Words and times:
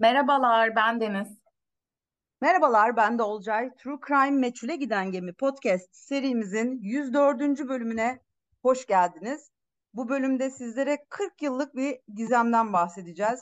Merhabalar, 0.00 0.76
ben 0.76 1.00
Deniz. 1.00 1.28
Merhabalar, 2.40 2.96
ben 2.96 3.18
de 3.18 3.22
Olcay. 3.22 3.70
True 3.74 3.98
Crime 4.08 4.30
Meçhule 4.30 4.76
Giden 4.76 5.12
Gemi 5.12 5.32
podcast 5.32 5.88
serimizin 5.96 6.78
104. 6.82 7.40
bölümüne 7.68 8.20
hoş 8.62 8.86
geldiniz. 8.86 9.50
Bu 9.94 10.08
bölümde 10.08 10.50
sizlere 10.50 10.98
40 11.08 11.42
yıllık 11.42 11.74
bir 11.76 11.98
gizemden 12.14 12.72
bahsedeceğiz. 12.72 13.40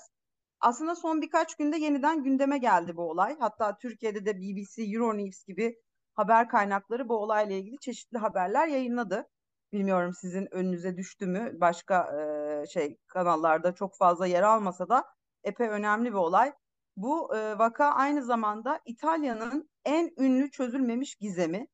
Aslında 0.60 0.94
son 0.94 1.22
birkaç 1.22 1.54
günde 1.54 1.76
yeniden 1.76 2.22
gündeme 2.22 2.58
geldi 2.58 2.96
bu 2.96 3.02
olay. 3.10 3.36
Hatta 3.40 3.78
Türkiye'de 3.78 4.26
de 4.26 4.40
BBC, 4.40 4.82
Euronews 4.82 5.44
gibi 5.44 5.76
haber 6.14 6.48
kaynakları 6.48 7.08
bu 7.08 7.16
olayla 7.16 7.56
ilgili 7.56 7.78
çeşitli 7.78 8.18
haberler 8.18 8.68
yayınladı. 8.68 9.28
Bilmiyorum 9.72 10.12
sizin 10.20 10.54
önünüze 10.54 10.96
düştü 10.96 11.26
mü? 11.26 11.52
Başka 11.60 12.20
e, 12.20 12.66
şey 12.66 12.96
kanallarda 13.06 13.74
çok 13.74 13.96
fazla 13.96 14.26
yer 14.26 14.42
almasa 14.42 14.88
da 14.88 15.17
epey 15.48 15.68
önemli 15.68 16.08
bir 16.10 16.16
olay. 16.16 16.52
Bu 16.96 17.36
e, 17.36 17.58
vaka 17.58 17.84
aynı 17.84 18.22
zamanda 18.22 18.80
İtalya'nın 18.84 19.70
en 19.84 20.10
ünlü 20.18 20.50
çözülmemiş 20.50 21.14
gizemi. 21.14 21.66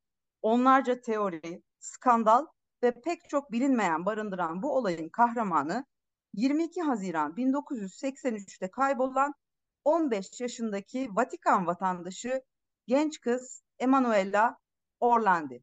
Onlarca 0.42 1.00
teori, 1.00 1.62
skandal 1.78 2.46
ve 2.82 3.00
pek 3.00 3.28
çok 3.28 3.52
bilinmeyen 3.52 4.06
barındıran 4.06 4.62
bu 4.62 4.76
olayın 4.76 5.08
kahramanı 5.08 5.84
22 6.34 6.82
Haziran 6.82 7.32
1983'te 7.32 8.70
kaybolan 8.70 9.34
15 9.84 10.40
yaşındaki 10.40 11.08
Vatikan 11.12 11.66
vatandaşı 11.66 12.42
genç 12.86 13.20
kız 13.20 13.62
Emanuela 13.78 14.56
Orlandi. 15.00 15.62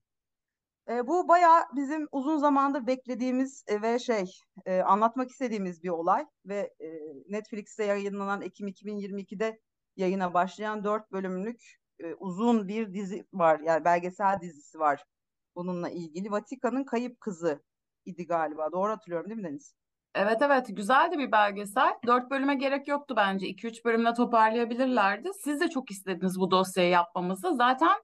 E, 0.90 1.08
bu 1.08 1.28
bayağı 1.28 1.64
bizim 1.76 2.08
uzun 2.12 2.38
zamandır 2.38 2.88
beklediğimiz 2.88 3.64
e, 3.68 3.82
ve 3.82 4.00
şey 4.00 4.26
e, 4.66 4.82
anlatmak 4.82 5.30
istediğimiz 5.30 5.84
bir 5.84 5.90
olay 5.90 6.26
ve 6.46 6.74
e, 6.80 6.88
Netflix'te 7.30 7.84
yayınlanan 7.86 8.42
Ekim 8.42 8.68
2022'de 8.68 9.60
yayına 9.96 10.34
başlayan 10.34 10.84
dört 10.84 11.12
bölümlük 11.12 11.62
e, 12.00 12.14
uzun 12.14 12.68
bir 12.68 12.94
dizi 12.94 13.26
var 13.34 13.60
yani 13.60 13.86
belgesel 13.86 14.40
dizisi 14.42 14.80
var 14.80 15.04
bununla 15.56 15.90
ilgili. 15.90 16.32
Vatikan'ın 16.32 16.84
Kayıp 16.84 17.22
Kızı 17.22 17.64
idi 18.06 18.26
galiba 18.28 18.72
doğru 18.72 18.92
hatırlıyorum 18.92 19.30
değil 19.30 19.42
mi 19.42 19.48
Deniz? 19.48 19.74
Evet 20.16 20.42
evet 20.42 20.68
güzeldi 20.70 21.18
bir 21.18 21.32
belgesel. 21.32 21.94
Dört 22.08 22.32
bölüme 22.32 22.56
gerek 22.56 22.88
yoktu 22.88 23.14
bence. 23.18 23.48
İki 23.48 23.68
üç 23.68 23.86
bölümle 23.86 24.14
toparlayabilirlerdi. 24.14 25.30
Siz 25.44 25.60
de 25.60 25.70
çok 25.70 25.92
istediniz 25.92 26.40
bu 26.40 26.52
dosyayı 26.52 26.90
yapmamızı. 26.90 27.56
Zaten 27.56 27.98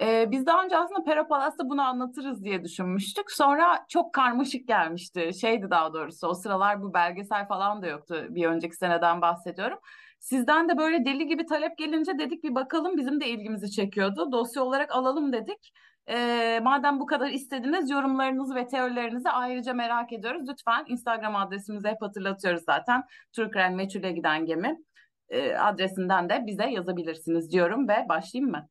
ee, 0.00 0.30
biz 0.30 0.46
daha 0.46 0.64
önce 0.64 0.76
aslında 0.76 1.04
Pera 1.04 1.28
Palas'ta 1.28 1.68
bunu 1.68 1.82
anlatırız 1.82 2.44
diye 2.44 2.64
düşünmüştük. 2.64 3.30
Sonra 3.30 3.84
çok 3.88 4.14
karmaşık 4.14 4.68
gelmişti. 4.68 5.30
Şeydi 5.40 5.70
daha 5.70 5.92
doğrusu 5.94 6.26
o 6.28 6.34
sıralar 6.34 6.82
bu 6.82 6.94
belgesel 6.94 7.48
falan 7.48 7.82
da 7.82 7.86
yoktu. 7.86 8.26
Bir 8.30 8.46
önceki 8.46 8.76
seneden 8.76 9.20
bahsediyorum. 9.20 9.78
Sizden 10.20 10.68
de 10.68 10.78
böyle 10.78 11.04
deli 11.04 11.26
gibi 11.26 11.46
talep 11.46 11.78
gelince 11.78 12.18
dedik 12.18 12.44
bir 12.44 12.54
bakalım 12.54 12.96
bizim 12.96 13.20
de 13.20 13.28
ilgimizi 13.28 13.70
çekiyordu. 13.70 14.32
Dosya 14.32 14.62
olarak 14.62 14.92
alalım 14.92 15.32
dedik. 15.32 15.72
Ee, 16.08 16.60
madem 16.62 17.00
bu 17.00 17.06
kadar 17.06 17.28
istediniz 17.28 17.90
yorumlarınızı 17.90 18.54
ve 18.54 18.66
teorilerinizi 18.66 19.30
ayrıca 19.30 19.74
merak 19.74 20.12
ediyoruz. 20.12 20.48
Lütfen 20.48 20.84
Instagram 20.88 21.36
adresimizi 21.36 21.88
hep 21.88 22.02
hatırlatıyoruz 22.02 22.62
zaten. 22.64 23.04
Türkren 23.32 23.74
Meçhule 23.74 24.12
Giden 24.12 24.46
Gemi 24.46 24.78
e, 25.28 25.54
adresinden 25.56 26.28
de 26.28 26.44
bize 26.46 26.64
yazabilirsiniz 26.70 27.52
diyorum 27.52 27.88
ve 27.88 28.06
başlayayım 28.08 28.50
mı? 28.50 28.68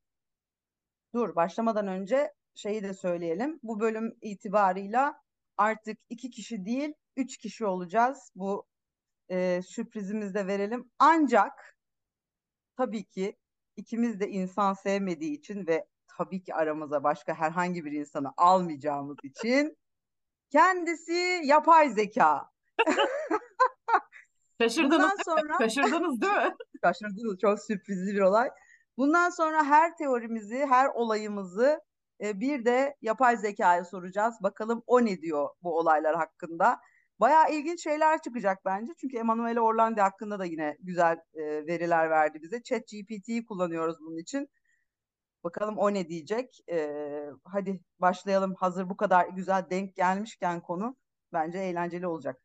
Dur 1.13 1.35
başlamadan 1.35 1.87
önce 1.87 2.33
şeyi 2.55 2.83
de 2.83 2.93
söyleyelim. 2.93 3.59
Bu 3.63 3.79
bölüm 3.79 4.17
itibarıyla 4.21 5.21
artık 5.57 5.97
iki 6.09 6.29
kişi 6.29 6.65
değil 6.65 6.93
üç 7.17 7.37
kişi 7.37 7.65
olacağız. 7.65 8.31
Bu 8.35 8.67
e, 9.29 9.61
sürprizimizi 9.61 10.33
de 10.33 10.47
verelim. 10.47 10.91
Ancak 10.99 11.77
tabii 12.77 13.03
ki 13.03 13.37
ikimiz 13.75 14.19
de 14.19 14.29
insan 14.29 14.73
sevmediği 14.73 15.37
için 15.37 15.67
ve 15.67 15.87
tabii 16.17 16.43
ki 16.43 16.55
aramıza 16.55 17.03
başka 17.03 17.33
herhangi 17.33 17.85
bir 17.85 17.91
insanı 17.91 18.33
almayacağımız 18.37 19.17
için 19.23 19.77
kendisi 20.49 21.41
yapay 21.43 21.89
zeka. 21.89 22.49
Şaşırdınız 24.61 24.91
Bundan 24.91 25.17
sonra... 25.25 25.57
Şaşırdınız 25.59 26.21
değil 26.21 26.33
mi? 26.33 26.55
Şaşırdınız. 26.83 27.39
Çok 27.41 27.59
sürprizli 27.59 28.15
bir 28.15 28.21
olay. 28.21 28.49
Bundan 28.97 29.29
sonra 29.29 29.63
her 29.63 29.97
teorimizi, 29.97 30.65
her 30.69 30.87
olayımızı 30.87 31.81
e, 32.21 32.39
bir 32.39 32.65
de 32.65 32.95
yapay 33.01 33.37
zekaya 33.37 33.85
soracağız. 33.85 34.35
Bakalım 34.43 34.83
o 34.87 35.05
ne 35.05 35.21
diyor 35.21 35.49
bu 35.63 35.77
olaylar 35.79 36.15
hakkında. 36.15 36.79
Bayağı 37.19 37.51
ilginç 37.51 37.83
şeyler 37.83 38.21
çıkacak 38.21 38.65
bence. 38.65 38.93
Çünkü 39.01 39.17
Emanuele 39.17 39.61
Orlandi 39.61 40.01
hakkında 40.01 40.39
da 40.39 40.45
yine 40.45 40.77
güzel 40.79 41.17
e, 41.33 41.43
veriler 41.67 42.09
verdi 42.09 42.41
bize. 42.41 42.63
Chat 42.63 42.81
GPT'yi 42.81 43.45
kullanıyoruz 43.45 43.97
bunun 44.01 44.17
için. 44.17 44.49
Bakalım 45.43 45.77
o 45.77 45.93
ne 45.93 46.09
diyecek. 46.09 46.59
E, 46.71 46.89
hadi 47.43 47.79
başlayalım. 47.99 48.55
Hazır 48.55 48.89
bu 48.89 48.97
kadar 48.97 49.27
güzel 49.27 49.69
denk 49.69 49.95
gelmişken 49.95 50.61
konu 50.61 50.95
bence 51.33 51.59
eğlenceli 51.59 52.07
olacak. 52.07 52.41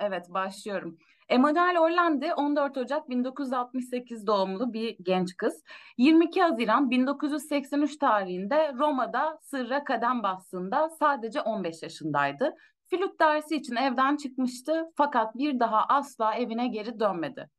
Evet 0.00 0.26
başlıyorum. 0.30 0.98
Emanuel 1.28 1.78
Orlandi 1.78 2.34
14 2.34 2.76
Ocak 2.76 3.08
1968 3.08 4.26
doğumlu 4.26 4.72
bir 4.72 4.96
genç 5.02 5.36
kız. 5.36 5.64
22 5.98 6.42
Haziran 6.42 6.90
1983 6.90 7.96
tarihinde 7.98 8.72
Roma'da 8.74 9.38
sırra 9.42 9.84
kadem 9.84 10.22
bastığında 10.22 10.88
sadece 10.88 11.40
15 11.40 11.82
yaşındaydı. 11.82 12.54
Flüt 12.90 13.20
dersi 13.20 13.56
için 13.56 13.76
evden 13.76 14.16
çıkmıştı 14.16 14.92
fakat 14.96 15.38
bir 15.38 15.60
daha 15.60 15.84
asla 15.88 16.34
evine 16.34 16.68
geri 16.68 17.00
dönmedi. 17.00 17.50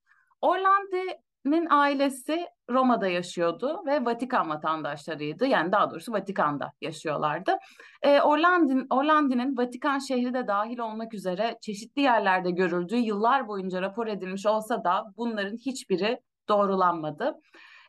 Orlandi 0.41 1.21
Nin 1.45 1.67
ailesi 1.69 2.45
Roma'da 2.69 3.07
yaşıyordu 3.07 3.83
ve 3.85 4.05
Vatikan 4.05 4.49
vatandaşlarıydı. 4.49 5.45
Yani 5.45 5.71
daha 5.71 5.91
doğrusu 5.91 6.11
Vatikan'da 6.11 6.71
yaşıyorlardı. 6.81 7.57
E, 8.01 8.21
Orlandin, 8.21 8.87
Orlandi'nin 8.89 9.57
Vatikan 9.57 9.99
şehri 9.99 10.33
de 10.33 10.47
dahil 10.47 10.79
olmak 10.79 11.13
üzere 11.13 11.57
çeşitli 11.61 12.01
yerlerde 12.01 12.51
görüldüğü 12.51 12.97
yıllar 12.97 13.47
boyunca 13.47 13.81
rapor 13.81 14.07
edilmiş 14.07 14.45
olsa 14.45 14.83
da 14.83 15.05
bunların 15.17 15.57
hiçbiri 15.57 16.19
doğrulanmadı. 16.49 17.35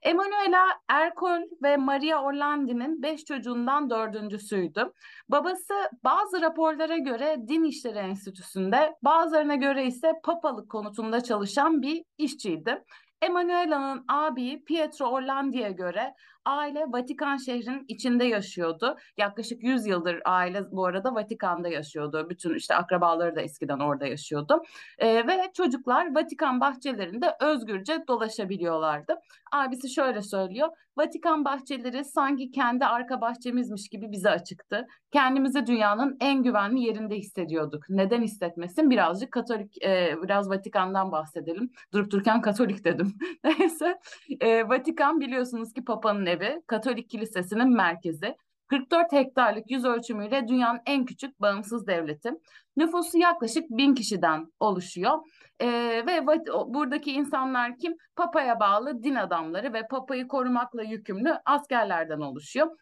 Emanuela 0.02 0.66
Ercol 0.88 1.40
ve 1.62 1.76
Maria 1.76 2.24
Orlandi'nin 2.24 3.02
beş 3.02 3.24
çocuğundan 3.24 3.90
dördüncüsüydü. 3.90 4.92
Babası 5.28 5.74
bazı 6.04 6.40
raporlara 6.40 6.98
göre 6.98 7.36
Din 7.48 7.64
İşleri 7.64 7.98
Enstitüsü'nde, 7.98 8.94
bazılarına 9.02 9.54
göre 9.54 9.86
ise 9.86 10.12
papalık 10.22 10.70
konutunda 10.70 11.20
çalışan 11.20 11.82
bir 11.82 12.04
işçiydi. 12.18 12.84
Emanuela'nın 13.22 14.04
abi 14.08 14.64
Pietro 14.64 15.06
Orlandi'ye 15.06 15.72
göre 15.72 16.14
aile 16.44 16.84
Vatikan 16.88 17.36
şehrinin 17.36 17.84
içinde 17.88 18.24
yaşıyordu. 18.24 18.96
Yaklaşık 19.18 19.62
100 19.62 19.86
yıldır 19.86 20.20
aile 20.24 20.70
bu 20.72 20.86
arada 20.86 21.14
Vatikan'da 21.14 21.68
yaşıyordu. 21.68 22.26
Bütün 22.30 22.54
işte 22.54 22.74
akrabaları 22.74 23.36
da 23.36 23.40
eskiden 23.40 23.78
orada 23.78 24.06
yaşıyordu. 24.06 24.62
Ee, 24.98 25.26
ve 25.26 25.50
çocuklar 25.54 26.14
Vatikan 26.14 26.60
bahçelerinde 26.60 27.36
özgürce 27.40 28.04
dolaşabiliyorlardı. 28.08 29.20
Abisi 29.52 29.88
şöyle 29.88 30.22
söylüyor. 30.22 30.68
Vatikan 30.96 31.44
bahçeleri 31.44 32.04
sanki 32.04 32.50
kendi 32.50 32.84
arka 32.84 33.20
bahçemizmiş 33.20 33.88
gibi 33.88 34.12
bize 34.12 34.30
açıktı. 34.30 34.86
Kendimizi 35.12 35.66
dünyanın 35.66 36.16
en 36.20 36.42
güvenli 36.42 36.80
yerinde 36.80 37.16
hissediyorduk. 37.16 37.84
Neden 37.88 38.22
hissetmesin? 38.22 38.90
Birazcık 38.90 39.32
Katolik, 39.32 39.82
e, 39.84 40.16
biraz 40.22 40.50
Vatikan'dan 40.50 41.12
bahsedelim. 41.12 41.70
Durup 41.92 42.10
dururken 42.10 42.40
Katolik 42.40 42.84
dedim. 42.84 43.14
Neyse, 43.44 43.98
e, 44.40 44.68
Vatikan 44.68 45.20
biliyorsunuz 45.20 45.72
ki 45.72 45.84
Papa'nın 45.84 46.26
evi, 46.30 46.62
Katolik 46.66 47.10
Kilisesi'nin 47.10 47.76
merkezi. 47.76 48.36
44 48.70 49.12
hektarlık 49.12 49.70
yüz 49.70 49.84
ölçümüyle 49.84 50.48
dünyanın 50.48 50.80
en 50.86 51.04
küçük 51.04 51.40
bağımsız 51.40 51.86
devleti. 51.86 52.30
Nüfusu 52.76 53.18
yaklaşık 53.18 53.70
bin 53.70 53.94
kişiden 53.94 54.52
oluşuyor. 54.60 55.18
Ee, 55.60 56.02
ve 56.06 56.26
buradaki 56.66 57.12
insanlar 57.12 57.76
kim? 57.78 57.96
Papa'ya 58.16 58.60
bağlı 58.60 59.02
din 59.02 59.14
adamları 59.14 59.72
ve 59.72 59.86
Papa'yı 59.90 60.28
korumakla 60.28 60.82
yükümlü 60.82 61.38
askerlerden 61.44 62.20
oluşuyor. 62.20 62.76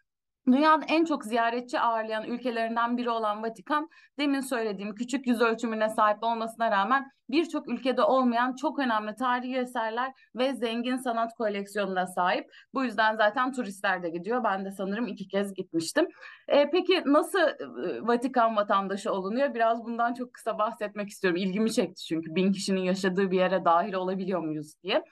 Dünyanın 0.53 0.85
en 0.89 1.05
çok 1.05 1.25
ziyaretçi 1.25 1.81
ağırlayan 1.81 2.25
ülkelerinden 2.25 2.97
biri 2.97 3.11
olan 3.11 3.43
Vatikan, 3.43 3.89
demin 4.19 4.41
söylediğim 4.41 4.95
küçük 4.95 5.27
yüz 5.27 5.41
ölçümüne 5.41 5.89
sahip 5.89 6.23
olmasına 6.23 6.71
rağmen 6.71 7.11
birçok 7.31 7.69
ülkede 7.69 8.03
olmayan 8.03 8.55
çok 8.55 8.79
önemli 8.79 9.15
tarihi 9.15 9.57
eserler 9.57 10.13
ve 10.37 10.55
zengin 10.55 10.97
sanat 10.97 11.35
koleksiyonuna 11.35 12.07
sahip. 12.07 12.51
Bu 12.75 12.85
yüzden 12.85 13.17
zaten 13.17 13.53
turistler 13.53 14.03
de 14.03 14.11
gidiyor. 14.11 14.45
Ben 14.45 14.65
de 14.65 14.71
sanırım 14.71 15.07
iki 15.07 15.29
kez 15.29 15.55
gitmiştim. 15.55 16.07
E, 16.49 16.71
peki 16.71 17.03
nasıl 17.07 17.41
e, 17.41 18.07
Vatikan 18.07 18.57
vatandaşı 18.57 19.13
olunuyor? 19.13 19.55
Biraz 19.55 19.85
bundan 19.85 20.15
çok 20.15 20.35
kısa 20.35 20.59
bahsetmek 20.59 21.09
istiyorum. 21.09 21.37
İlgimi 21.37 21.73
çekti 21.73 22.05
çünkü 22.05 22.35
bin 22.35 22.53
kişinin 22.53 22.81
yaşadığı 22.81 23.31
bir 23.31 23.39
yere 23.39 23.65
dahil 23.65 23.95
olabiliyor 23.95 24.41
muyuz 24.41 24.73
diye. 24.83 25.03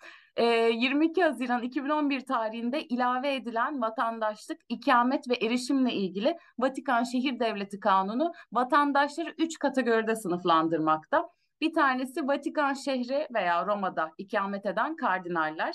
22 0.43 1.23
Haziran 1.23 1.63
2011 1.63 2.21
tarihinde 2.21 2.83
ilave 2.83 3.35
edilen 3.35 3.81
vatandaşlık, 3.81 4.61
ikamet 4.69 5.29
ve 5.29 5.35
erişimle 5.35 5.93
ilgili 5.93 6.37
Vatikan 6.59 7.05
Şehir 7.05 7.41
Devleti 7.41 7.81
Kanunu 7.81 8.33
vatandaşları 8.53 9.35
3 9.39 9.59
kategoride 9.59 10.17
sınıflandırmakta. 10.17 11.29
Bir 11.61 11.73
tanesi 11.73 12.29
Vatikan 12.29 12.75
şehri 12.75 13.29
veya 13.35 13.67
Roma'da 13.67 14.11
ikamet 14.19 14.67
eden 14.67 14.97
kardinaller. 14.97 15.75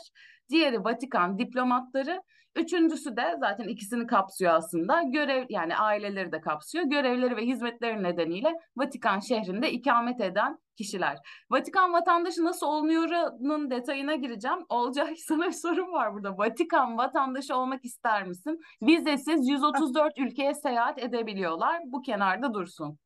Diğeri 0.50 0.84
Vatikan 0.84 1.40
diplomatları. 1.40 2.22
Üçüncüsü 2.56 3.18
de 3.18 3.36
zaten 3.40 3.68
ikisini 3.68 4.08
kapsıyor 4.08 4.54
aslında. 4.54 5.02
Görev 5.02 5.46
yani 5.50 5.76
aileleri 5.78 6.32
de 6.32 6.42
kapsıyor. 6.42 6.86
Görevleri 6.86 7.36
ve 7.38 7.46
hizmetleri 7.46 8.04
nedeniyle 8.04 8.54
Vatikan 8.78 9.20
şehrinde 9.20 9.72
ikamet 9.72 10.22
eden 10.22 10.58
kişiler. 10.78 11.18
Vatikan 11.50 11.94
vatandaşı 11.94 12.44
nasıl 12.44 12.68
oluyorunun 12.68 13.72
detayına 13.72 14.16
gireceğim. 14.16 14.58
Olcay 14.70 15.16
sana 15.28 15.48
bir 15.48 15.52
sorum 15.52 15.92
var 15.92 16.14
burada. 16.14 16.38
Vatikan 16.38 16.98
vatandaşı 16.98 17.56
olmak 17.56 17.86
ister 17.86 18.28
misin? 18.28 18.60
Vizesiz 18.82 19.50
134 19.50 20.20
ülkeye 20.20 20.54
seyahat 20.54 21.04
edebiliyorlar. 21.04 21.82
Bu 21.86 22.02
kenarda 22.02 22.54
dursun. 22.54 23.00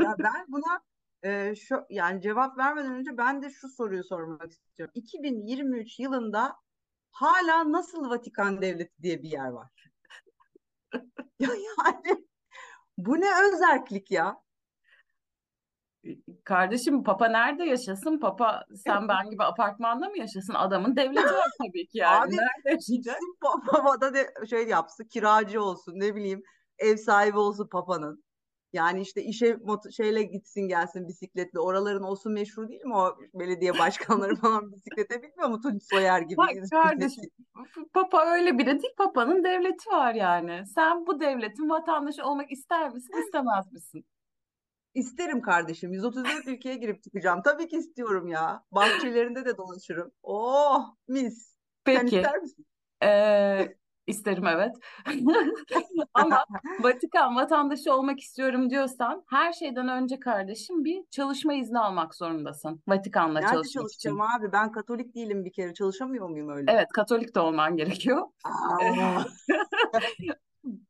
ya 0.00 0.14
ben 0.18 0.46
buna 0.48 0.80
e, 1.22 1.54
şu 1.54 1.84
yani 1.90 2.20
cevap 2.20 2.58
vermeden 2.58 2.94
önce 2.94 3.16
ben 3.16 3.42
de 3.42 3.50
şu 3.50 3.68
soruyu 3.68 4.04
sormak 4.04 4.50
istiyorum. 4.50 4.92
2023 4.94 5.98
yılında 5.98 6.56
hala 7.10 7.72
nasıl 7.72 8.10
Vatikan 8.10 8.62
Devleti 8.62 9.02
diye 9.02 9.22
bir 9.22 9.30
yer 9.30 9.48
var? 9.48 9.68
ya 11.40 11.48
yani 11.48 12.26
bu 12.98 13.20
ne 13.20 13.28
özerklik 13.44 14.10
ya? 14.10 14.42
Kardeşim 16.44 17.04
Papa 17.04 17.28
nerede 17.28 17.64
yaşasın? 17.64 18.18
Papa 18.18 18.64
sen 18.84 19.08
ben 19.08 19.30
gibi 19.30 19.44
apartmanda 19.44 20.08
mı 20.08 20.18
yaşasın? 20.18 20.54
Adamın 20.54 20.96
devleti 20.96 21.34
var 21.34 21.50
tabii 21.58 21.86
ki 21.86 21.98
yani. 21.98 22.24
Abi, 22.24 22.36
nerede 22.36 22.70
yaşayacak? 22.70 23.18
Papa 23.40 24.00
da 24.00 24.14
de 24.14 24.34
şey 24.50 24.68
yapsın, 24.68 25.04
kiracı 25.04 25.62
olsun, 25.62 25.92
ne 25.96 26.14
bileyim, 26.14 26.42
ev 26.78 26.96
sahibi 26.96 27.38
olsun 27.38 27.68
Papa'nın. 27.68 28.24
Yani 28.72 29.00
işte 29.00 29.22
işe 29.22 29.58
şeyle 29.96 30.22
gitsin 30.22 30.68
gelsin 30.68 31.08
bisikletle. 31.08 31.60
Oraların 31.60 32.02
olsun 32.02 32.32
meşhur 32.32 32.68
değil 32.68 32.84
mi 32.84 32.96
o 32.96 33.16
belediye 33.34 33.78
başkanları 33.78 34.36
falan 34.36 34.72
bisiklete 34.72 35.22
bitmiyor 35.22 35.50
mu 35.50 35.60
Tunç 35.60 35.82
Soyer 35.90 36.20
gibi? 36.20 36.36
Bak 36.36 36.50
kardeşim 36.70 37.24
Papa 37.92 38.26
öyle 38.26 38.58
biri 38.58 38.82
değil. 38.82 38.94
Papa'nın 38.96 39.44
devleti 39.44 39.90
var 39.90 40.14
yani. 40.14 40.66
Sen 40.74 41.06
bu 41.06 41.20
devletin 41.20 41.70
vatandaşı 41.70 42.24
olmak 42.24 42.52
ister 42.52 42.90
misin 42.90 43.24
istemez 43.26 43.72
misin? 43.72 44.04
İsterim 44.94 45.40
kardeşim. 45.40 45.92
134 45.92 46.48
ülkeye 46.48 46.76
girip 46.76 47.02
çıkacağım. 47.02 47.42
Tabii 47.42 47.68
ki 47.68 47.76
istiyorum 47.76 48.28
ya. 48.28 48.64
Bahçelerinde 48.72 49.44
de 49.44 49.56
dolaşırım. 49.56 50.12
Oh 50.22 50.94
mis. 51.08 51.56
Peki. 51.84 52.10
Sen 52.10 52.16
ister 52.16 52.38
misin? 52.38 52.66
Ee, 53.02 53.76
isterim 54.10 54.46
evet. 54.46 54.74
Ama 56.14 56.44
Vatikan 56.80 57.36
vatandaşı 57.36 57.94
olmak 57.94 58.20
istiyorum 58.20 58.70
diyorsan 58.70 59.24
her 59.30 59.52
şeyden 59.52 59.88
önce 59.88 60.20
kardeşim 60.20 60.84
bir 60.84 61.04
çalışma 61.10 61.54
izni 61.54 61.78
almak 61.78 62.14
zorundasın. 62.14 62.82
Vatikan'la 62.88 63.40
Nerede 63.40 63.52
çalışmak 63.52 63.72
çalışacağım 63.72 64.16
için. 64.16 64.38
abi? 64.38 64.52
Ben 64.52 64.72
Katolik 64.72 65.14
değilim 65.14 65.44
bir 65.44 65.52
kere. 65.52 65.74
Çalışamıyor 65.74 66.28
muyum 66.28 66.48
öyle? 66.48 66.72
Evet 66.72 66.88
Katolik 66.94 67.34
de 67.34 67.40
olman 67.40 67.76
gerekiyor. 67.76 68.26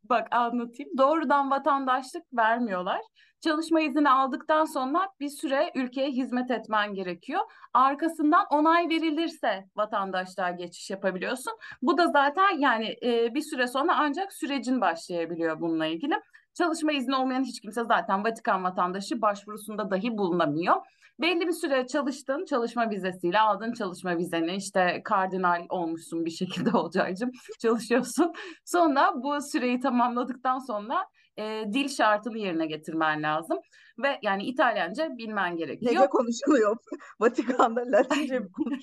Bak 0.04 0.28
anlatayım. 0.30 0.98
Doğrudan 0.98 1.50
vatandaşlık 1.50 2.22
vermiyorlar. 2.36 3.00
Çalışma 3.40 3.80
izni 3.80 4.10
aldıktan 4.10 4.64
sonra 4.64 5.08
bir 5.20 5.28
süre 5.28 5.72
ülkeye 5.74 6.10
hizmet 6.10 6.50
etmen 6.50 6.94
gerekiyor. 6.94 7.40
Arkasından 7.74 8.46
onay 8.50 8.88
verilirse 8.88 9.64
vatandaşlığa 9.76 10.50
geçiş 10.50 10.90
yapabiliyorsun. 10.90 11.52
Bu 11.82 11.98
da 11.98 12.06
zaten 12.06 12.58
yani 12.58 12.96
e, 13.02 13.34
bir 13.34 13.42
süre 13.42 13.66
sonra 13.66 13.96
ancak 13.98 14.32
sürecin 14.32 14.80
başlayabiliyor 14.80 15.60
bununla 15.60 15.86
ilgili. 15.86 16.14
Çalışma 16.54 16.92
izni 16.92 17.16
olmayan 17.16 17.44
hiç 17.44 17.60
kimse 17.60 17.84
zaten 17.84 18.24
Vatikan 18.24 18.64
vatandaşı 18.64 19.22
başvurusunda 19.22 19.90
dahi 19.90 20.18
bulunamıyor. 20.18 20.76
Belli 21.20 21.46
bir 21.46 21.52
süre 21.52 21.86
çalıştın, 21.86 22.44
çalışma 22.44 22.90
vizesiyle 22.90 23.40
aldın 23.40 23.72
çalışma 23.72 24.16
vizeni. 24.16 24.56
işte 24.56 25.00
kardinal 25.04 25.66
olmuşsun 25.68 26.24
bir 26.24 26.30
şekilde 26.30 26.70
olacağım 26.76 27.14
çalışıyorsun. 27.58 28.32
Sonra 28.64 29.12
bu 29.22 29.40
süreyi 29.40 29.80
tamamladıktan 29.80 30.58
sonra 30.58 31.06
e, 31.40 31.72
dil 31.72 31.88
şartını 31.88 32.38
yerine 32.38 32.66
getirmen 32.66 33.22
lazım. 33.22 33.58
Ve 34.02 34.18
yani 34.22 34.44
İtalyanca 34.44 35.16
bilmen 35.16 35.56
gerekiyor. 35.56 35.92
Nece 35.92 36.06
konuşuluyor? 36.06 36.76
Vatikan'da 37.20 37.80
Latince 37.86 38.38
mi 38.38 38.48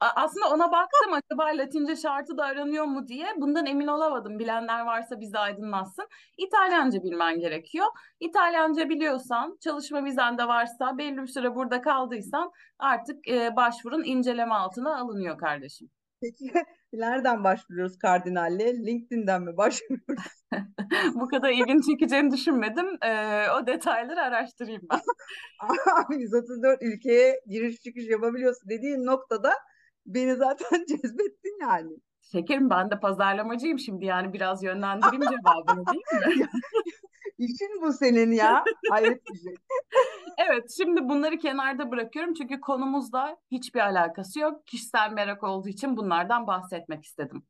Aslında 0.00 0.48
ona 0.48 0.72
baktım 0.72 1.12
acaba 1.12 1.44
Latince 1.58 1.96
şartı 1.96 2.36
da 2.36 2.44
aranıyor 2.44 2.84
mu 2.84 3.08
diye. 3.08 3.26
Bundan 3.36 3.66
emin 3.66 3.86
olamadım. 3.86 4.38
Bilenler 4.38 4.80
varsa 4.80 5.20
bizi 5.20 5.38
aydınlatsın. 5.38 6.08
İtalyanca 6.36 7.02
bilmen 7.02 7.40
gerekiyor. 7.40 7.86
İtalyanca 8.20 8.88
biliyorsan, 8.88 9.58
çalışma 9.60 10.04
vizen 10.04 10.38
de 10.38 10.48
varsa, 10.48 10.98
belli 10.98 11.16
bir 11.16 11.26
süre 11.26 11.54
burada 11.54 11.80
kaldıysan 11.80 12.52
artık 12.78 13.28
e, 13.28 13.56
başvurun 13.56 14.04
inceleme 14.04 14.54
altına 14.54 14.98
alınıyor 14.98 15.38
kardeşim. 15.38 15.90
Peki 16.22 16.52
nereden 16.92 17.44
başvuruyoruz 17.44 17.98
kardinalle? 17.98 18.86
LinkedIn'den 18.86 19.42
mi 19.42 19.56
başvuruyoruz? 19.56 20.24
Bu 21.14 21.28
kadar 21.28 21.50
ilgin 21.50 21.80
çekeceğini 21.80 22.30
düşünmedim. 22.30 22.86
Ee, 23.02 23.46
o 23.50 23.66
detayları 23.66 24.20
araştırayım 24.20 24.82
ben. 24.90 25.00
Abi 26.04 26.20
134 26.22 26.82
ülkeye 26.82 27.40
giriş 27.46 27.80
çıkış 27.80 28.04
yapabiliyorsun 28.08 28.68
dediğin 28.70 29.06
noktada 29.06 29.52
beni 30.06 30.36
zaten 30.36 30.84
cezbettin 30.88 31.60
yani. 31.60 31.90
Şekerim 32.32 32.70
ben 32.70 32.90
de 32.90 33.00
pazarlamacıyım 33.00 33.78
şimdi 33.78 34.04
yani 34.04 34.32
biraz 34.32 34.62
yönlendireyim 34.62 35.22
cevabını 35.22 35.84
değil 35.86 36.38
mi? 36.38 36.46
İşin 37.38 37.82
bu 37.82 37.92
senin 37.92 38.32
ya. 38.32 38.64
Hayret 38.90 39.22
bir 39.32 39.38
şey. 39.38 39.54
Evet, 40.38 40.70
şimdi 40.76 41.08
bunları 41.08 41.38
kenarda 41.38 41.90
bırakıyorum 41.90 42.34
çünkü 42.34 42.60
konumuzla 42.60 43.36
hiçbir 43.50 43.80
alakası 43.80 44.40
yok. 44.40 44.66
Kişisel 44.66 45.12
merak 45.12 45.44
olduğu 45.44 45.68
için 45.68 45.96
bunlardan 45.96 46.46
bahsetmek 46.46 47.04
istedim. 47.04 47.46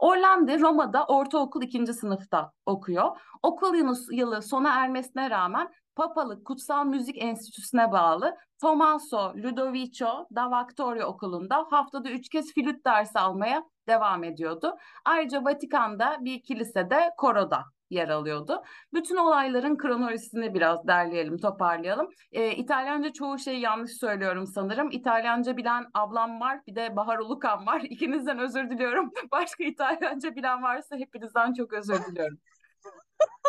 Orlando 0.00 0.60
Roma'da 0.60 1.04
ortaokul 1.04 1.62
ikinci 1.62 1.92
sınıfta 1.92 2.52
okuyor. 2.66 3.16
Okul 3.42 3.74
yılı 4.10 4.42
sona 4.42 4.74
ermesine 4.74 5.30
rağmen 5.30 5.68
Papalık 5.96 6.46
Kutsal 6.46 6.84
Müzik 6.84 7.22
Enstitüsü'ne 7.22 7.92
bağlı 7.92 8.36
Tommaso 8.60 9.32
Ludovico 9.36 10.26
da 10.34 10.60
Victoria 10.60 11.06
Okulu'nda 11.06 11.66
haftada 11.70 12.10
üç 12.10 12.28
kez 12.28 12.54
flüt 12.54 12.86
dersi 12.86 13.18
almaya 13.18 13.64
devam 13.88 14.24
ediyordu. 14.24 14.76
Ayrıca 15.04 15.44
Vatikan'da 15.44 16.16
bir 16.20 16.42
kilisede 16.42 17.10
koroda 17.16 17.64
yer 17.90 18.08
alıyordu. 18.08 18.62
Bütün 18.94 19.16
olayların 19.16 19.76
kronolojisini 19.76 20.54
biraz 20.54 20.86
derleyelim, 20.86 21.38
toparlayalım. 21.38 22.08
E, 22.32 22.50
İtalyanca 22.50 23.12
çoğu 23.12 23.38
şeyi 23.38 23.60
yanlış 23.60 23.92
söylüyorum 23.92 24.46
sanırım. 24.46 24.90
İtalyanca 24.90 25.56
bilen 25.56 25.86
ablam 25.94 26.40
var, 26.40 26.60
bir 26.66 26.74
de 26.74 26.96
Bahar 26.96 27.18
Ulukan 27.18 27.66
var. 27.66 27.80
İkinizden 27.90 28.38
özür 28.38 28.70
diliyorum. 28.70 29.12
Başka 29.32 29.64
İtalyanca 29.64 30.36
bilen 30.36 30.62
varsa 30.62 30.96
hepinizden 30.96 31.52
çok 31.52 31.72
özür 31.72 32.06
diliyorum. 32.06 32.38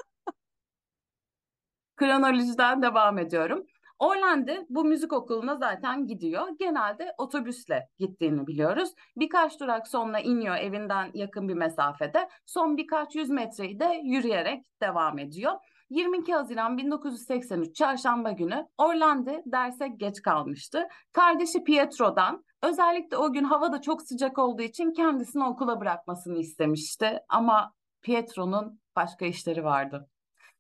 Kronolojiden 1.96 2.82
devam 2.82 3.18
ediyorum. 3.18 3.66
Orlando 4.00 4.52
bu 4.70 4.86
müzik 4.86 5.14
okuluna 5.14 5.56
zaten 5.56 6.08
gidiyor. 6.08 6.48
Genelde 6.60 7.14
otobüsle 7.18 7.90
gittiğini 8.00 8.48
biliyoruz. 8.48 8.90
Birkaç 9.18 9.60
durak 9.60 9.88
sonra 9.88 10.20
iniyor 10.20 10.56
evinden 10.56 11.12
yakın 11.14 11.50
bir 11.50 11.54
mesafede. 11.54 12.30
Son 12.46 12.78
birkaç 12.78 13.16
yüz 13.16 13.30
metreyi 13.30 13.80
de 13.80 14.02
yürüyerek 14.04 14.66
devam 14.82 15.20
ediyor. 15.20 15.54
22 15.90 16.34
Haziran 16.34 16.78
1983 16.78 17.76
Çarşamba 17.76 18.32
günü 18.32 18.68
Orlando 18.78 19.32
derse 19.46 19.88
geç 19.88 20.22
kalmıştı. 20.22 20.88
Kardeşi 21.14 21.64
Pietro'dan 21.64 22.44
özellikle 22.64 23.18
o 23.18 23.34
gün 23.34 23.44
hava 23.44 23.72
da 23.72 23.82
çok 23.82 24.02
sıcak 24.02 24.38
olduğu 24.38 24.62
için 24.62 24.92
kendisini 24.92 25.44
okula 25.44 25.80
bırakmasını 25.80 26.38
istemişti. 26.38 27.20
Ama 27.30 27.74
Pietro'nun 28.02 28.80
başka 28.96 29.26
işleri 29.26 29.64
vardı. 29.64 30.10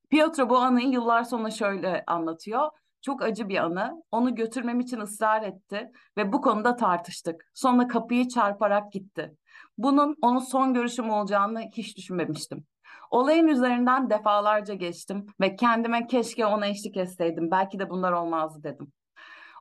Pietro 0.09 0.49
bu 0.49 0.57
anıyı 0.57 0.89
yıllar 0.89 1.23
sonra 1.23 1.51
şöyle 1.51 2.03
anlatıyor. 2.07 2.69
Çok 3.01 3.21
acı 3.23 3.49
bir 3.49 3.57
anı. 3.57 4.03
Onu 4.11 4.35
götürmem 4.35 4.79
için 4.79 4.99
ısrar 4.99 5.43
etti 5.43 5.91
ve 6.17 6.33
bu 6.33 6.41
konuda 6.41 6.75
tartıştık. 6.75 7.51
Sonra 7.53 7.87
kapıyı 7.87 8.27
çarparak 8.27 8.91
gitti. 8.91 9.35
Bunun 9.77 10.15
onun 10.21 10.39
son 10.39 10.73
görüşüm 10.73 11.09
olacağını 11.09 11.61
hiç 11.61 11.97
düşünmemiştim. 11.97 12.65
Olayın 13.11 13.47
üzerinden 13.47 14.09
defalarca 14.09 14.73
geçtim 14.73 15.25
ve 15.41 15.55
kendime 15.55 16.07
keşke 16.07 16.45
ona 16.45 16.67
eşlik 16.67 16.97
etseydim. 16.97 17.51
Belki 17.51 17.79
de 17.79 17.89
bunlar 17.89 18.11
olmazdı 18.11 18.63
dedim. 18.63 18.91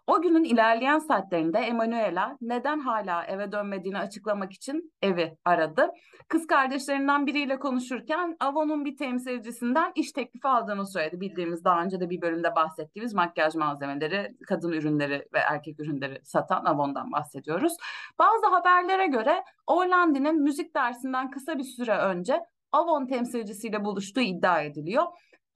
O 0.09 0.23
günün 0.23 0.45
ilerleyen 0.45 0.99
saatlerinde 0.99 1.59
Emanuela 1.59 2.37
neden 2.41 2.81
hala 2.81 3.25
eve 3.25 3.53
dönmediğini 3.53 3.99
açıklamak 3.99 4.53
için 4.53 4.93
evi 5.03 5.37
aradı. 5.45 5.91
Kız 6.29 6.47
kardeşlerinden 6.47 7.27
biriyle 7.27 7.59
konuşurken 7.59 8.37
Avon'un 8.41 8.85
bir 8.85 8.97
temsilcisinden 8.97 9.93
iş 9.95 10.13
teklifi 10.13 10.49
aldığını 10.49 10.87
söyledi. 10.87 11.21
Bildiğimiz 11.21 11.65
daha 11.65 11.83
önce 11.83 12.01
de 12.01 12.11
bir 12.11 12.21
bölümde 12.21 12.57
bahsettiğimiz 12.57 13.15
makyaj 13.15 13.55
malzemeleri, 13.55 14.37
kadın 14.47 14.73
ürünleri 14.73 15.29
ve 15.35 15.39
erkek 15.39 15.81
ürünleri 15.81 16.21
satan 16.25 16.65
Avon'dan 16.65 17.13
bahsediyoruz. 17.13 17.73
Bazı 18.19 18.47
haberlere 18.47 19.07
göre 19.07 19.45
Orlandi'nin 19.67 20.43
müzik 20.43 20.75
dersinden 20.75 21.31
kısa 21.31 21.59
bir 21.59 21.65
süre 21.65 21.97
önce 21.97 22.41
Avon 22.73 23.07
temsilcisiyle 23.07 23.85
buluştuğu 23.85 24.21
iddia 24.21 24.63
ediliyor. 24.63 25.05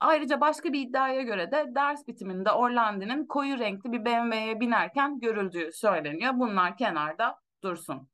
Ayrıca 0.03 0.41
başka 0.41 0.73
bir 0.73 0.79
iddiaya 0.79 1.21
göre 1.21 1.51
de 1.51 1.75
ders 1.75 2.07
bitiminde 2.07 2.51
Orlandi'nin 2.51 3.25
koyu 3.25 3.59
renkli 3.59 3.91
bir 3.91 4.05
BMW'ye 4.05 4.59
binerken 4.59 5.19
görüldüğü 5.19 5.69
söyleniyor. 5.73 6.33
Bunlar 6.35 6.77
kenarda 6.77 7.39
dursun. 7.63 8.09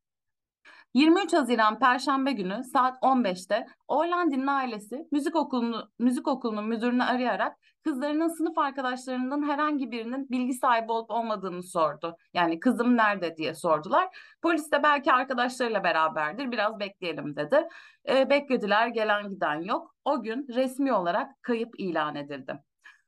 23 0.93 1.33
Haziran 1.33 1.79
Perşembe 1.79 2.31
günü 2.31 2.63
saat 2.63 3.03
15'te 3.03 3.65
Orlandi'nin 3.87 4.47
ailesi 4.47 5.07
müzik 5.11 5.35
okulunu 5.35 5.91
müzik 5.99 6.27
okulunun 6.27 6.67
müdürünü 6.67 7.03
arayarak 7.03 7.57
kızlarının 7.83 8.27
sınıf 8.27 8.57
arkadaşlarının 8.57 9.49
herhangi 9.49 9.91
birinin 9.91 10.29
bilgi 10.29 10.53
sahibi 10.53 10.91
olup 10.91 11.11
olmadığını 11.11 11.63
sordu. 11.63 12.15
Yani 12.33 12.59
kızım 12.59 12.97
nerede 12.97 13.37
diye 13.37 13.53
sordular. 13.53 14.07
Polis 14.41 14.71
de 14.71 14.83
belki 14.83 15.13
arkadaşlarıyla 15.13 15.83
beraberdir 15.83 16.51
biraz 16.51 16.79
bekleyelim 16.79 17.35
dedi. 17.35 17.67
E, 18.09 18.29
beklediler 18.29 18.87
gelen 18.87 19.29
giden 19.29 19.61
yok. 19.61 19.95
O 20.05 20.23
gün 20.23 20.47
resmi 20.55 20.93
olarak 20.93 21.43
kayıp 21.43 21.79
ilan 21.79 22.15
edildi. 22.15 22.59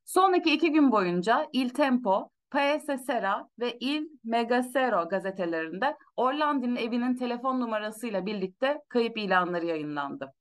Sonraki 0.06 0.54
iki 0.54 0.72
gün 0.72 0.92
boyunca 0.92 1.48
Il 1.54 1.70
Tempo, 1.70 2.30
Paese 2.52 2.98
Sera 2.98 3.50
ve 3.60 3.78
Il 3.80 4.08
Megasero 4.24 5.10
gazetelerinde 5.10 5.98
Orlandi'nin 6.18 6.76
evinin 6.76 7.16
telefon 7.16 7.60
numarasıyla 7.60 8.26
birlikte 8.26 8.82
kayıp 8.90 9.18
ilanları 9.18 9.66
yayınlandı. 9.66 10.34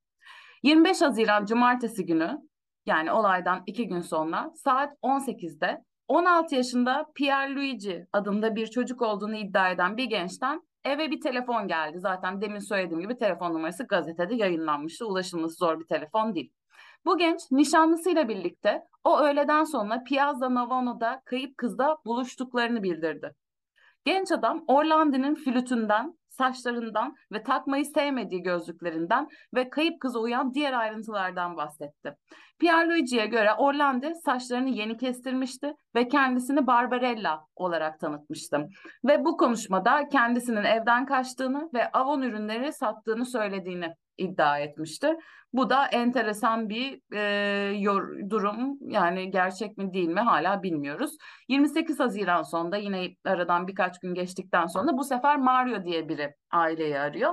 25 0.62 1.00
Haziran 1.00 1.46
Cumartesi 1.46 2.06
günü 2.06 2.49
yani 2.90 3.12
olaydan 3.12 3.62
iki 3.66 3.88
gün 3.88 4.00
sonra 4.00 4.50
saat 4.54 4.92
18'de 5.02 5.84
16 6.08 6.54
yaşında 6.54 7.06
Pierluigi 7.14 8.06
adında 8.12 8.56
bir 8.56 8.66
çocuk 8.66 9.02
olduğunu 9.02 9.36
iddia 9.36 9.70
eden 9.70 9.96
bir 9.96 10.04
gençten 10.04 10.62
eve 10.84 11.10
bir 11.10 11.20
telefon 11.20 11.68
geldi. 11.68 12.00
Zaten 12.00 12.40
demin 12.40 12.58
söylediğim 12.58 13.00
gibi 13.02 13.16
telefon 13.16 13.54
numarası 13.54 13.86
gazetede 13.86 14.34
yayınlanmıştı. 14.34 15.06
Ulaşılması 15.06 15.54
zor 15.54 15.80
bir 15.80 15.86
telefon 15.86 16.34
değil. 16.34 16.52
Bu 17.04 17.18
genç 17.18 17.40
nişanlısıyla 17.50 18.28
birlikte 18.28 18.82
o 19.04 19.20
öğleden 19.20 19.64
sonra 19.64 20.02
Piazza 20.04 20.54
Navona'da 20.54 21.22
kayıp 21.24 21.58
kızla 21.58 21.96
buluştuklarını 22.06 22.82
bildirdi. 22.82 23.34
Genç 24.04 24.32
adam 24.32 24.64
Orlandi'nin 24.66 25.34
flütünden, 25.34 26.18
saçlarından 26.40 27.16
ve 27.32 27.42
takmayı 27.42 27.84
sevmediği 27.84 28.42
gözlüklerinden 28.42 29.28
ve 29.54 29.70
kayıp 29.70 30.00
kıza 30.00 30.18
uyan 30.18 30.54
diğer 30.54 30.72
ayrıntılardan 30.72 31.56
bahsetti. 31.56 32.16
Pierluigi'ye 32.58 33.26
göre 33.26 33.54
Orlandi 33.54 34.14
saçlarını 34.24 34.68
yeni 34.68 34.96
kestirmişti 34.96 35.74
ve 35.94 36.08
kendisini 36.08 36.66
Barbarella 36.66 37.46
olarak 37.56 38.00
tanıtmıştı. 38.00 38.68
Ve 39.04 39.24
bu 39.24 39.36
konuşmada 39.36 40.08
kendisinin 40.08 40.64
evden 40.64 41.06
kaçtığını 41.06 41.70
ve 41.74 41.90
Avon 41.90 42.22
ürünleri 42.22 42.72
sattığını 42.72 43.26
söylediğini 43.26 43.94
iddia 44.20 44.58
etmişti. 44.58 45.16
Bu 45.52 45.70
da 45.70 45.86
enteresan 45.86 46.68
bir 46.68 47.00
e, 47.14 48.30
durum. 48.30 48.78
Yani 48.80 49.30
gerçek 49.30 49.78
mi 49.78 49.94
değil 49.94 50.08
mi 50.08 50.20
hala 50.20 50.62
bilmiyoruz. 50.62 51.16
28 51.48 52.00
Haziran 52.00 52.42
sonunda 52.42 52.76
yine 52.76 53.16
aradan 53.24 53.68
birkaç 53.68 54.00
gün 54.00 54.14
geçtikten 54.14 54.66
sonra 54.66 54.98
bu 54.98 55.04
sefer 55.04 55.36
Mario 55.36 55.84
diye 55.84 56.08
biri 56.08 56.34
aileyi 56.50 56.98
arıyor. 56.98 57.32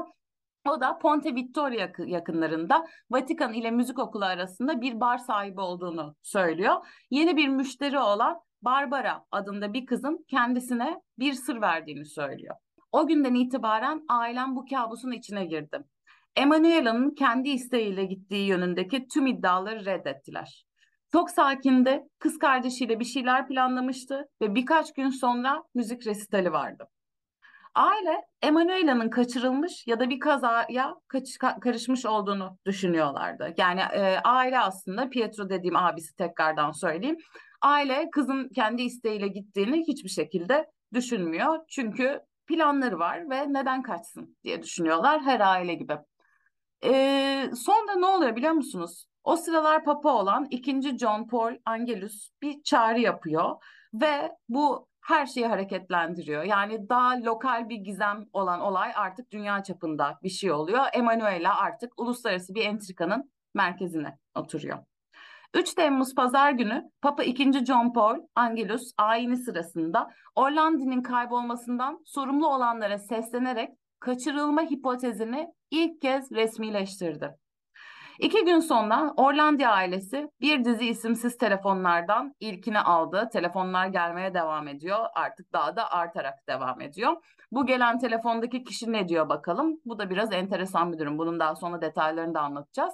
O 0.68 0.82
da 0.82 0.98
Ponte 0.98 1.36
Vittoria 1.36 1.90
yakınlarında 2.06 2.88
Vatikan 3.12 3.54
ile 3.54 3.72
müzik 3.72 4.00
okulu 4.00 4.26
arasında 4.26 4.82
bir 4.82 5.00
bar 5.00 5.18
sahibi 5.18 5.62
olduğunu 5.62 6.16
söylüyor. 6.24 6.76
Yeni 7.12 7.38
bir 7.38 7.48
müşteri 7.48 8.00
olan 8.00 8.40
Barbara 8.62 9.26
adında 9.32 9.74
bir 9.74 9.86
kızın 9.86 10.26
kendisine 10.28 11.02
bir 11.20 11.34
sır 11.34 11.62
verdiğini 11.62 12.06
söylüyor. 12.06 12.56
O 12.92 13.08
günden 13.08 13.36
itibaren 13.36 14.06
ailem 14.10 14.56
bu 14.56 14.66
kabusun 14.66 15.12
içine 15.12 15.46
girdi. 15.46 15.80
Emanuela'nın 16.38 17.16
kendi 17.16 17.50
isteğiyle 17.50 18.06
gittiği 18.06 18.48
yönündeki 18.48 19.08
tüm 19.08 19.28
iddiaları 19.28 19.86
reddettiler. 19.86 20.66
Çok 21.12 21.30
sakindi, 21.30 22.04
kız 22.20 22.40
kardeşiyle 22.40 23.00
bir 23.00 23.06
şeyler 23.06 23.48
planlamıştı 23.48 24.28
ve 24.42 24.56
birkaç 24.56 24.94
gün 24.94 25.10
sonra 25.10 25.64
müzik 25.76 26.08
resitali 26.08 26.52
vardı. 26.52 26.88
Aile 27.76 28.22
Emanuela'nın 28.42 29.10
kaçırılmış 29.10 29.88
ya 29.88 30.00
da 30.00 30.10
bir 30.10 30.20
kazaya 30.20 30.96
kaç, 31.08 31.38
karışmış 31.62 32.06
olduğunu 32.06 32.58
düşünüyorlardı. 32.66 33.54
Yani 33.58 33.82
e, 33.82 34.18
aile 34.24 34.60
aslında 34.60 35.10
Pietro 35.10 35.50
dediğim 35.50 35.76
abisi 35.76 36.16
tekrardan 36.16 36.72
söyleyeyim. 36.72 37.18
Aile 37.62 38.10
kızın 38.12 38.50
kendi 38.56 38.82
isteğiyle 38.82 39.28
gittiğini 39.28 39.84
hiçbir 39.88 40.10
şekilde 40.10 40.66
düşünmüyor. 40.94 41.60
Çünkü 41.70 42.22
planları 42.48 43.00
var 43.00 43.30
ve 43.30 43.54
neden 43.54 43.82
kaçsın 43.82 44.38
diye 44.44 44.64
düşünüyorlar 44.64 45.22
her 45.22 45.40
aile 45.40 45.74
gibi. 45.74 45.98
E, 46.84 47.52
sonra 47.56 47.96
ne 47.96 48.06
oluyor 48.06 48.36
biliyor 48.36 48.54
musunuz? 48.54 49.08
O 49.24 49.36
sıralar 49.36 49.84
papa 49.84 50.14
olan 50.14 50.48
ikinci 50.50 50.98
John 50.98 51.28
Paul 51.28 51.54
Angelus 51.66 52.30
bir 52.42 52.64
çağrı 52.64 53.00
yapıyor 53.00 53.56
ve 53.94 54.32
bu 54.50 54.88
her 55.02 55.26
şeyi 55.26 55.48
hareketlendiriyor. 55.48 56.44
Yani 56.44 56.90
daha 56.90 57.22
lokal 57.22 57.70
bir 57.70 57.76
gizem 57.76 58.26
olan 58.34 58.62
olay 58.62 58.92
artık 58.96 59.32
dünya 59.32 59.64
çapında 59.64 60.20
bir 60.24 60.30
şey 60.30 60.52
oluyor. 60.52 60.86
Emanuela 60.94 61.58
artık 61.58 62.00
uluslararası 62.00 62.56
bir 62.56 62.66
entrikanın 62.66 63.32
merkezine 63.54 64.18
oturuyor. 64.36 64.78
3 65.54 65.74
Temmuz 65.74 66.16
Pazar 66.16 66.52
günü 66.52 66.92
Papa 67.02 67.24
II. 67.24 67.66
John 67.66 67.94
Paul 67.94 68.18
Angelus 68.36 68.92
ayini 68.98 69.38
sırasında 69.38 70.10
Orlandi'nin 70.36 71.02
kaybolmasından 71.02 72.02
sorumlu 72.06 72.48
olanlara 72.48 72.98
seslenerek 72.98 73.70
kaçırılma 74.00 74.62
hipotezini 74.62 75.48
ilk 75.72 76.02
kez 76.02 76.32
resmileştirdi. 76.32 77.36
İki 78.20 78.46
gün 78.46 78.60
sonra 78.60 79.14
Orlandi 79.18 79.68
ailesi 79.68 80.30
bir 80.42 80.66
dizi 80.66 80.86
isimsiz 80.86 81.38
telefonlardan 81.38 82.36
ilkini 82.40 82.80
aldı. 82.80 83.30
Telefonlar 83.34 83.88
gelmeye 83.88 84.34
devam 84.34 84.68
ediyor. 84.68 85.06
Artık 85.16 85.54
daha 85.54 85.76
da 85.76 85.92
artarak 85.92 86.48
devam 86.50 86.82
ediyor. 86.82 87.16
Bu 87.52 87.66
gelen 87.66 88.00
telefondaki 88.00 88.64
kişi 88.64 88.92
ne 88.92 89.08
diyor 89.08 89.30
bakalım. 89.30 89.80
Bu 89.86 90.00
da 90.00 90.10
biraz 90.10 90.34
enteresan 90.34 90.94
bir 90.94 91.00
durum. 91.00 91.18
Bunun 91.18 91.40
daha 91.40 91.56
sonra 91.56 91.82
detaylarını 91.82 92.34
da 92.34 92.42
anlatacağız. 92.42 92.94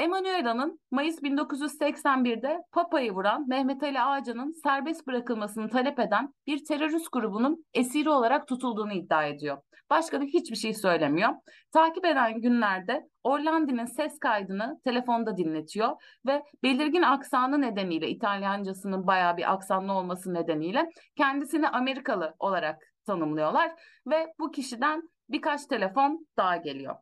Emanuela'nın 0.00 0.80
Mayıs 0.90 1.22
1981'de 1.22 2.58
Papa'yı 2.72 3.12
vuran 3.12 3.48
Mehmet 3.48 3.82
Ali 3.82 4.00
Ağacı'nın 4.00 4.52
serbest 4.62 5.06
bırakılmasını 5.06 5.68
talep 5.68 5.98
eden 5.98 6.34
bir 6.46 6.64
terörist 6.64 7.12
grubunun 7.12 7.64
esiri 7.74 8.10
olarak 8.10 8.48
tutulduğunu 8.48 8.92
iddia 8.92 9.24
ediyor. 9.24 9.58
Başka 9.90 10.20
da 10.20 10.24
hiçbir 10.24 10.56
şey 10.56 10.74
söylemiyor. 10.74 11.30
Takip 11.72 12.04
eden 12.04 12.40
günlerde 12.40 13.08
Orlandi'nin 13.24 13.84
ses 13.84 14.18
kaydını 14.18 14.80
telefonda 14.84 15.36
dinletiyor 15.36 15.90
ve 16.26 16.42
belirgin 16.62 17.02
aksanı 17.02 17.60
nedeniyle 17.60 18.08
İtalyancasının 18.08 19.06
bayağı 19.06 19.36
bir 19.36 19.52
aksanlı 19.52 19.92
olması 19.92 20.34
nedeniyle 20.34 20.90
kendisini 21.16 21.68
Amerikalı 21.68 22.34
olarak 22.38 22.82
tanımlıyorlar 23.06 23.72
ve 24.06 24.32
bu 24.38 24.50
kişiden 24.50 25.02
birkaç 25.28 25.66
telefon 25.66 26.26
daha 26.36 26.56
geliyor. 26.56 26.96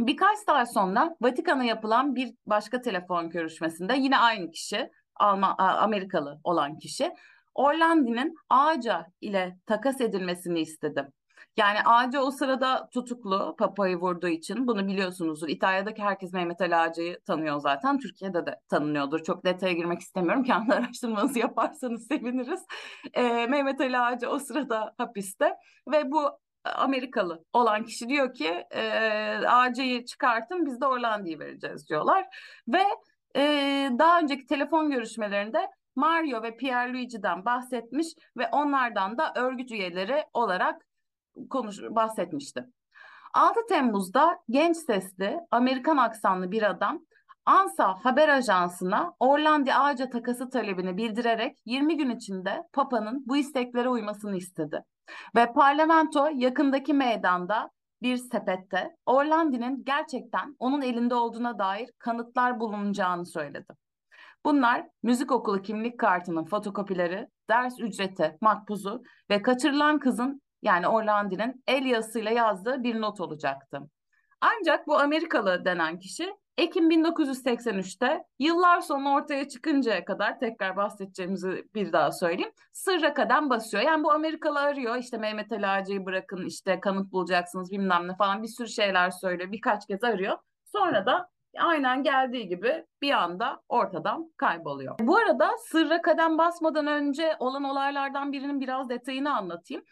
Birkaç 0.00 0.38
saat 0.38 0.72
sonra 0.72 1.16
Vatikan'a 1.20 1.64
yapılan 1.64 2.14
bir 2.14 2.34
başka 2.46 2.80
telefon 2.80 3.30
görüşmesinde 3.30 3.94
yine 3.96 4.18
aynı 4.18 4.50
kişi, 4.50 4.90
Alman, 5.16 5.54
Amerikalı 5.58 6.40
olan 6.44 6.78
kişi, 6.78 7.12
Orlandi'nin 7.54 8.34
Ağaca 8.50 9.06
ile 9.20 9.58
takas 9.66 10.00
edilmesini 10.00 10.60
istedi. 10.60 11.08
Yani 11.56 11.78
Ağaca 11.84 12.20
o 12.20 12.30
sırada 12.30 12.88
tutuklu 12.92 13.54
Papa'yı 13.58 13.96
vurduğu 13.96 14.28
için 14.28 14.66
bunu 14.66 14.86
biliyorsunuzdur. 14.86 15.48
İtalya'daki 15.48 16.02
herkes 16.02 16.32
Mehmet 16.32 16.60
Ali 16.60 16.76
Ağaca'yı 16.76 17.20
tanıyor 17.26 17.60
zaten. 17.60 17.98
Türkiye'de 17.98 18.46
de 18.46 18.60
tanınıyordur. 18.68 19.22
Çok 19.22 19.44
detaya 19.44 19.72
girmek 19.72 20.00
istemiyorum. 20.00 20.42
Kendi 20.44 20.74
araştırmanızı 20.74 21.38
yaparsanız 21.38 22.06
seviniriz. 22.06 22.60
Ee, 23.14 23.46
Mehmet 23.46 23.80
Ali 23.80 23.98
Ağaca 23.98 24.28
o 24.28 24.38
sırada 24.38 24.94
hapiste 24.98 25.56
ve 25.92 26.10
bu 26.10 26.30
Amerikalı 26.76 27.44
olan 27.52 27.84
kişi 27.84 28.08
diyor 28.08 28.34
ki 28.34 28.64
e, 28.70 28.82
AC'yi 29.46 30.06
çıkartın 30.06 30.66
biz 30.66 30.80
de 30.80 30.86
Orlandi'yi 30.86 31.38
vereceğiz 31.38 31.88
diyorlar. 31.88 32.26
Ve 32.68 32.82
e, 33.36 33.42
daha 33.98 34.20
önceki 34.20 34.46
telefon 34.46 34.90
görüşmelerinde 34.90 35.70
Mario 35.96 36.42
ve 36.42 36.56
Pierluigi'den 36.56 37.44
bahsetmiş 37.44 38.06
ve 38.36 38.48
onlardan 38.52 39.18
da 39.18 39.32
örgüt 39.36 39.70
üyeleri 39.70 40.24
olarak 40.34 40.86
konuş 41.50 41.82
bahsetmişti. 41.82 42.64
6 43.34 43.60
Temmuz'da 43.68 44.38
genç 44.50 44.76
sesli 44.76 45.40
Amerikan 45.50 45.96
aksanlı 45.96 46.50
bir 46.50 46.62
adam 46.62 47.00
ANSA 47.46 47.94
haber 48.04 48.28
ajansına 48.28 49.14
Orlandi 49.20 49.74
Ağaca 49.74 50.10
takası 50.10 50.50
talebini 50.50 50.96
bildirerek 50.96 51.56
20 51.66 51.96
gün 51.96 52.10
içinde 52.10 52.62
Papa'nın 52.72 53.24
bu 53.26 53.36
isteklere 53.36 53.88
uymasını 53.88 54.36
istedi. 54.36 54.84
Ve 55.36 55.52
parlamento 55.52 56.28
yakındaki 56.34 56.94
meydanda 56.94 57.70
bir 58.02 58.16
sepette 58.16 58.96
Orlandi'nin 59.06 59.84
gerçekten 59.84 60.56
onun 60.58 60.82
elinde 60.82 61.14
olduğuna 61.14 61.58
dair 61.58 61.90
kanıtlar 61.98 62.60
bulunacağını 62.60 63.26
söyledi. 63.26 63.74
Bunlar 64.44 64.86
müzik 65.02 65.32
okulu 65.32 65.62
kimlik 65.62 66.00
kartının 66.00 66.44
fotokopileri, 66.44 67.28
ders 67.50 67.80
ücreti, 67.80 68.36
makbuzu 68.40 69.02
ve 69.30 69.42
kaçırılan 69.42 69.98
kızın 69.98 70.42
yani 70.62 70.88
Orlandi'nin 70.88 71.62
el 71.66 71.84
yazısıyla 71.84 72.30
yazdığı 72.30 72.82
bir 72.82 73.00
not 73.00 73.20
olacaktı. 73.20 73.80
Ancak 74.40 74.86
bu 74.86 74.98
Amerikalı 74.98 75.64
denen 75.64 75.98
kişi 75.98 76.34
Ekim 76.58 76.90
1983'te 76.90 78.24
yıllar 78.38 78.80
sonra 78.80 79.08
ortaya 79.08 79.48
çıkıncaya 79.48 80.04
kadar 80.04 80.38
tekrar 80.38 80.76
bahsedeceğimizi 80.76 81.64
bir 81.74 81.92
daha 81.92 82.12
söyleyeyim. 82.12 82.52
Sırra 82.72 83.14
kadem 83.14 83.50
basıyor. 83.50 83.82
Yani 83.82 84.04
bu 84.04 84.12
Amerikalı 84.12 84.58
arıyor 84.58 84.96
işte 84.96 85.18
Mehmet 85.18 85.52
Ali 85.52 85.66
Ağacı'yı 85.66 86.06
bırakın 86.06 86.46
işte 86.46 86.80
kanıt 86.80 87.12
bulacaksınız 87.12 87.70
bilmem 87.72 88.08
ne 88.08 88.16
falan 88.16 88.42
bir 88.42 88.48
sürü 88.48 88.68
şeyler 88.68 89.10
söylüyor. 89.10 89.52
Birkaç 89.52 89.86
kez 89.86 90.04
arıyor. 90.04 90.38
Sonra 90.64 91.06
da 91.06 91.30
aynen 91.58 92.02
geldiği 92.02 92.48
gibi 92.48 92.84
bir 93.02 93.12
anda 93.12 93.62
ortadan 93.68 94.32
kayboluyor. 94.36 94.94
Bu 95.00 95.16
arada 95.16 95.50
sırra 95.58 96.02
kadem 96.02 96.38
basmadan 96.38 96.86
önce 96.86 97.36
olan 97.38 97.64
olaylardan 97.64 98.32
birinin 98.32 98.60
biraz 98.60 98.88
detayını 98.88 99.36
anlatayım. 99.36 99.84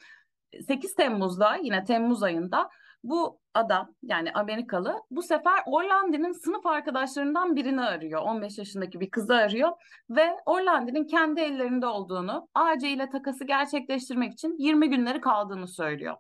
8 0.67 0.95
Temmuz'da 0.95 1.57
yine 1.57 1.85
Temmuz 1.85 2.23
ayında 2.23 2.71
bu 3.09 3.41
adam 3.55 3.95
yani 4.03 4.33
Amerikalı 4.33 5.03
bu 5.11 5.23
sefer 5.23 5.63
Orlandi'nin 5.67 6.33
sınıf 6.33 6.67
arkadaşlarından 6.67 7.57
birini 7.57 7.81
arıyor. 7.81 8.23
15 8.23 8.59
yaşındaki 8.59 9.01
bir 9.01 9.11
kızı 9.11 9.35
arıyor 9.35 9.73
ve 10.11 10.37
Orlandi'nin 10.47 11.05
kendi 11.05 11.41
ellerinde 11.41 11.87
olduğunu, 11.87 12.49
AC 12.55 12.89
ile 12.89 13.11
takası 13.11 13.45
gerçekleştirmek 13.45 14.33
için 14.33 14.57
20 14.59 14.91
günleri 14.91 15.21
kaldığını 15.21 15.69
söylüyor. 15.69 16.17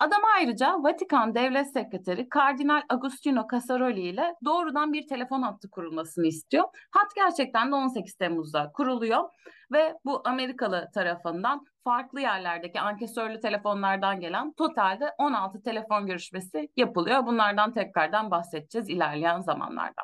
Adam 0.00 0.20
ayrıca 0.36 0.82
Vatikan 0.82 1.34
Devlet 1.34 1.72
Sekreteri 1.72 2.28
Kardinal 2.28 2.82
Agostino 2.88 3.46
Casaroli 3.52 4.00
ile 4.00 4.34
doğrudan 4.44 4.92
bir 4.92 5.06
telefon 5.06 5.42
hattı 5.42 5.70
kurulmasını 5.70 6.26
istiyor. 6.26 6.64
Hat 6.90 7.14
gerçekten 7.14 7.70
de 7.70 7.74
18 7.74 8.14
Temmuz'da 8.14 8.72
kuruluyor 8.74 9.24
ve 9.72 9.94
bu 10.04 10.22
Amerikalı 10.24 10.88
tarafından 10.94 11.64
farklı 11.84 12.20
yerlerdeki 12.20 12.80
ankesörlü 12.80 13.40
telefonlardan 13.40 14.20
gelen 14.20 14.52
totalde 14.52 15.14
16 15.18 15.62
telefon 15.62 16.06
görüşmesi 16.06 16.68
yapılıyor. 16.76 17.26
Bunlardan 17.26 17.72
tekrardan 17.72 18.30
bahsedeceğiz 18.30 18.88
ilerleyen 18.88 19.40
zamanlarda. 19.40 20.02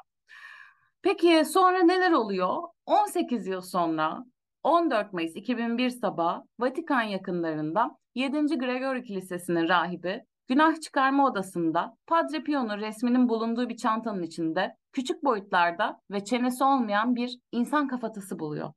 Peki 1.02 1.44
sonra 1.44 1.82
neler 1.82 2.12
oluyor? 2.12 2.62
18 2.86 3.46
yıl 3.46 3.60
sonra 3.60 4.24
14 4.62 5.12
Mayıs 5.12 5.36
2001 5.36 5.90
sabahı 5.90 6.42
Vatikan 6.58 7.02
yakınlarında 7.02 7.96
7. 8.14 8.58
Gregory 8.58 9.02
Kilisesi'nin 9.02 9.68
rahibi 9.68 10.24
günah 10.48 10.80
çıkarma 10.80 11.26
odasında 11.26 11.96
Padre 12.06 12.42
Pio'nun 12.42 12.78
resminin 12.78 13.28
bulunduğu 13.28 13.68
bir 13.68 13.76
çantanın 13.76 14.22
içinde 14.22 14.76
küçük 14.92 15.24
boyutlarda 15.24 16.00
ve 16.10 16.24
çenesi 16.24 16.64
olmayan 16.64 17.14
bir 17.16 17.38
insan 17.52 17.88
kafatası 17.88 18.38
buluyor. 18.38 18.72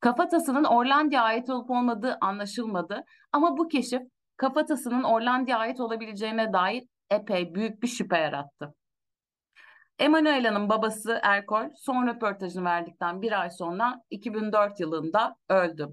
Kafatasının 0.00 0.64
Orlandi'ye 0.64 1.20
ait 1.20 1.50
olup 1.50 1.70
olmadığı 1.70 2.18
anlaşılmadı 2.20 3.04
ama 3.32 3.56
bu 3.56 3.68
keşif 3.68 4.02
kafatasının 4.36 5.02
Orlandi'ye 5.02 5.56
ait 5.56 5.80
olabileceğine 5.80 6.52
dair 6.52 6.84
epey 7.10 7.54
büyük 7.54 7.82
bir 7.82 7.88
şüphe 7.88 8.18
yarattı. 8.18 8.74
Emanuela'nın 9.98 10.68
babası 10.68 11.20
Erkol 11.22 11.64
son 11.76 12.06
röportajını 12.06 12.64
verdikten 12.64 13.22
bir 13.22 13.40
ay 13.40 13.50
sonra 13.50 14.00
2004 14.10 14.80
yılında 14.80 15.36
öldü. 15.48 15.88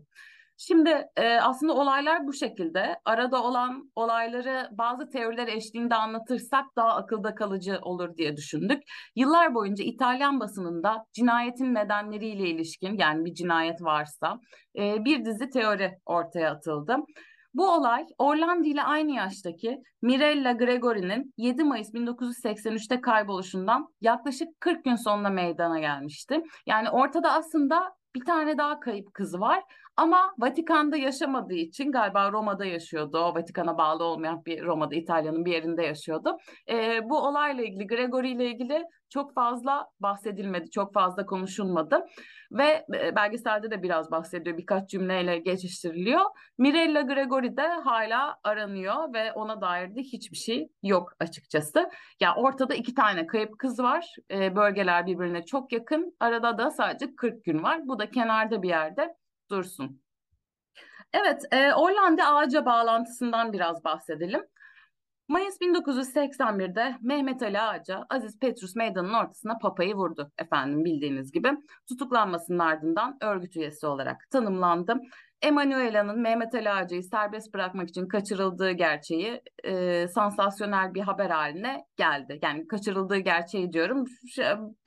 Şimdi 0.58 1.08
e, 1.16 1.40
aslında 1.40 1.74
olaylar 1.74 2.28
bu 2.28 2.34
şekilde. 2.34 3.00
Arada 3.06 3.44
olan 3.44 3.92
olayları 3.96 4.70
bazı 4.72 5.10
teoriler 5.10 5.48
eşliğinde 5.48 5.96
anlatırsak 5.96 6.66
daha 6.76 6.96
akılda 6.96 7.36
kalıcı 7.36 7.80
olur 7.82 8.18
diye 8.18 8.38
düşündük. 8.38 8.84
Yıllar 9.16 9.56
boyunca 9.56 9.84
İtalyan 9.84 10.40
basınında 10.40 11.06
cinayetin 11.14 11.76
nedenleriyle 11.76 12.50
ilişkin 12.50 12.98
yani 12.98 13.26
bir 13.26 13.34
cinayet 13.34 13.82
varsa 13.82 14.40
e, 14.78 15.06
bir 15.06 15.26
dizi 15.26 15.50
teori 15.50 15.92
ortaya 16.06 16.52
atıldı. 16.52 16.98
Bu 17.54 17.72
olay 17.72 18.06
Orlando 18.18 18.68
ile 18.68 18.84
aynı 18.84 19.12
yaştaki 19.12 19.78
Mirella 20.02 20.52
Gregori'nin 20.52 21.34
7 21.38 21.64
Mayıs 21.64 21.94
1983'te 21.94 23.02
kayboluşundan 23.02 23.88
yaklaşık 24.02 24.48
40 24.60 24.86
gün 24.86 24.96
sonra 24.96 25.30
meydana 25.30 25.80
gelmişti. 25.80 26.42
Yani 26.66 26.90
ortada 26.90 27.32
aslında 27.32 27.96
bir 28.16 28.26
tane 28.26 28.58
daha 28.58 28.80
kayıp 28.80 29.14
kız 29.14 29.40
var 29.40 29.64
ama 29.98 30.34
Vatikan'da 30.38 30.98
yaşamadığı 30.98 31.54
için 31.54 31.92
galiba 31.92 32.32
Roma'da 32.32 32.66
yaşıyordu. 32.66 33.18
O 33.18 33.36
Vatikan'a 33.36 33.78
bağlı 33.78 34.04
olmayan 34.04 34.46
bir 34.46 34.64
Roma'da 34.64 34.96
İtalya'nın 34.96 35.46
bir 35.46 35.52
yerinde 35.52 35.84
yaşıyordu. 35.84 36.38
E, 36.70 37.10
bu 37.10 37.18
olayla 37.18 37.64
ilgili 37.64 37.88
Gregory 37.88 38.32
ile 38.32 38.46
ilgili 38.46 38.84
çok 39.10 39.34
fazla 39.34 39.88
bahsedilmedi, 40.00 40.70
çok 40.70 40.94
fazla 40.94 41.26
konuşulmadı 41.26 42.06
ve 42.52 42.86
e, 42.94 43.16
belgeselde 43.16 43.72
de 43.72 43.84
biraz 43.84 44.12
bahsediyor, 44.12 44.58
birkaç 44.58 44.90
cümleyle 44.90 45.38
geçiştiriliyor. 45.38 46.22
Mirella 46.58 47.02
Gregory 47.02 47.58
de 47.58 47.68
hala 47.68 48.38
aranıyor 48.44 49.14
ve 49.14 49.34
ona 49.34 49.62
dair 49.62 49.96
de 49.96 50.02
hiçbir 50.02 50.38
şey 50.38 50.70
yok 50.84 51.14
açıkçası. 51.20 51.90
Ya 52.20 52.36
ortada 52.36 52.76
iki 52.76 52.94
tane 52.94 53.28
kayıp 53.28 53.60
kız 53.60 53.80
var, 53.80 54.16
e, 54.32 54.56
bölgeler 54.56 55.06
birbirine 55.06 55.46
çok 55.46 55.72
yakın, 55.72 56.16
arada 56.20 56.58
da 56.58 56.72
sadece 56.72 57.16
40 57.16 57.44
gün 57.44 57.64
var. 57.64 57.88
Bu 57.88 58.00
da 58.00 58.10
kenarda 58.10 58.62
bir 58.62 58.70
yerde 58.70 59.16
dursun. 59.50 60.02
Evet, 61.14 61.44
e, 61.52 61.74
Orlando 61.74 62.24
ağaca 62.24 62.66
bağlantısından 62.66 63.54
biraz 63.54 63.84
bahsedelim. 63.84 64.42
Mayıs 65.28 65.62
1981'de 65.62 66.98
Mehmet 67.02 67.44
Ali 67.44 67.62
Ağaca 67.62 68.06
Aziz 68.10 68.40
Petrus 68.40 68.76
Meydanı'nın 68.76 69.14
ortasına 69.14 69.58
papayı 69.58 69.96
vurdu 69.96 70.32
efendim 70.38 70.86
bildiğiniz 70.86 71.32
gibi. 71.32 71.52
Tutuklanmasının 71.88 72.60
ardından 72.60 73.18
örgüt 73.22 73.56
üyesi 73.56 73.88
olarak 73.88 74.30
tanımlandı. 74.32 74.96
Emanuela'nın 75.46 76.20
Mehmet 76.20 76.56
Ali 76.56 76.70
Ağacı'yı 76.70 77.04
serbest 77.04 77.54
bırakmak 77.54 77.90
için 77.90 78.08
kaçırıldığı 78.08 78.72
gerçeği 78.72 79.42
e, 79.64 80.08
sansasyonel 80.08 80.94
bir 80.94 81.02
haber 81.02 81.30
haline 81.30 81.86
geldi. 81.98 82.40
Yani 82.42 82.68
kaçırıldığı 82.68 83.18
gerçeği 83.18 83.74
diyorum 83.74 84.06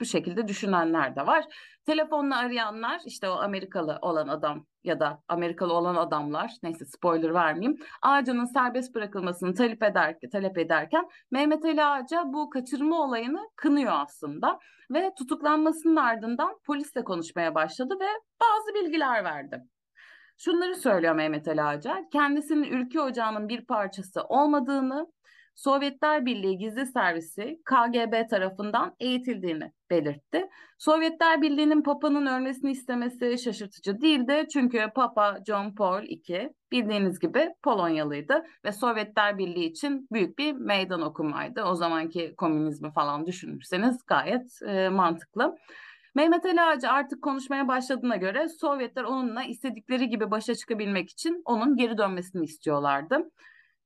bu 0.01 0.05
şekilde 0.05 0.47
düşünenler 0.47 1.15
de 1.15 1.27
var. 1.27 1.45
Telefonla 1.85 2.37
arayanlar 2.37 3.01
işte 3.05 3.29
o 3.29 3.31
Amerikalı 3.31 3.99
olan 4.01 4.27
adam 4.27 4.65
ya 4.83 4.99
da 4.99 5.19
Amerikalı 5.27 5.73
olan 5.73 5.95
adamlar 5.95 6.51
neyse 6.63 6.85
spoiler 6.85 7.33
vermeyeyim. 7.33 7.77
Ağacı'nın 8.01 8.45
serbest 8.45 8.95
bırakılmasını 8.95 9.53
talep, 9.53 9.83
eder, 9.83 10.15
talep 10.31 10.57
ederken 10.57 11.05
Mehmet 11.31 11.65
Ali 11.65 11.83
Ağaca 11.83 12.23
bu 12.25 12.49
kaçırma 12.49 13.01
olayını 13.01 13.49
kınıyor 13.55 13.93
aslında. 13.95 14.59
Ve 14.91 15.11
tutuklanmasının 15.17 15.95
ardından 15.95 16.59
polisle 16.65 17.03
konuşmaya 17.03 17.55
başladı 17.55 17.93
ve 17.99 18.09
bazı 18.41 18.73
bilgiler 18.73 19.23
verdi. 19.23 19.63
Şunları 20.41 20.75
söylüyor 20.75 21.15
Mehmet 21.15 21.47
Ali 21.47 21.61
Ağaca, 21.61 22.05
kendisinin 22.11 22.63
ülke 22.63 23.01
ocağının 23.01 23.49
bir 23.49 23.65
parçası 23.65 24.23
olmadığını, 24.23 25.07
Sovyetler 25.55 26.25
Birliği 26.25 26.57
Gizli 26.57 26.85
Servisi 26.85 27.59
KGB 27.65 28.29
tarafından 28.29 28.95
eğitildiğini 28.99 29.71
belirtti. 29.89 30.49
Sovyetler 30.77 31.41
Birliği'nin 31.41 31.81
Papa'nın 31.81 32.25
ölmesini 32.25 32.71
istemesi 32.71 33.37
şaşırtıcı 33.37 34.01
değildi. 34.01 34.45
Çünkü 34.53 34.87
Papa 34.95 35.37
John 35.47 35.75
Paul 35.75 36.03
II 36.03 36.49
bildiğiniz 36.71 37.19
gibi 37.19 37.49
Polonyalıydı 37.63 38.43
ve 38.65 38.71
Sovyetler 38.71 39.37
Birliği 39.37 39.65
için 39.65 40.07
büyük 40.11 40.37
bir 40.37 40.53
meydan 40.53 41.01
okumaydı. 41.01 41.63
O 41.63 41.75
zamanki 41.75 42.35
komünizmi 42.37 42.91
falan 42.91 43.25
düşünürseniz 43.25 44.05
gayet 44.07 44.61
e, 44.67 44.89
mantıklı. 44.89 45.55
Mehmet 46.15 46.45
Ali 46.45 46.61
Ağacı 46.61 46.89
artık 46.89 47.21
konuşmaya 47.21 47.67
başladığına 47.67 48.15
göre 48.15 48.47
Sovyetler 48.47 49.03
onunla 49.03 49.43
istedikleri 49.43 50.09
gibi 50.09 50.31
başa 50.31 50.55
çıkabilmek 50.55 51.09
için 51.09 51.41
onun 51.45 51.75
geri 51.75 51.97
dönmesini 51.97 52.43
istiyorlardı. 52.43 53.31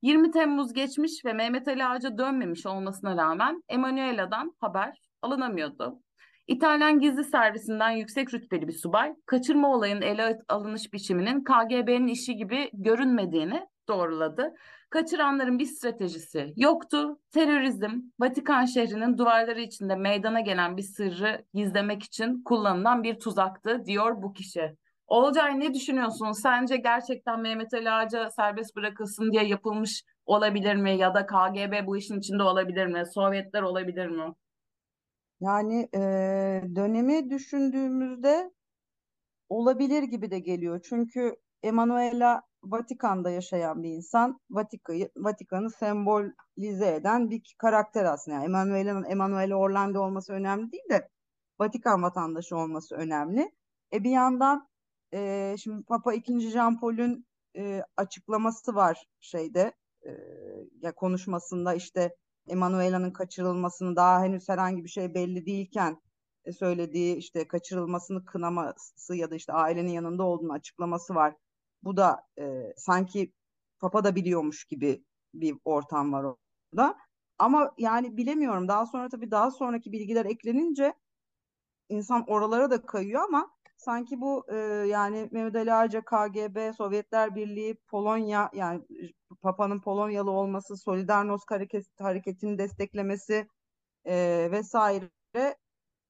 20 0.02 0.30
Temmuz 0.30 0.72
geçmiş 0.72 1.24
ve 1.24 1.32
Mehmet 1.32 1.68
Ali 1.68 1.84
Ağaca 1.84 2.18
dönmemiş 2.18 2.66
olmasına 2.66 3.16
rağmen 3.16 3.62
Emanuela'dan 3.68 4.52
haber 4.60 4.98
alınamıyordu. 5.22 6.00
İtalyan 6.46 7.00
gizli 7.00 7.24
servisinden 7.24 7.90
yüksek 7.90 8.34
rütbeli 8.34 8.68
bir 8.68 8.72
subay, 8.72 9.14
kaçırma 9.26 9.74
olayının 9.74 10.02
ele 10.02 10.38
alınış 10.48 10.92
biçiminin 10.92 11.44
KGB'nin 11.44 12.06
işi 12.06 12.36
gibi 12.36 12.70
görünmediğini 12.72 13.66
doğruladı. 13.88 14.54
Kaçıranların 14.94 15.58
bir 15.58 15.66
stratejisi 15.66 16.52
yoktu. 16.56 17.18
Terörizm, 17.30 18.00
Vatikan 18.20 18.64
şehrinin 18.64 19.18
duvarları 19.18 19.60
içinde 19.60 19.96
meydana 19.96 20.40
gelen 20.40 20.76
bir 20.76 20.82
sırrı 20.82 21.44
gizlemek 21.54 22.02
için 22.02 22.42
kullanılan 22.44 23.02
bir 23.02 23.18
tuzaktı 23.18 23.84
diyor 23.86 24.22
bu 24.22 24.32
kişi. 24.32 24.76
Olcay 25.06 25.60
ne 25.60 25.74
düşünüyorsun? 25.74 26.32
Sence 26.32 26.76
gerçekten 26.76 27.40
Mehmet 27.40 27.74
Ali 27.74 27.90
Ağaca 27.90 28.30
serbest 28.30 28.76
bırakılsın 28.76 29.32
diye 29.32 29.44
yapılmış 29.44 30.02
olabilir 30.26 30.76
mi? 30.76 30.98
Ya 30.98 31.14
da 31.14 31.26
KGB 31.26 31.86
bu 31.86 31.96
işin 31.96 32.18
içinde 32.18 32.42
olabilir 32.42 32.86
mi? 32.86 33.02
Sovyetler 33.14 33.62
olabilir 33.62 34.06
mi? 34.06 34.34
Yani 35.40 35.88
e, 35.94 36.00
dönemi 36.76 37.30
düşündüğümüzde 37.30 38.50
olabilir 39.48 40.02
gibi 40.02 40.30
de 40.30 40.38
geliyor. 40.38 40.80
Çünkü 40.88 41.36
Emanuela 41.62 42.42
Vatikan'da 42.64 43.30
yaşayan 43.30 43.82
bir 43.82 43.90
insan. 43.90 44.40
Vatika'yı, 44.50 45.10
Vatikan'ı 45.16 45.70
sembolize 45.70 46.94
eden 46.94 47.30
bir 47.30 47.54
karakter 47.58 48.04
aslında. 48.04 48.34
Yani 48.34 48.44
Emanuela'nın 48.44 49.04
Emanuele 49.04 49.54
Orlando 49.54 50.00
olması 50.00 50.32
önemli 50.32 50.72
değil 50.72 50.88
de 50.90 51.08
Vatikan 51.60 52.02
vatandaşı 52.02 52.56
olması 52.56 52.94
önemli. 52.94 53.52
E 53.92 54.04
bir 54.04 54.10
yandan 54.10 54.68
e, 55.14 55.54
şimdi 55.58 55.84
Papa 55.84 56.14
2. 56.14 56.40
Jean 56.40 56.80
Paul'ün 56.80 57.26
e, 57.56 57.82
açıklaması 57.96 58.74
var 58.74 59.06
şeyde 59.20 59.72
e, 60.06 60.10
ya 60.80 60.94
konuşmasında 60.94 61.74
işte 61.74 62.16
Emanuela'nın 62.48 63.10
kaçırılmasını 63.10 63.96
daha 63.96 64.22
henüz 64.22 64.48
herhangi 64.48 64.84
bir 64.84 64.88
şey 64.88 65.14
belli 65.14 65.46
değilken 65.46 66.00
e, 66.44 66.52
söylediği 66.52 67.16
işte 67.16 67.48
kaçırılmasını 67.48 68.24
kınaması 68.24 69.16
ya 69.16 69.30
da 69.30 69.34
işte 69.34 69.52
ailenin 69.52 69.92
yanında 69.92 70.22
olduğunu 70.22 70.52
açıklaması 70.52 71.14
var. 71.14 71.34
Bu 71.84 71.96
da 71.96 72.26
e, 72.38 72.72
sanki 72.76 73.32
Papa 73.80 74.04
da 74.04 74.14
biliyormuş 74.14 74.64
gibi 74.64 75.04
bir 75.34 75.56
ortam 75.64 76.12
var 76.12 76.24
orada. 76.24 76.98
Ama 77.38 77.74
yani 77.78 78.16
bilemiyorum. 78.16 78.68
Daha 78.68 78.86
sonra 78.86 79.08
tabii 79.08 79.30
daha 79.30 79.50
sonraki 79.50 79.92
bilgiler 79.92 80.24
eklenince 80.24 80.94
insan 81.88 82.24
oralara 82.26 82.70
da 82.70 82.82
kayıyor 82.86 83.22
ama 83.22 83.50
sanki 83.76 84.20
bu 84.20 84.46
e, 84.52 84.56
yani 84.88 85.28
Mehmet 85.32 85.56
Ali 85.56 85.72
Ağaca, 85.72 86.00
KGB, 86.00 86.72
Sovyetler 86.72 87.34
Birliği, 87.34 87.74
Polonya 87.74 88.50
yani 88.52 88.82
Papa'nın 89.42 89.80
Polonyalı 89.80 90.30
olması, 90.30 90.76
Solidarność 90.76 91.50
hareket, 91.50 91.86
hareketini 92.00 92.58
desteklemesi 92.58 93.48
e, 94.04 94.48
vesaire 94.50 95.10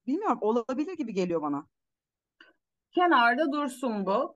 bilmiyorum 0.07 0.37
olabilir 0.41 0.97
gibi 0.97 1.13
geliyor 1.13 1.41
bana. 1.41 1.67
Kenarda 2.91 3.51
dursun 3.51 4.05
bu. 4.05 4.35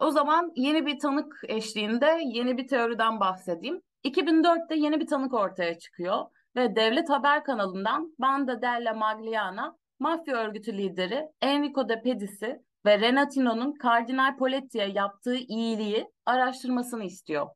O 0.00 0.10
zaman 0.10 0.52
yeni 0.56 0.86
bir 0.86 0.98
tanık 0.98 1.40
eşliğinde 1.48 2.20
yeni 2.24 2.58
bir 2.58 2.68
teoriden 2.68 3.20
bahsedeyim. 3.20 3.82
2004'te 4.04 4.74
yeni 4.74 5.00
bir 5.00 5.06
tanık 5.06 5.34
ortaya 5.34 5.78
çıkıyor 5.78 6.26
ve 6.56 6.76
Devlet 6.76 7.10
Haber 7.10 7.44
kanalından 7.44 8.14
Banda 8.18 8.62
della 8.62 8.94
Magliana 8.94 9.76
mafya 9.98 10.36
örgütü 10.36 10.78
lideri 10.78 11.28
Enrico 11.42 11.88
De 11.88 12.02
Pedis'i 12.02 12.62
ve 12.86 13.00
Renatino'nun 13.00 13.72
Kardinal 13.72 14.36
Poletti'ye 14.36 14.86
yaptığı 14.86 15.36
iyiliği 15.36 16.08
araştırmasını 16.26 17.04
istiyor. 17.04 17.46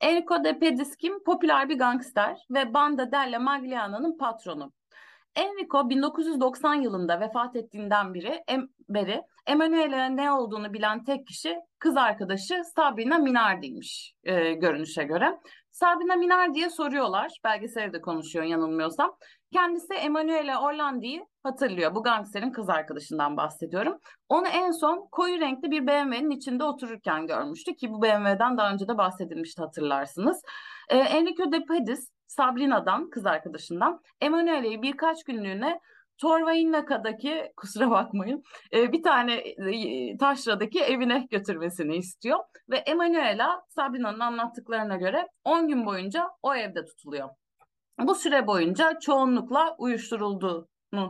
Enrico 0.00 0.44
De 0.44 0.58
Pedis 0.58 0.96
kim? 0.96 1.24
Popüler 1.24 1.68
bir 1.68 1.78
gangster 1.78 2.38
ve 2.50 2.74
Banda 2.74 3.12
della 3.12 3.38
Magliana'nın 3.38 4.18
patronu. 4.18 4.72
Enrico 5.34 5.90
1990 5.90 6.74
yılında 6.74 7.20
vefat 7.20 7.56
ettiğinden 7.56 8.14
beri, 8.14 8.42
em, 8.48 8.68
beri 8.88 9.22
Emanuele'nin 9.46 10.16
ne 10.16 10.32
olduğunu 10.32 10.72
bilen 10.72 11.04
tek 11.04 11.26
kişi 11.26 11.56
kız 11.78 11.96
arkadaşı 11.96 12.62
Sabrina 12.76 13.18
Minardi'ymiş 13.18 14.14
e, 14.24 14.52
görünüşe 14.52 15.04
göre. 15.04 15.38
Sabrina 15.70 16.16
Minardi'ye 16.16 16.70
soruyorlar, 16.70 17.32
belgeselde 17.44 18.00
konuşuyor 18.00 18.44
yanılmıyorsam. 18.44 19.16
Kendisi 19.52 19.94
Emanuele 19.94 20.58
Orlandi'yi 20.58 21.26
hatırlıyor. 21.42 21.94
Bu 21.94 22.02
gangsterin 22.02 22.50
kız 22.50 22.68
arkadaşından 22.68 23.36
bahsediyorum. 23.36 23.98
Onu 24.28 24.46
en 24.48 24.70
son 24.70 25.08
koyu 25.12 25.40
renkli 25.40 25.70
bir 25.70 25.86
BMW'nin 25.86 26.30
içinde 26.30 26.64
otururken 26.64 27.26
görmüştü 27.26 27.74
ki 27.74 27.90
bu 27.90 28.02
BMW'den 28.02 28.58
daha 28.58 28.72
önce 28.72 28.88
de 28.88 28.98
bahsedilmişti 28.98 29.62
hatırlarsınız. 29.62 30.42
E, 30.88 30.96
Enrico 30.96 31.52
De 31.52 31.64
Pedis 31.64 32.10
Sabrina'dan, 32.26 33.10
kız 33.10 33.26
arkadaşından 33.26 34.00
Emanuele'yi 34.20 34.82
birkaç 34.82 35.24
günlüğüne 35.24 35.80
Torvainnaka'daki 36.18 37.52
kusura 37.56 37.90
bakmayın 37.90 38.42
e, 38.72 38.92
bir 38.92 39.02
tane 39.02 39.34
e, 39.34 40.16
taşradaki 40.16 40.80
evine 40.80 41.26
götürmesini 41.30 41.96
istiyor. 41.96 42.38
Ve 42.70 42.76
Emanuela 42.76 43.62
Sabrina'nın 43.68 44.20
anlattıklarına 44.20 44.96
göre 44.96 45.28
10 45.44 45.68
gün 45.68 45.86
boyunca 45.86 46.30
o 46.42 46.54
evde 46.54 46.84
tutuluyor. 46.84 47.28
Bu 47.98 48.14
süre 48.14 48.46
boyunca 48.46 48.98
çoğunlukla 48.98 49.76
uyuşturulduğu 49.78 50.68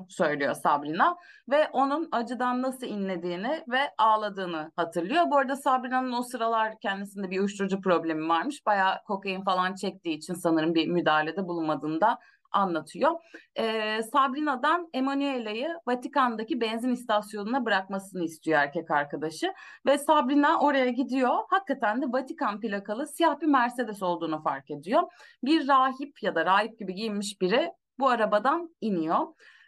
söylüyor 0.09 0.55
Sabrina 0.55 1.16
ve 1.51 1.69
onun 1.73 2.09
acıdan 2.12 2.62
nasıl 2.62 2.87
inlediğini 2.87 3.64
ve 3.69 3.81
ağladığını 3.99 4.73
hatırlıyor. 4.77 5.25
Bu 5.31 5.37
arada 5.38 5.57
Sabrina'nın 5.57 6.12
o 6.12 6.23
sıralar 6.23 6.75
kendisinde 6.83 7.31
bir 7.31 7.38
uyuşturucu 7.40 7.81
problemi 7.81 8.29
varmış. 8.29 8.66
Bayağı 8.66 9.03
kokain 9.07 9.45
falan 9.45 9.75
çektiği 9.75 10.16
için 10.16 10.35
sanırım 10.35 10.75
bir 10.75 10.88
müdahalede 10.88 11.49
bulunmadığında 11.49 12.19
anlatıyor. 12.57 13.12
Ee, 13.59 14.01
Sabrina'dan 14.12 14.88
Emanuele'yi 14.95 15.69
Vatikan'daki 15.87 16.61
benzin 16.61 16.92
istasyonuna 16.92 17.64
bırakmasını 17.64 18.25
istiyor 18.25 18.59
erkek 18.59 18.90
arkadaşı. 18.90 19.53
Ve 19.87 19.99
Sabrina 19.99 20.61
oraya 20.61 20.90
gidiyor. 20.90 21.35
Hakikaten 21.51 22.03
de 22.03 22.07
Vatikan 22.07 22.61
plakalı 22.61 23.07
siyah 23.07 23.40
bir 23.40 23.47
Mercedes 23.47 24.03
olduğunu 24.03 24.42
fark 24.42 24.71
ediyor. 24.71 25.03
Bir 25.45 25.69
rahip 25.69 26.23
ya 26.23 26.35
da 26.35 26.47
rahip 26.47 26.79
gibi 26.79 26.95
giyinmiş 26.95 27.40
biri 27.40 27.73
bu 27.99 28.09
arabadan 28.09 28.77
iniyor. 28.81 29.27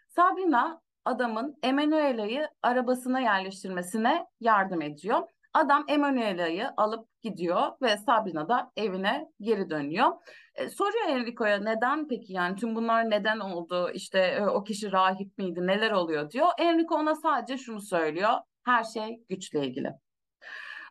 Sabrina 0.09 0.81
adamın 1.05 1.57
Emanuela'yı 1.63 2.49
arabasına 2.63 3.21
yerleştirmesine 3.21 4.27
yardım 4.41 4.83
ediyor. 4.83 5.23
Adam 5.55 5.85
Emanuela'yı 5.89 6.71
alıp 6.77 7.09
gidiyor 7.23 7.73
ve 7.83 7.97
Sabrina 7.97 8.49
da 8.49 8.73
evine 8.77 9.29
geri 9.41 9.71
dönüyor. 9.71 10.13
E, 10.59 10.69
soruyor 10.69 11.09
Enrico'ya 11.09 11.59
neden 11.59 12.09
peki 12.09 12.33
yani 12.33 12.57
tüm 12.57 12.75
bunlar 12.75 13.11
neden 13.11 13.39
oldu? 13.41 13.91
İşte 13.95 14.19
e, 14.19 14.43
o 14.43 14.65
kişi 14.65 14.93
rahip 14.93 15.39
miydi? 15.39 15.67
Neler 15.67 15.91
oluyor 15.91 16.31
diyor. 16.31 16.47
Enrico 16.59 16.95
ona 16.95 17.15
sadece 17.15 17.59
şunu 17.59 17.81
söylüyor. 17.81 18.33
Her 18.65 18.85
şey 18.85 19.23
güçle 19.29 19.67
ilgili. 19.67 19.93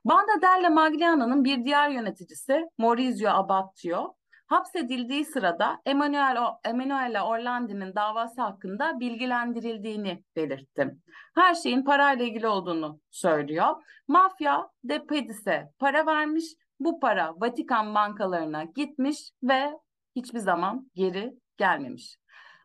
Banda 0.06 0.42
della 0.42 0.70
Magliana'nın 0.70 1.44
bir 1.44 1.66
diğer 1.66 1.90
yöneticisi 1.90 2.66
Maurizio 2.78 3.30
Abbacchio 3.30 4.16
hapsedildiği 4.48 5.26
sırada 5.26 5.82
Emanuele, 5.86 6.40
Emanuele 6.66 7.22
Orlandi'nin 7.22 7.96
davası 7.96 8.42
hakkında 8.42 9.00
bilgilendirildiğini 9.00 10.24
belirtti. 10.36 10.96
Her 11.36 11.56
şeyin 11.56 11.84
parayla 11.84 12.26
ilgili 12.26 12.48
olduğunu 12.48 13.00
söylüyor. 13.12 13.84
Mafya 14.08 14.70
De 14.84 15.06
Pedis'e 15.06 15.72
para 15.80 16.06
vermiş, 16.06 16.46
bu 16.80 17.00
para 17.00 17.34
Vatikan 17.38 17.96
bankalarına 17.96 18.64
gitmiş 18.64 19.32
ve 19.44 19.80
hiçbir 20.16 20.40
zaman 20.40 20.92
geri 20.96 21.34
gelmemiş. 21.58 22.18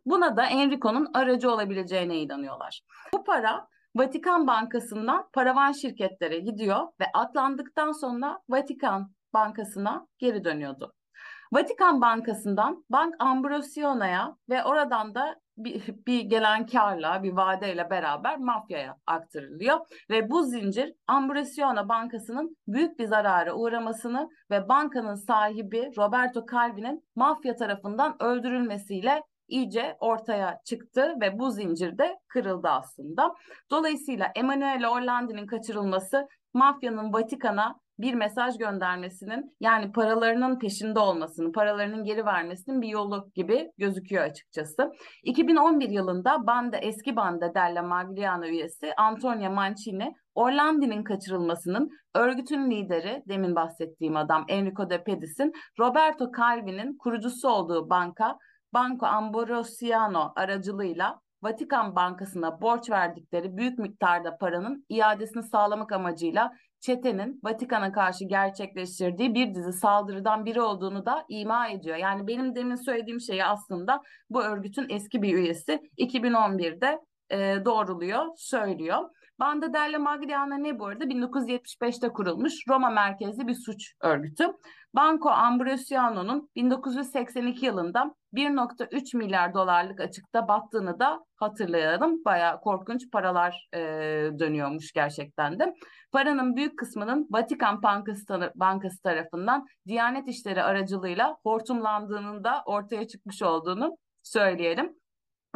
Buna 0.07 0.37
da 0.37 0.47
Enrico'nun 0.47 1.11
aracı 1.15 1.51
olabileceğine 1.51 2.17
inanıyorlar. 2.19 2.83
Bu 3.15 3.25
para 3.25 3.69
Vatikan 3.95 4.47
Bankası'ndan 4.47 5.29
paravan 5.33 5.73
şirketlere 5.73 6.39
gidiyor 6.39 6.89
ve 7.01 7.05
atlandıktan 7.15 7.93
sonra 7.93 8.41
Vatikan 8.49 9.13
Bankası'na 9.35 10.07
geri 10.19 10.45
dönüyordu. 10.45 10.95
Vatikan 11.53 12.01
Bankası'ndan 12.01 12.85
Bank 12.91 13.15
Ambrosiona'ya 13.19 14.37
ve 14.49 14.65
oradan 14.65 15.15
da 15.15 15.37
bir, 15.57 15.83
bir 16.07 16.21
gelen 16.21 16.67
karla, 16.67 17.23
bir 17.23 17.33
vadeyle 17.33 17.91
beraber 17.91 18.39
mafyaya 18.39 18.97
aktarılıyor. 19.07 19.79
Ve 20.11 20.31
bu 20.31 20.43
zincir 20.43 20.95
Ambrosiona 21.07 21.89
Bankası'nın 21.89 22.57
büyük 22.69 22.99
bir 22.99 23.05
zarara 23.05 23.55
uğramasını 23.55 24.29
ve 24.51 24.69
bankanın 24.69 25.15
sahibi 25.15 25.91
Roberto 25.99 26.47
Calvi'nin 26.53 27.05
mafya 27.17 27.57
tarafından 27.57 28.23
öldürülmesiyle 28.23 29.23
iyice 29.49 29.97
ortaya 30.01 30.61
çıktı 30.65 31.15
ve 31.21 31.39
bu 31.39 31.51
zincir 31.51 31.99
de 31.99 32.19
kırıldı 32.29 32.69
aslında. 32.69 33.35
Dolayısıyla 33.71 34.33
Emanuele 34.35 34.89
Orlandi'nin 34.89 35.47
kaçırılması 35.47 36.29
mafyanın 36.55 37.13
Vatikan'a 37.13 37.81
bir 38.03 38.15
mesaj 38.15 38.59
göndermesinin 38.59 39.57
yani 39.61 39.93
paralarının 39.93 40.59
peşinde 40.59 40.99
olmasının, 40.99 41.53
paralarının 41.53 42.05
geri 42.05 42.27
vermesinin 42.27 42.83
bir 42.83 42.89
yolu 42.89 43.31
gibi 43.35 43.71
gözüküyor 43.79 44.25
açıkçası. 44.25 44.91
2011 45.23 45.89
yılında 45.89 46.47
Banda 46.47 46.77
eski 46.77 47.17
Banda 47.17 47.55
Della 47.55 47.83
Magliano 47.83 48.45
üyesi 48.45 48.93
Antonia 48.97 49.51
Mancini 49.51 50.15
Orlandi'nin 50.35 51.05
kaçırılmasının 51.05 51.91
örgütün 52.15 52.71
lideri 52.71 53.23
demin 53.29 53.55
bahsettiğim 53.55 54.17
adam 54.17 54.45
Enrico 54.49 54.91
De 54.91 55.05
Pedis'in 55.05 55.53
Roberto 55.79 56.33
Calvi'nin 56.39 56.97
kurucusu 56.97 57.49
olduğu 57.49 57.91
banka 57.91 58.39
Banco 58.75 59.07
Ambrosiano 59.07 60.33
aracılığıyla 60.37 61.21
Vatikan 61.43 61.97
Bankası'na 61.97 62.61
borç 62.61 62.91
verdikleri 62.91 63.57
büyük 63.57 63.79
miktarda 63.79 64.37
paranın 64.37 64.87
iadesini 64.89 65.43
sağlamak 65.43 65.93
amacıyla 65.93 66.53
çetenin 66.83 67.41
Vatikan'a 67.45 67.93
karşı 67.93 68.25
gerçekleştirdiği 68.25 69.35
bir 69.35 69.55
dizi 69.55 69.73
saldırıdan 69.73 70.45
biri 70.45 70.61
olduğunu 70.61 71.07
da 71.07 71.25
ima 71.29 71.69
ediyor. 71.69 71.97
Yani 71.97 72.27
benim 72.27 72.55
demin 72.55 72.75
söylediğim 72.75 73.21
şeyi 73.21 73.45
aslında 73.45 74.03
bu 74.31 74.43
örgütün 74.43 74.87
eski 74.89 75.23
bir 75.23 75.35
üyesi 75.35 75.81
2011'de 75.99 76.99
e, 77.31 77.65
doğruluyor, 77.65 78.27
söylüyor. 78.37 79.11
Banda 79.41 79.73
della 79.73 79.99
Magliana 79.99 80.57
ne 80.59 80.79
bu 80.79 80.87
arada? 80.87 81.05
1975'te 81.05 82.09
kurulmuş 82.09 82.55
Roma 82.69 82.91
merkezli 82.91 83.47
bir 83.47 83.55
suç 83.55 83.95
örgütü. 84.01 84.45
Banco 84.95 85.31
Ambrosiano'nun 85.31 86.51
1982 86.57 87.67
yılında 87.67 88.15
1.3 88.35 89.17
milyar 89.17 89.55
dolarlık 89.55 90.01
açıkta 90.01 90.49
battığını 90.49 90.99
da 90.99 91.25
hatırlayalım. 91.37 92.25
Bayağı 92.25 92.61
korkunç 92.61 93.11
paralar 93.11 93.69
e, 93.75 93.79
dönüyormuş 94.39 94.93
gerçekten 94.93 95.59
de. 95.59 95.75
Paranın 96.13 96.57
büyük 96.57 96.79
kısmının 96.79 97.29
Vatikan 97.31 97.83
Bankası, 97.83 99.03
tarafından 99.03 99.67
Diyanet 99.87 100.29
İşleri 100.29 100.63
aracılığıyla 100.63 101.37
hortumlandığının 101.43 102.45
da 102.45 102.63
ortaya 102.67 103.09
çıkmış 103.09 103.43
olduğunu 103.43 103.97
söyleyelim. 104.23 104.97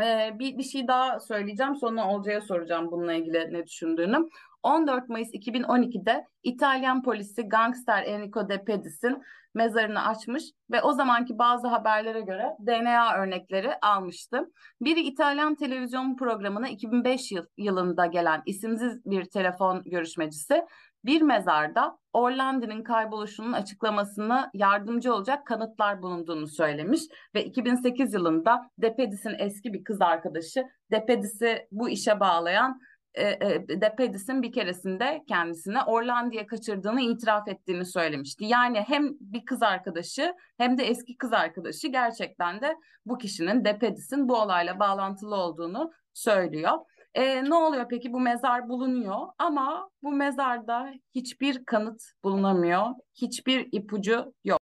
Ee, 0.03 0.31
bir, 0.39 0.59
bir 0.59 0.63
şey 0.63 0.89
daha 0.89 1.21
söyleyeceğim. 1.21 1.77
Sonra 1.77 2.09
Olcay'a 2.09 2.41
soracağım 2.41 2.91
bununla 2.91 3.13
ilgili 3.13 3.53
ne 3.53 3.67
düşündüğünü. 3.67 4.29
14 4.63 5.09
Mayıs 5.09 5.35
2012'de 5.35 6.27
İtalyan 6.43 7.03
polisi 7.03 7.43
gangster 7.43 8.03
Enrico 8.03 8.49
De 8.49 8.65
Pedis'in 8.65 9.23
mezarını 9.55 10.07
açmış 10.07 10.45
ve 10.71 10.83
o 10.83 10.93
zamanki 10.93 11.39
bazı 11.39 11.67
haberlere 11.67 12.21
göre 12.21 12.57
DNA 12.67 13.17
örnekleri 13.17 13.71
almıştı. 13.83 14.53
Biri 14.81 15.01
İtalyan 15.01 15.55
televizyon 15.55 16.17
programına 16.17 16.69
2005 16.69 17.33
yıl, 17.33 17.47
yılında 17.57 18.07
gelen 18.07 18.43
isimsiz 18.47 19.05
bir 19.07 19.25
telefon 19.25 19.83
görüşmecisi 19.85 20.65
bir 21.05 21.23
mezarda 21.23 21.99
Orlandi'nin 22.13 22.83
kayboluşunun 22.83 23.53
açıklamasına 23.53 24.51
yardımcı 24.55 25.15
olacak 25.15 25.47
kanıtlar 25.47 26.03
bulunduğunu 26.03 26.47
söylemiş 26.47 27.01
ve 27.35 27.45
2008 27.45 28.15
yılında 28.15 28.71
Depedis'in 28.79 29.35
eski 29.39 29.73
bir 29.73 29.85
kız 29.85 30.01
arkadaşı 30.01 30.65
Depedis'i 30.91 31.69
bu 31.71 31.89
işe 31.89 32.21
bağlayan 32.21 32.81
e, 33.17 33.29
e, 33.29 33.81
Depedis'in 33.81 34.43
bir 34.43 34.53
keresinde 34.53 35.25
kendisine 35.29 35.83
Orlandi'ye 35.83 36.47
kaçırdığını 36.47 37.01
itiraf 37.01 37.49
ettiğini 37.49 37.85
söylemişti. 37.85 38.45
Yani 38.45 38.81
hem 38.81 39.09
bir 39.21 39.45
kız 39.45 39.63
arkadaşı 39.63 40.35
hem 40.57 40.79
de 40.79 40.85
eski 40.85 41.17
kız 41.17 41.33
arkadaşı 41.33 41.89
gerçekten 41.89 42.61
de 42.61 42.77
bu 43.07 43.19
kişinin 43.19 43.65
Depedis'in 43.65 44.29
bu 44.29 44.37
olayla 44.37 44.79
bağlantılı 44.79 45.35
olduğunu 45.37 45.93
söylüyor. 46.15 46.73
E, 47.15 47.45
ne 47.45 47.55
oluyor 47.55 47.87
peki? 47.91 48.13
Bu 48.13 48.21
mezar 48.21 48.69
bulunuyor 48.69 49.29
ama 49.39 49.91
bu 50.03 50.13
mezarda 50.13 50.93
hiçbir 51.15 51.65
kanıt 51.65 52.03
bulunamıyor. 52.25 52.87
Hiçbir 53.15 53.69
ipucu 53.73 54.35
yok. 54.45 54.61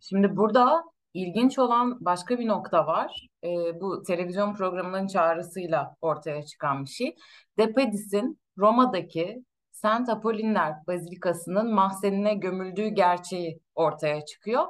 Şimdi 0.00 0.36
burada 0.36 0.93
ilginç 1.14 1.58
olan 1.58 2.04
başka 2.04 2.38
bir 2.38 2.48
nokta 2.48 2.86
var. 2.86 3.28
E, 3.44 3.80
bu 3.80 4.02
televizyon 4.02 4.54
programının 4.54 5.06
çağrısıyla 5.06 5.96
ortaya 6.00 6.42
çıkan 6.42 6.84
bir 6.84 6.90
şey. 6.90 7.16
Depedis'in 7.58 8.38
Roma'daki 8.58 9.44
Saint 9.72 10.08
Apollinaire 10.08 10.76
Bazilikası'nın 10.86 11.74
mahzenine 11.74 12.34
gömüldüğü 12.34 12.88
gerçeği 12.88 13.60
ortaya 13.74 14.24
çıkıyor. 14.24 14.64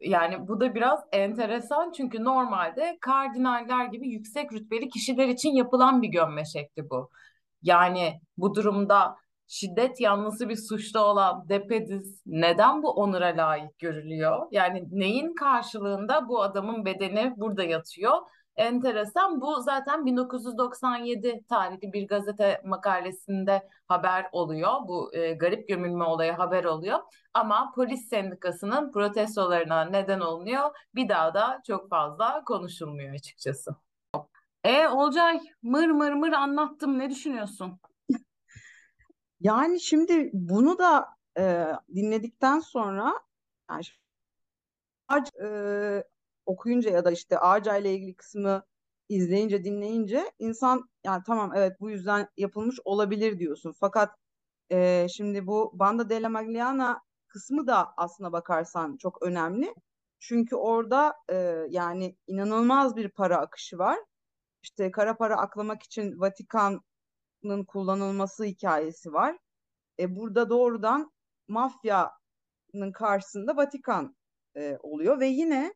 Yani 0.00 0.48
bu 0.48 0.60
da 0.60 0.74
biraz 0.74 1.00
enteresan 1.12 1.92
çünkü 1.92 2.24
normalde 2.24 2.98
kardinaller 3.00 3.86
gibi 3.86 4.08
yüksek 4.08 4.52
rütbeli 4.52 4.88
kişiler 4.88 5.28
için 5.28 5.50
yapılan 5.50 6.02
bir 6.02 6.08
gömme 6.08 6.44
şekli 6.44 6.90
bu. 6.90 7.10
Yani 7.62 8.20
bu 8.36 8.54
durumda 8.54 9.16
şiddet 9.48 10.00
yanlısı 10.00 10.48
bir 10.48 10.56
suçlu 10.56 11.00
olan 11.00 11.48
Depedis 11.48 12.22
neden 12.26 12.82
bu 12.82 12.90
onura 12.90 13.26
layık 13.26 13.78
görülüyor? 13.78 14.46
Yani 14.50 14.84
neyin 14.90 15.34
karşılığında 15.34 16.28
bu 16.28 16.42
adamın 16.42 16.84
bedeni 16.84 17.34
burada 17.36 17.62
yatıyor? 17.62 18.18
Enteresan. 18.56 19.40
Bu 19.40 19.60
zaten 19.62 20.06
1997 20.06 21.44
tarihli 21.48 21.92
bir 21.92 22.08
gazete 22.08 22.60
makalesinde 22.64 23.68
haber 23.88 24.26
oluyor. 24.32 24.72
Bu 24.88 25.14
e, 25.14 25.32
garip 25.32 25.68
gömülme 25.68 26.04
olayı 26.04 26.32
haber 26.32 26.64
oluyor. 26.64 26.98
Ama 27.34 27.72
polis 27.74 28.08
sendikasının 28.08 28.92
protestolarına 28.92 29.84
neden 29.84 30.20
oluyor. 30.20 30.70
Bir 30.94 31.08
daha 31.08 31.34
da 31.34 31.60
çok 31.66 31.90
fazla 31.90 32.44
konuşulmuyor 32.44 33.14
açıkçası. 33.14 33.76
E 34.64 34.88
Olcay 34.88 35.40
mır 35.62 35.88
mır 35.88 36.12
mır 36.12 36.32
anlattım. 36.32 36.98
Ne 36.98 37.10
düşünüyorsun? 37.10 37.80
Yani 39.40 39.80
şimdi 39.80 40.30
bunu 40.32 40.78
da 40.78 41.08
e, 41.38 41.66
dinledikten 41.94 42.60
sonra 42.60 43.14
yani 43.70 43.82
ağaç 45.08 45.34
e, 45.44 46.04
okuyunca 46.46 46.90
ya 46.90 47.04
da 47.04 47.10
işte 47.10 47.38
Ağaca 47.38 47.76
ile 47.76 47.94
ilgili 47.94 48.14
kısmı 48.16 48.62
izleyince 49.08 49.64
dinleyince 49.64 50.32
insan 50.38 50.90
yani 51.04 51.22
tamam 51.26 51.52
evet 51.56 51.80
bu 51.80 51.90
yüzden 51.90 52.28
yapılmış 52.36 52.76
olabilir 52.84 53.38
diyorsun. 53.38 53.74
Fakat 53.80 54.14
e, 54.72 55.06
şimdi 55.08 55.46
bu 55.46 55.70
Banda 55.74 56.10
della 56.10 56.28
Magliana 56.28 57.02
kısmı 57.28 57.66
da 57.66 57.94
aslına 57.96 58.32
bakarsan 58.32 58.96
çok 58.96 59.22
önemli. 59.22 59.74
Çünkü 60.20 60.56
orada 60.56 61.14
e, 61.30 61.36
yani 61.70 62.16
inanılmaz 62.26 62.96
bir 62.96 63.08
para 63.08 63.38
akışı 63.38 63.78
var. 63.78 63.98
İşte 64.62 64.90
kara 64.90 65.16
para 65.16 65.36
aklamak 65.36 65.82
için 65.82 66.20
Vatikan'ın 67.48 67.64
kullanılması 67.64 68.44
hikayesi 68.44 69.12
var. 69.12 69.38
E, 69.98 70.16
burada 70.16 70.50
doğrudan 70.50 71.12
mafyanın 71.48 72.92
karşısında 72.92 73.56
Vatikan 73.56 74.16
e, 74.56 74.76
oluyor 74.82 75.20
ve 75.20 75.26
yine 75.26 75.74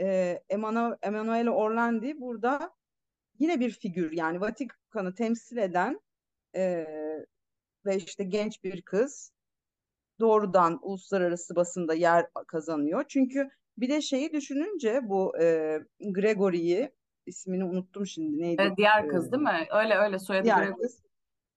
e, 0.00 0.38
Emanuele 1.02 1.50
Orlandi 1.50 2.20
burada 2.20 2.74
yine 3.38 3.60
bir 3.60 3.70
figür 3.70 4.12
yani 4.12 4.40
Vatikan'ı 4.40 5.14
temsil 5.14 5.56
eden 5.56 6.00
e, 6.56 6.86
ve 7.86 7.96
işte 7.96 8.24
genç 8.24 8.64
bir 8.64 8.82
kız 8.82 9.32
doğrudan 10.20 10.78
uluslararası 10.82 11.56
basında 11.56 11.94
yer 11.94 12.26
kazanıyor. 12.48 13.04
Çünkü 13.08 13.50
bir 13.78 13.88
de 13.88 14.00
şeyi 14.00 14.32
düşününce 14.32 15.00
bu 15.04 15.38
e, 15.42 15.78
Gregory'yi 16.00 16.90
ismini 17.26 17.64
unuttum 17.64 18.06
şimdi 18.06 18.38
neydi? 18.38 18.62
Evet, 18.62 18.76
diğer 18.76 19.08
kız 19.08 19.28
e, 19.28 19.32
değil 19.32 19.42
mi? 19.42 19.66
Öyle 19.70 19.94
öyle 19.94 20.18
soyadı 20.18 20.44
diğer 20.44 20.58
Gregory. 20.58 20.82
kız. 20.82 21.02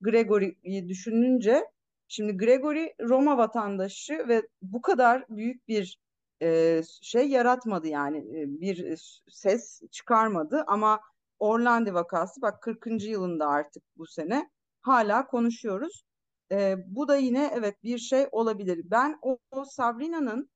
Gregory'yi 0.01 0.89
düşününce 0.89 1.65
şimdi 2.08 2.38
Gregory 2.38 2.93
Roma 3.01 3.38
vatandaşı 3.38 4.25
ve 4.28 4.47
bu 4.62 4.82
kadar 4.82 5.25
büyük 5.30 5.67
bir 5.67 5.99
e, 6.41 6.82
şey 7.01 7.30
yaratmadı 7.30 7.88
yani 7.88 8.17
e, 8.17 8.62
bir 8.62 8.97
ses 9.30 9.82
çıkarmadı 9.91 10.63
ama 10.67 10.99
Orlandi 11.39 11.93
vakası 11.93 12.41
bak 12.41 12.62
40. 12.62 13.04
yılında 13.04 13.47
artık 13.47 13.84
bu 13.97 14.06
sene 14.06 14.49
hala 14.82 15.28
konuşuyoruz. 15.28 16.04
E, 16.51 16.75
bu 16.88 17.08
da 17.08 17.15
yine 17.15 17.51
evet 17.54 17.84
bir 17.84 17.97
şey 17.97 18.28
olabilir. 18.32 18.82
Ben 18.84 19.19
o, 19.21 19.38
o 19.51 19.65
Sabrina'nın 19.65 20.49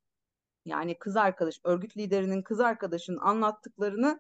yani 0.66 0.98
kız 1.00 1.18
arkadaş, 1.18 1.60
örgüt 1.64 1.98
liderinin 1.98 2.42
kız 2.42 2.60
arkadaşının 2.60 3.18
anlattıklarını 3.18 4.20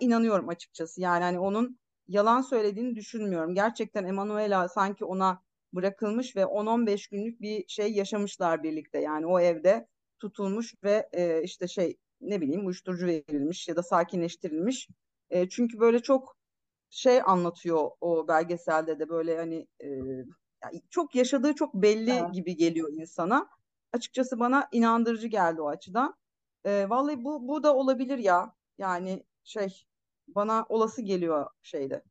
inanıyorum 0.00 0.48
açıkçası. 0.48 1.00
Yani 1.00 1.24
hani 1.24 1.38
onun 1.38 1.78
yalan 2.08 2.40
söylediğini 2.40 2.96
düşünmüyorum. 2.96 3.54
Gerçekten 3.54 4.04
Emanuela 4.04 4.68
sanki 4.68 5.04
ona 5.04 5.42
bırakılmış 5.72 6.36
ve 6.36 6.40
10-15 6.40 7.10
günlük 7.10 7.40
bir 7.40 7.64
şey 7.68 7.92
yaşamışlar 7.92 8.62
birlikte. 8.62 8.98
Yani 8.98 9.26
o 9.26 9.40
evde 9.40 9.88
tutulmuş 10.18 10.74
ve 10.84 11.08
e, 11.12 11.42
işte 11.42 11.68
şey 11.68 11.96
ne 12.20 12.40
bileyim 12.40 12.66
uyuşturucu 12.66 13.06
verilmiş 13.06 13.68
ya 13.68 13.76
da 13.76 13.82
sakinleştirilmiş. 13.82 14.88
E, 15.30 15.48
çünkü 15.48 15.80
böyle 15.80 15.98
çok 16.02 16.36
şey 16.90 17.20
anlatıyor 17.26 17.90
o 18.00 18.28
belgeselde 18.28 18.98
de 18.98 19.08
böyle 19.08 19.36
hani 19.36 19.66
e, 19.80 19.88
yani 20.64 20.82
çok 20.90 21.14
yaşadığı 21.14 21.54
çok 21.54 21.74
belli 21.74 22.10
evet. 22.10 22.34
gibi 22.34 22.56
geliyor 22.56 22.92
insana. 22.92 23.48
Açıkçası 23.92 24.40
bana 24.40 24.68
inandırıcı 24.72 25.26
geldi 25.26 25.60
o 25.60 25.68
açıdan. 25.68 26.14
E, 26.64 26.90
vallahi 26.90 27.24
bu 27.24 27.48
bu 27.48 27.62
da 27.62 27.76
olabilir 27.76 28.18
ya. 28.18 28.54
Yani 28.78 29.24
şey 29.50 29.84
bana 30.28 30.66
olası 30.68 31.02
geliyor 31.02 31.46
şeyde. 31.62 32.02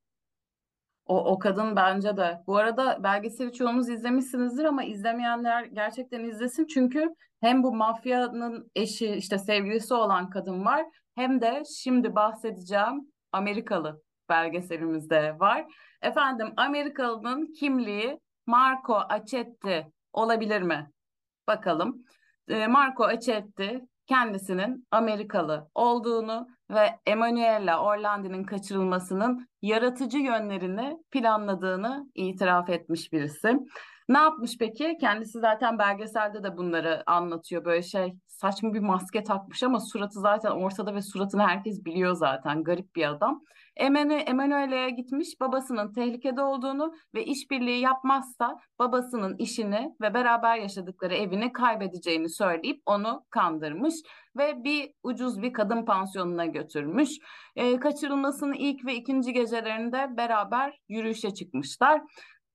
O, 1.05 1.25
o 1.25 1.39
kadın 1.39 1.75
bence 1.75 2.17
de. 2.17 2.43
Bu 2.47 2.57
arada 2.57 3.03
belgeseli 3.03 3.53
çoğunuz 3.53 3.89
izlemişsinizdir 3.89 4.65
ama 4.65 4.83
izlemeyenler 4.83 5.63
gerçekten 5.63 6.23
izlesin. 6.23 6.65
Çünkü 6.65 7.15
hem 7.41 7.63
bu 7.63 7.75
mafyanın 7.75 8.71
eşi 8.75 9.07
işte 9.07 9.37
sevgilisi 9.37 9.93
olan 9.93 10.29
kadın 10.29 10.65
var 10.65 10.85
hem 11.15 11.41
de 11.41 11.63
şimdi 11.77 12.15
bahsedeceğim 12.15 13.11
Amerikalı 13.31 14.01
belgeselimizde 14.29 15.39
var. 15.39 15.65
Efendim 16.01 16.53
Amerikalı'nın 16.57 17.53
kimliği 17.53 18.19
Marco 18.45 18.95
Accetti 18.95 19.91
olabilir 20.13 20.61
mi? 20.61 20.91
Bakalım. 21.47 22.05
Ee, 22.47 22.67
Marco 22.67 23.03
Accetti 23.03 23.87
kendisinin 24.09 24.87
Amerikalı 24.91 25.69
olduğunu 25.75 26.47
ve 26.69 26.89
Emanuela 27.05 27.83
Orlandi'nin 27.83 28.43
kaçırılmasının 28.43 29.47
yaratıcı 29.61 30.17
yönlerini 30.17 30.97
planladığını 31.11 32.09
itiraf 32.15 32.69
etmiş 32.69 33.13
birisi. 33.13 33.59
Ne 34.09 34.17
yapmış 34.17 34.57
peki? 34.59 34.97
Kendisi 35.01 35.39
zaten 35.39 35.79
belgeselde 35.79 36.43
de 36.43 36.57
bunları 36.57 37.03
anlatıyor. 37.05 37.65
Böyle 37.65 37.81
şey 37.81 38.13
saçma 38.41 38.73
bir 38.73 38.79
maske 38.79 39.23
takmış 39.23 39.63
ama 39.63 39.79
suratı 39.79 40.19
zaten 40.19 40.51
ortada 40.51 40.95
ve 40.95 41.01
suratını 41.01 41.41
herkes 41.41 41.85
biliyor 41.85 42.13
zaten. 42.13 42.63
Garip 42.63 42.95
bir 42.95 43.09
adam. 43.09 43.43
Emanuele'ye 43.75 44.89
gitmiş 44.89 45.27
babasının 45.39 45.93
tehlikede 45.93 46.41
olduğunu 46.41 46.93
ve 47.15 47.25
işbirliği 47.25 47.79
yapmazsa 47.81 48.57
babasının 48.79 49.37
işini 49.37 49.95
ve 50.01 50.13
beraber 50.13 50.57
yaşadıkları 50.57 51.15
evini 51.15 51.53
kaybedeceğini 51.53 52.29
söyleyip 52.29 52.81
onu 52.85 53.25
kandırmış 53.29 53.95
ve 54.37 54.63
bir 54.63 54.91
ucuz 55.03 55.41
bir 55.41 55.53
kadın 55.53 55.85
pansiyonuna 55.85 56.45
götürmüş. 56.45 57.09
E, 57.55 57.79
kaçırılmasının 57.79 58.53
ilk 58.53 58.85
ve 58.85 58.95
ikinci 58.95 59.33
gecelerinde 59.33 60.17
beraber 60.17 60.79
yürüyüşe 60.89 61.33
çıkmışlar. 61.33 62.01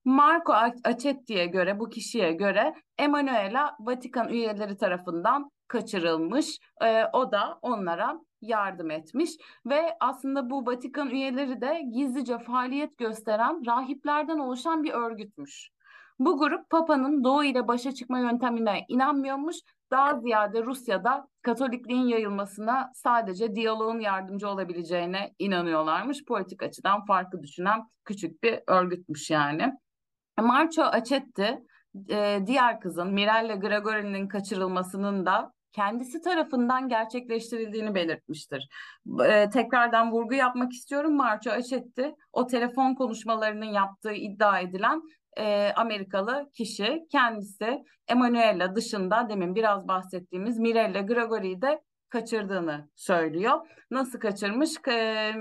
Marco 0.05 0.53
Acetti'ye 0.83 1.45
göre, 1.45 1.79
bu 1.79 1.89
kişiye 1.89 2.31
göre 2.31 2.73
Emanuela 2.97 3.75
Vatikan 3.79 4.29
üyeleri 4.29 4.77
tarafından 4.77 5.51
kaçırılmış. 5.67 6.59
E, 6.81 7.05
o 7.13 7.31
da 7.31 7.59
onlara 7.61 8.19
yardım 8.41 8.91
etmiş 8.91 9.31
ve 9.65 9.97
aslında 9.99 10.49
bu 10.49 10.65
Vatikan 10.65 11.09
üyeleri 11.09 11.61
de 11.61 11.81
gizlice 11.93 12.39
faaliyet 12.39 12.97
gösteren 12.97 13.65
rahiplerden 13.65 14.39
oluşan 14.39 14.83
bir 14.83 14.91
örgütmüş. 14.91 15.69
Bu 16.19 16.37
grup 16.37 16.69
Papa'nın 16.69 17.23
Doğu 17.23 17.43
ile 17.43 17.67
başa 17.67 17.91
çıkma 17.91 18.19
yöntemine 18.19 18.85
inanmıyormuş. 18.87 19.55
Daha 19.91 20.19
ziyade 20.19 20.63
Rusya'da 20.63 21.27
Katolikliğin 21.41 22.07
yayılmasına 22.07 22.91
sadece 22.93 23.55
diyaloğun 23.55 23.99
yardımcı 23.99 24.49
olabileceğine 24.49 25.33
inanıyorlarmış. 25.39 26.25
Politik 26.25 26.63
açıdan 26.63 27.05
farklı 27.05 27.41
düşünen 27.41 27.89
küçük 28.05 28.43
bir 28.43 28.59
örgütmüş 28.67 29.29
yani. 29.29 29.73
Marco 30.41 30.83
Acetti 30.83 31.59
e, 32.09 32.39
diğer 32.47 32.79
kızın 32.79 33.13
Mirella 33.13 33.55
Gregori'nin 33.55 34.27
kaçırılmasının 34.27 35.25
da 35.25 35.53
kendisi 35.75 36.21
tarafından 36.21 36.89
gerçekleştirildiğini 36.89 37.95
belirtmiştir. 37.95 38.69
E, 39.25 39.49
tekrardan 39.49 40.11
vurgu 40.11 40.33
yapmak 40.33 40.71
istiyorum. 40.71 41.15
Marco 41.15 41.51
Acetti 41.51 42.15
o 42.33 42.47
telefon 42.47 42.95
konuşmalarının 42.95 43.65
yaptığı 43.65 44.13
iddia 44.13 44.59
edilen 44.59 45.01
e, 45.37 45.71
Amerikalı 45.75 46.49
kişi 46.53 47.05
kendisi 47.11 47.83
Emanuela 48.07 48.75
dışında 48.75 49.29
demin 49.29 49.55
biraz 49.55 49.87
bahsettiğimiz 49.87 50.59
Mirella 50.59 51.01
Gregori'yi 51.01 51.61
de 51.61 51.81
kaçırdığını 52.09 52.89
söylüyor. 52.95 53.59
Nasıl 53.91 54.19
kaçırmış? 54.19 54.69
E, 54.87 55.33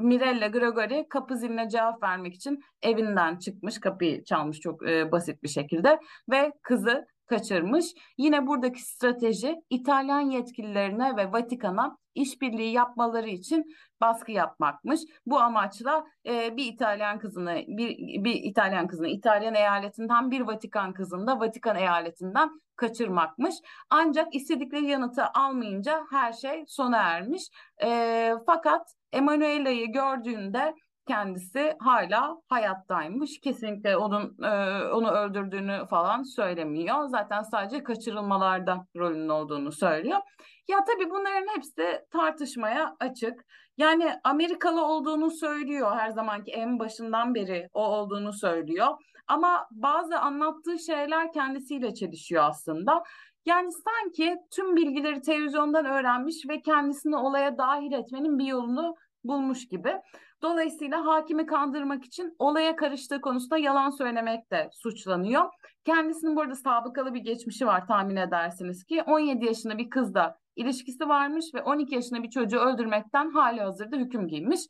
Mirella 0.00 0.46
Gregori 0.46 1.06
kapı 1.10 1.36
ziline 1.36 1.68
cevap 1.68 2.02
vermek 2.02 2.34
için 2.34 2.60
evinden 2.82 3.36
çıkmış, 3.38 3.80
kapıyı 3.80 4.24
çalmış 4.24 4.60
çok 4.60 4.88
e, 4.88 5.12
basit 5.12 5.42
bir 5.42 5.48
şekilde 5.48 5.98
ve 6.30 6.52
kızı 6.62 7.06
kaçırmış. 7.26 7.86
Yine 8.18 8.46
buradaki 8.46 8.82
strateji 8.82 9.56
İtalyan 9.70 10.20
yetkililerine 10.20 11.16
ve 11.16 11.32
Vatikan'a 11.32 11.98
işbirliği 12.14 12.72
yapmaları 12.72 13.28
için 13.28 13.74
baskı 14.00 14.32
yapmakmış. 14.32 15.00
Bu 15.26 15.40
amaçla 15.40 16.04
e, 16.26 16.56
bir 16.56 16.72
İtalyan 16.72 17.18
kızını 17.18 17.54
bir, 17.68 18.24
bir 18.24 18.34
İtalyan 18.34 18.86
kızını 18.86 19.08
İtalyan 19.08 19.54
eyaletinden 19.54 20.30
bir 20.30 20.40
Vatikan 20.40 20.92
kızını 20.92 21.26
da 21.26 21.40
Vatikan 21.40 21.76
eyaletinden 21.76 22.50
kaçırmakmış. 22.76 23.54
Ancak 23.90 24.34
istedikleri 24.34 24.86
yanıtı 24.86 25.24
almayınca 25.34 26.06
her 26.10 26.32
şey 26.32 26.64
sona 26.66 26.96
ermiş. 26.96 27.42
E, 27.82 28.32
fakat 28.46 28.94
Emanuela'yı 29.12 29.92
gördüğünde 29.92 30.74
kendisi 31.06 31.76
hala 31.80 32.36
hayattaymış. 32.48 33.40
Kesinlikle 33.40 33.96
onun 33.96 34.42
e, 34.42 34.82
onu 34.88 35.10
öldürdüğünü 35.10 35.86
falan 35.90 36.22
söylemiyor. 36.22 37.08
Zaten 37.08 37.42
sadece 37.42 37.82
kaçırılmalarda 37.82 38.86
rolünün 38.96 39.28
olduğunu 39.28 39.72
söylüyor. 39.72 40.20
Ya 40.68 40.78
tabii 40.84 41.10
bunların 41.10 41.56
hepsi 41.56 42.00
tartışmaya 42.10 42.96
açık. 43.00 43.44
Yani 43.76 44.12
Amerikalı 44.24 44.86
olduğunu 44.86 45.30
söylüyor 45.30 45.96
her 45.96 46.10
zamanki 46.10 46.52
en 46.52 46.78
başından 46.78 47.34
beri 47.34 47.68
o 47.72 47.86
olduğunu 47.86 48.32
söylüyor. 48.32 48.88
Ama 49.26 49.66
bazı 49.70 50.18
anlattığı 50.18 50.78
şeyler 50.78 51.32
kendisiyle 51.32 51.94
çelişiyor 51.94 52.44
aslında. 52.44 53.02
Yani 53.46 53.68
sanki 53.72 54.36
tüm 54.50 54.76
bilgileri 54.76 55.20
televizyondan 55.20 55.84
öğrenmiş 55.84 56.36
ve 56.48 56.60
kendisini 56.60 57.16
olaya 57.16 57.58
dahil 57.58 57.92
etmenin 57.92 58.38
bir 58.38 58.46
yolunu 58.46 58.94
bulmuş 59.24 59.68
gibi. 59.68 59.96
Dolayısıyla 60.44 61.06
hakimi 61.06 61.46
kandırmak 61.46 62.04
için 62.04 62.36
olaya 62.38 62.76
karıştığı 62.76 63.20
konusunda 63.20 63.58
yalan 63.58 63.90
söylemekte 63.90 64.70
suçlanıyor. 64.72 65.44
Kendisinin 65.84 66.36
burada 66.36 66.54
sabıkalı 66.54 67.14
bir 67.14 67.20
geçmişi 67.20 67.66
var 67.66 67.86
tahmin 67.86 68.16
edersiniz 68.16 68.84
ki 68.84 69.02
17 69.02 69.44
yaşında 69.44 69.78
bir 69.78 69.90
kızla 69.90 70.38
ilişkisi 70.56 71.08
varmış 71.08 71.44
ve 71.54 71.62
12 71.62 71.94
yaşında 71.94 72.22
bir 72.22 72.30
çocuğu 72.30 72.58
öldürmekten 72.58 73.30
hali 73.30 73.60
hazırda 73.60 73.96
hüküm 73.96 74.28
giymiş. 74.28 74.60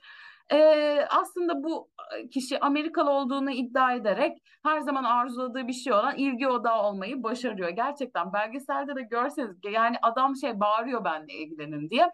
Ee, 0.52 1.06
aslında 1.10 1.64
bu 1.64 1.88
kişi 2.32 2.60
Amerikalı 2.60 3.10
olduğunu 3.10 3.50
iddia 3.50 3.94
ederek 3.94 4.38
her 4.62 4.80
zaman 4.80 5.04
arzuladığı 5.04 5.68
bir 5.68 5.72
şey 5.72 5.92
olan 5.92 6.16
ilgi 6.16 6.48
odağı 6.48 6.82
olmayı 6.82 7.22
başarıyor. 7.22 7.68
Gerçekten 7.68 8.32
belgeselde 8.32 8.96
de 8.96 9.02
görseniz 9.02 9.56
yani 9.64 9.96
adam 10.02 10.36
şey 10.36 10.60
bağırıyor 10.60 11.04
benle 11.04 11.32
ilgilenin 11.32 11.90
diye. 11.90 12.12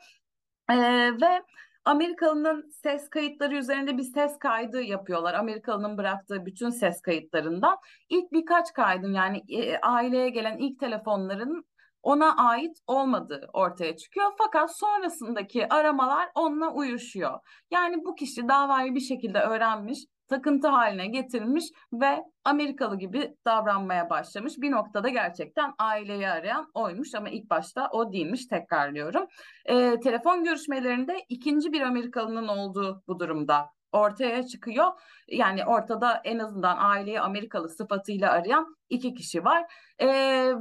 Ee, 0.71 1.13
ve 1.21 1.43
Amerikalı'nın 1.85 2.71
ses 2.83 3.09
kayıtları 3.11 3.57
üzerinde 3.57 3.99
bir 3.99 4.03
ses 4.03 4.39
kaydı 4.39 4.83
yapıyorlar. 4.83 5.35
Amerikalı'nın 5.35 5.99
bıraktığı 5.99 6.47
bütün 6.47 6.71
ses 6.71 7.01
kayıtlarından. 7.03 7.77
İlk 8.09 8.33
birkaç 8.33 8.73
kaydın 8.73 9.13
yani 9.13 9.43
e, 9.49 9.79
aileye 9.79 10.29
gelen 10.31 10.59
ilk 10.59 10.81
telefonların 10.81 11.65
ona 12.03 12.37
ait 12.37 12.79
olmadığı 12.87 13.51
ortaya 13.53 13.97
çıkıyor. 13.97 14.33
Fakat 14.39 14.79
sonrasındaki 14.79 15.69
aramalar 15.69 16.29
onunla 16.35 16.73
uyuşuyor. 16.73 17.39
Yani 17.71 18.05
bu 18.05 18.15
kişi 18.15 18.49
davayı 18.49 18.95
bir 18.95 19.01
şekilde 19.01 19.39
öğrenmiş, 19.39 19.99
takıntı 20.31 20.69
haline 20.69 21.07
getirmiş 21.07 21.65
ve 21.93 22.25
Amerikalı 22.45 22.99
gibi 22.99 23.35
davranmaya 23.45 24.11
başlamış. 24.11 24.59
Bir 24.59 24.71
noktada 24.71 25.09
gerçekten 25.09 25.75
aileyi 25.79 26.29
arayan 26.29 26.71
oymuş 26.75 27.15
ama 27.15 27.29
ilk 27.29 27.51
başta 27.51 27.89
o 27.93 28.13
değilmiş 28.13 28.47
tekrarlıyorum. 28.47 29.27
E, 29.65 30.01
telefon 30.01 30.45
görüşmelerinde 30.45 31.17
ikinci 31.29 31.73
bir 31.73 31.81
Amerikalının 31.81 32.49
olduğu 32.49 33.03
bu 33.09 33.21
durumda 33.21 33.71
ortaya 33.93 34.47
çıkıyor. 34.47 34.87
Yani 35.29 35.65
ortada 35.67 36.21
en 36.25 36.39
azından 36.39 36.77
aileyi 36.79 37.21
Amerikalı 37.21 37.69
sıfatıyla 37.69 38.31
arayan 38.31 38.77
iki 38.89 39.15
kişi 39.15 39.45
var. 39.45 39.73
Ee, 39.99 40.09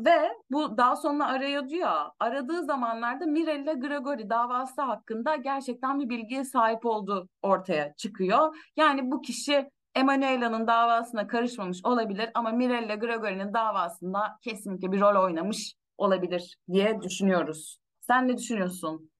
ve 0.05 0.29
bu 0.51 0.77
daha 0.77 0.95
sonra 0.95 1.27
arıyordu 1.27 1.75
ya 1.75 2.11
aradığı 2.19 2.63
zamanlarda 2.65 3.25
Mirella 3.25 3.73
Gregori 3.73 4.29
davası 4.29 4.81
hakkında 4.81 5.35
gerçekten 5.35 5.99
bir 5.99 6.09
bilgiye 6.09 6.43
sahip 6.43 6.85
olduğu 6.85 7.29
ortaya 7.41 7.93
çıkıyor. 7.93 8.55
Yani 8.75 9.11
bu 9.11 9.21
kişi 9.21 9.69
Emanuela'nın 9.95 10.67
davasına 10.67 11.27
karışmamış 11.27 11.79
olabilir 11.83 12.29
ama 12.33 12.51
Mirella 12.51 12.95
Gregori'nin 12.95 13.53
davasında 13.53 14.37
kesinlikle 14.41 14.91
bir 14.91 15.01
rol 15.01 15.23
oynamış 15.23 15.73
olabilir 15.97 16.55
diye 16.71 17.01
düşünüyoruz. 17.01 17.79
Sen 17.99 18.27
ne 18.27 18.37
düşünüyorsun? 18.37 19.11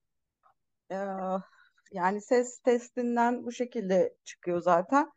Ee, 0.91 0.95
yani 1.91 2.21
ses 2.21 2.59
testinden 2.59 3.45
bu 3.45 3.51
şekilde 3.51 4.15
çıkıyor 4.23 4.61
zaten. 4.61 5.11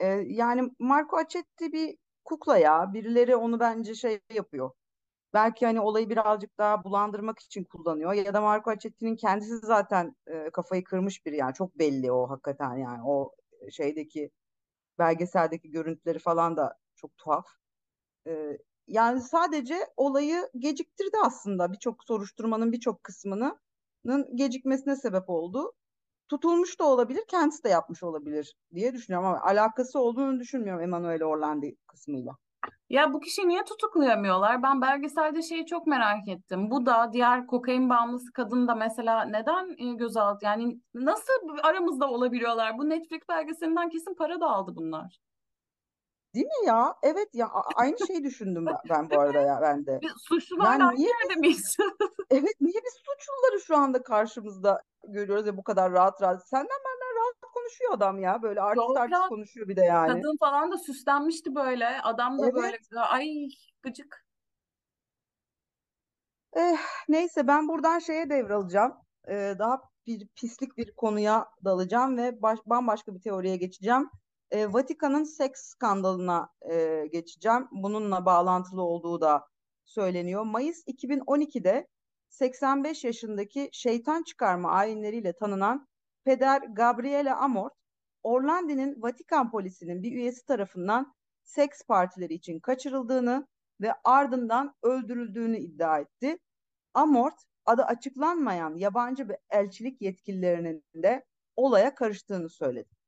Ee, 0.00 0.06
yani 0.26 0.70
Marco 0.78 1.16
Acetti 1.16 1.72
bir 1.72 1.96
kukla 2.24 2.58
ya. 2.58 2.92
Birileri 2.94 3.36
onu 3.36 3.60
bence 3.60 3.94
şey 3.94 4.20
yapıyor. 4.34 4.70
Belki 5.34 5.66
hani 5.66 5.80
olayı 5.80 6.10
birazcık 6.10 6.58
daha 6.58 6.84
bulandırmak 6.84 7.38
için 7.38 7.64
kullanıyor. 7.64 8.12
Ya 8.12 8.34
da 8.34 8.40
Marco 8.40 8.70
Accetti'nin 8.70 9.16
kendisi 9.16 9.56
zaten 9.58 10.16
e, 10.26 10.50
kafayı 10.50 10.84
kırmış 10.84 11.26
biri 11.26 11.36
yani. 11.36 11.54
Çok 11.54 11.78
belli 11.78 12.12
o 12.12 12.30
hakikaten 12.30 12.76
yani. 12.76 13.02
O 13.04 13.32
şeydeki 13.70 14.30
belgeseldeki 14.98 15.70
görüntüleri 15.70 16.18
falan 16.18 16.56
da 16.56 16.78
çok 16.96 17.16
tuhaf. 17.16 17.46
Ee, 18.26 18.58
yani 18.86 19.20
sadece 19.20 19.78
olayı 19.96 20.50
geciktirdi 20.58 21.16
aslında. 21.24 21.72
Birçok 21.72 22.04
soruşturmanın 22.04 22.72
birçok 22.72 23.04
kısmının 23.04 23.58
gecikmesine 24.34 24.96
sebep 24.96 25.30
oldu 25.30 25.72
tutulmuş 26.28 26.80
da 26.80 26.84
olabilir, 26.84 27.22
kendisi 27.28 27.64
de 27.64 27.68
yapmış 27.68 28.02
olabilir 28.02 28.54
diye 28.74 28.92
düşünüyorum 28.92 29.28
ama 29.28 29.40
alakası 29.40 30.00
olduğunu 30.00 30.40
düşünmüyorum 30.40 30.82
Emanuele 30.82 31.24
Orlandi 31.24 31.76
kısmıyla. 31.86 32.36
Ya 32.88 33.12
bu 33.12 33.20
kişi 33.20 33.48
niye 33.48 33.64
tutuklayamıyorlar? 33.64 34.62
Ben 34.62 34.82
belgeselde 34.82 35.42
şeyi 35.42 35.66
çok 35.66 35.86
merak 35.86 36.28
ettim. 36.28 36.70
Bu 36.70 36.86
da 36.86 37.10
diğer 37.12 37.46
kokain 37.46 37.90
bağımlısı 37.90 38.32
kadın 38.32 38.68
da 38.68 38.74
mesela 38.74 39.24
neden 39.24 39.74
e, 39.78 39.94
gözaltı? 39.94 40.44
Yani 40.44 40.80
nasıl 40.94 41.32
aramızda 41.62 42.10
olabiliyorlar? 42.10 42.78
Bu 42.78 42.88
Netflix 42.88 43.20
belgeselinden 43.28 43.88
kesin 43.88 44.14
para 44.14 44.40
da 44.40 44.46
aldı 44.46 44.72
bunlar. 44.76 45.18
Değil 46.34 46.46
mi 46.46 46.66
ya? 46.66 46.94
Evet 47.02 47.28
ya 47.32 47.50
aynı 47.74 48.06
şeyi 48.06 48.24
düşündüm 48.24 48.66
ben, 48.66 48.76
ben 48.90 49.10
bu 49.10 49.20
arada 49.20 49.40
ya 49.40 49.58
ben 49.62 49.86
de. 49.86 50.00
Suçlular 50.18 50.80
yani 50.80 50.96
niye 50.96 51.08
yerde 51.08 51.40
miyiz? 51.40 51.76
evet 52.30 52.60
niye 52.60 52.80
biz 52.84 52.94
suçluları 52.94 53.60
şu 53.66 53.76
anda 53.76 54.02
karşımızda 54.02 54.82
görüyoruz 55.08 55.46
ya 55.46 55.56
bu 55.56 55.62
kadar 55.62 55.92
rahat 55.92 56.22
rahat. 56.22 56.48
Senden 56.48 56.66
benden 56.66 57.16
rahat 57.16 57.52
konuşuyor 57.54 57.92
adam 57.92 58.18
ya. 58.18 58.42
Böyle 58.42 58.60
artist 58.60 58.96
artist 58.96 59.28
konuşuyor 59.28 59.68
bir 59.68 59.76
de 59.76 59.84
yani. 59.84 60.12
Kadın 60.12 60.36
falan 60.40 60.72
da 60.72 60.78
süslenmişti 60.78 61.54
böyle. 61.54 62.00
Adam 62.02 62.38
da 62.38 62.44
evet. 62.44 62.54
böyle 62.54 63.00
ay 63.00 63.26
gıcık. 63.82 64.24
Eh, 66.56 66.78
neyse 67.08 67.46
ben 67.46 67.68
buradan 67.68 67.98
şeye 67.98 68.30
devralacağım. 68.30 68.94
Ee, 69.28 69.54
daha 69.58 69.80
bir 70.06 70.28
pislik 70.36 70.76
bir 70.76 70.94
konuya 70.94 71.46
dalacağım 71.64 72.16
ve 72.16 72.42
baş, 72.42 72.58
bambaşka 72.66 73.14
bir 73.14 73.20
teoriye 73.20 73.56
geçeceğim. 73.56 74.10
Ee, 74.54 74.72
Vatikan'ın 74.72 75.24
seks 75.24 75.60
skandalına 75.60 76.48
e, 76.70 77.06
geçeceğim. 77.12 77.68
Bununla 77.72 78.26
bağlantılı 78.26 78.82
olduğu 78.82 79.20
da 79.20 79.46
söyleniyor. 79.84 80.42
Mayıs 80.42 80.84
2012'de 80.86 81.88
85 82.28 83.04
yaşındaki 83.04 83.68
şeytan 83.72 84.22
çıkarma 84.22 84.70
ayinleriyle 84.70 85.32
tanınan 85.32 85.88
Peder 86.24 86.62
Gabriele 86.62 87.34
Amort, 87.34 87.72
Orlandi'nin 88.22 89.02
Vatikan 89.02 89.50
polisinin 89.50 90.02
bir 90.02 90.12
üyesi 90.12 90.46
tarafından 90.46 91.14
seks 91.42 91.82
partileri 91.82 92.34
için 92.34 92.60
kaçırıldığını 92.60 93.46
ve 93.80 93.92
ardından 94.04 94.74
öldürüldüğünü 94.82 95.58
iddia 95.58 95.98
etti. 95.98 96.38
Amort, 96.94 97.42
adı 97.66 97.82
açıklanmayan 97.82 98.76
yabancı 98.76 99.28
bir 99.28 99.36
elçilik 99.50 100.02
yetkililerinin 100.02 100.84
de 100.94 101.24
olaya 101.56 101.94
karıştığını 101.94 102.50
söyledi. 102.50 103.03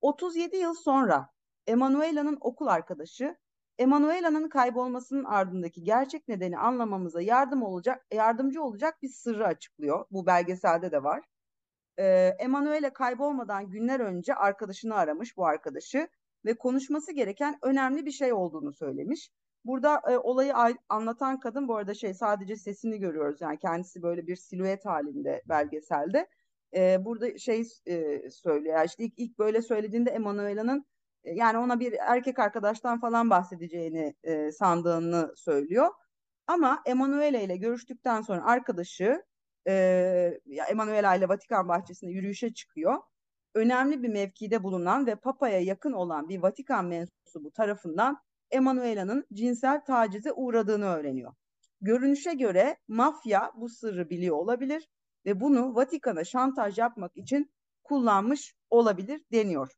37 0.00 0.56
yıl 0.56 0.74
sonra 0.74 1.28
Emanuela'nın 1.66 2.38
okul 2.40 2.66
arkadaşı 2.66 3.36
Emanuela'nın 3.78 4.48
kaybolmasının 4.48 5.24
ardındaki 5.24 5.84
gerçek 5.84 6.28
nedeni 6.28 6.58
anlamamıza 6.58 7.20
yardım 7.20 7.62
olacak, 7.62 8.06
yardımcı 8.12 8.62
olacak 8.62 9.02
bir 9.02 9.08
sırrı 9.08 9.46
açıklıyor. 9.46 10.06
Bu 10.10 10.26
belgeselde 10.26 10.92
de 10.92 11.02
var. 11.02 11.24
Ee, 11.98 12.36
Emanuela 12.38 12.92
kaybolmadan 12.92 13.70
günler 13.70 14.00
önce 14.00 14.34
arkadaşını 14.34 14.94
aramış 14.94 15.36
bu 15.36 15.46
arkadaşı 15.46 16.08
ve 16.44 16.54
konuşması 16.54 17.12
gereken 17.12 17.58
önemli 17.62 18.06
bir 18.06 18.10
şey 18.10 18.32
olduğunu 18.32 18.72
söylemiş. 18.72 19.30
Burada 19.64 20.02
e, 20.10 20.18
olayı 20.18 20.54
anlatan 20.88 21.40
kadın 21.40 21.68
bu 21.68 21.76
arada 21.76 21.94
şey 21.94 22.14
sadece 22.14 22.56
sesini 22.56 22.98
görüyoruz 22.98 23.40
yani 23.40 23.58
kendisi 23.58 24.02
böyle 24.02 24.26
bir 24.26 24.36
silüet 24.36 24.86
halinde 24.86 25.42
belgeselde. 25.48 26.28
E, 26.74 27.04
burada 27.04 27.38
şey 27.38 27.64
e, 27.86 28.30
söylüyor 28.30 28.84
işte 28.84 29.04
ilk, 29.04 29.18
ilk 29.18 29.38
böyle 29.38 29.62
söylediğinde 29.62 30.10
Emanuela'nın 30.10 30.86
e, 31.24 31.34
yani 31.34 31.58
ona 31.58 31.80
bir 31.80 31.92
erkek 31.92 32.38
arkadaştan 32.38 33.00
falan 33.00 33.30
bahsedeceğini 33.30 34.14
e, 34.22 34.52
sandığını 34.52 35.32
söylüyor. 35.36 35.88
Ama 36.46 36.82
Emanuela 36.86 37.38
ile 37.38 37.56
görüştükten 37.56 38.20
sonra 38.20 38.44
arkadaşı 38.44 39.22
e, 39.68 40.40
Emanuela 40.68 41.14
ile 41.14 41.28
Vatikan 41.28 41.68
bahçesinde 41.68 42.10
yürüyüşe 42.10 42.54
çıkıyor. 42.54 42.94
Önemli 43.54 44.02
bir 44.02 44.08
mevkide 44.08 44.62
bulunan 44.62 45.06
ve 45.06 45.14
Papa'ya 45.14 45.60
yakın 45.60 45.92
olan 45.92 46.28
bir 46.28 46.42
Vatikan 46.42 46.84
mensubu 46.86 47.50
tarafından 47.50 48.18
Emanuela'nın 48.50 49.26
cinsel 49.32 49.84
tacize 49.84 50.32
uğradığını 50.32 50.86
öğreniyor. 50.86 51.32
Görünüşe 51.80 52.34
göre 52.34 52.76
mafya 52.88 53.52
bu 53.56 53.68
sırrı 53.68 54.10
biliyor 54.10 54.36
olabilir 54.36 54.88
ve 55.26 55.40
bunu 55.40 55.74
Vatikan'a 55.74 56.24
şantaj 56.24 56.78
yapmak 56.78 57.16
için 57.16 57.50
kullanmış 57.84 58.54
olabilir 58.70 59.24
deniyor. 59.32 59.72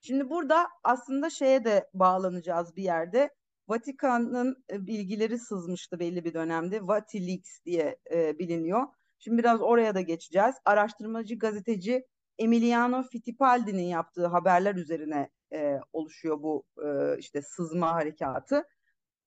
Şimdi 0.00 0.30
burada 0.30 0.68
aslında 0.84 1.30
şeye 1.30 1.64
de 1.64 1.90
bağlanacağız 1.94 2.76
bir 2.76 2.82
yerde. 2.82 3.30
Vatikan'ın 3.68 4.64
e, 4.70 4.86
bilgileri 4.86 5.38
sızmıştı 5.38 5.98
belli 5.98 6.24
bir 6.24 6.34
dönemde. 6.34 6.86
Vatileaks 6.86 7.64
diye 7.64 7.98
e, 8.10 8.38
biliniyor. 8.38 8.86
Şimdi 9.18 9.38
biraz 9.38 9.60
oraya 9.60 9.94
da 9.94 10.00
geçeceğiz. 10.00 10.54
Araştırmacı 10.64 11.38
gazeteci 11.38 12.06
Emiliano 12.38 13.02
Fittipaldi'nin 13.02 13.82
yaptığı 13.82 14.26
haberler 14.26 14.74
üzerine 14.74 15.30
e, 15.52 15.80
oluşuyor 15.92 16.42
bu 16.42 16.64
e, 16.84 17.18
işte 17.18 17.42
sızma 17.42 17.94
harekatı. 17.94 18.64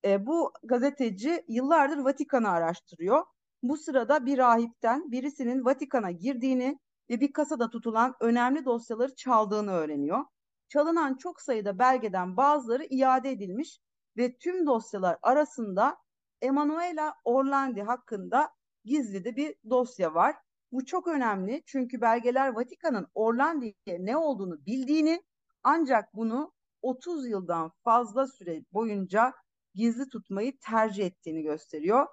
E, 0.05 0.25
bu 0.25 0.53
gazeteci 0.63 1.45
yıllardır 1.47 1.97
Vatikan'ı 1.97 2.49
araştırıyor. 2.49 3.23
Bu 3.63 3.77
sırada 3.77 4.25
bir 4.25 4.37
rahipten 4.37 5.11
birisinin 5.11 5.65
Vatikan'a 5.65 6.11
girdiğini 6.11 6.79
ve 7.09 7.19
bir 7.19 7.33
kasada 7.33 7.69
tutulan 7.69 8.15
önemli 8.19 8.65
dosyaları 8.65 9.15
çaldığını 9.15 9.71
öğreniyor. 9.71 10.25
Çalınan 10.69 11.15
çok 11.15 11.41
sayıda 11.41 11.79
belgeden 11.79 12.37
bazıları 12.37 12.85
iade 12.89 13.31
edilmiş 13.31 13.79
ve 14.17 14.37
tüm 14.37 14.67
dosyalar 14.67 15.17
arasında 15.21 15.97
Emanuela 16.41 17.13
Orlandi 17.25 17.81
hakkında 17.81 18.49
gizli 18.85 19.25
de 19.25 19.35
bir 19.35 19.55
dosya 19.69 20.13
var. 20.13 20.35
Bu 20.71 20.85
çok 20.85 21.07
önemli 21.07 21.63
çünkü 21.65 22.01
belgeler 22.01 22.47
Vatikan'ın 22.47 23.07
Orlandi'ye 23.13 23.97
ne 23.99 24.17
olduğunu 24.17 24.65
bildiğini 24.65 25.23
ancak 25.63 26.13
bunu 26.13 26.53
30 26.81 27.27
yıldan 27.27 27.71
fazla 27.83 28.27
süre 28.27 28.63
boyunca 28.73 29.33
gizli 29.75 30.09
tutmayı 30.09 30.59
tercih 30.59 31.05
ettiğini 31.05 31.43
gösteriyor. 31.43 32.07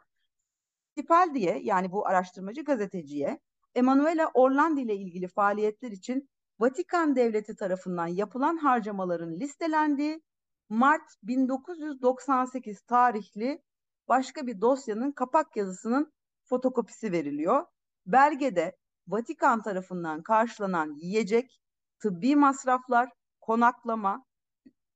Fittipaldi'ye 0.97 1.59
yani 1.63 1.93
bu 1.93 2.07
araştırmacı 2.07 2.65
gazeteciye 2.65 3.41
Emanuela 3.75 4.31
Orlandi 4.35 4.81
ile 4.81 4.97
ilgili 4.97 5.29
faaliyetler 5.29 5.91
için 5.91 6.29
Vatikan 6.61 7.17
Devleti 7.17 7.57
tarafından 7.57 8.07
yapılan 8.07 8.57
harcamaların 8.57 9.35
listelendiği 9.35 10.23
Mart 10.69 11.03
1998 11.23 12.81
tarihli 12.81 13.63
başka 14.09 14.47
bir 14.47 14.61
dosyanın 14.61 15.13
kapak 15.13 15.57
yazısının 15.57 16.13
fotokopisi 16.45 17.13
veriliyor. 17.13 17.67
Belgede 18.07 18.77
Vatikan 19.09 19.63
tarafından 19.63 20.23
karşılanan 20.23 20.95
yiyecek, 20.95 21.61
tıbbi 21.99 22.37
masraflar, 22.37 23.11
konaklama 23.41 24.25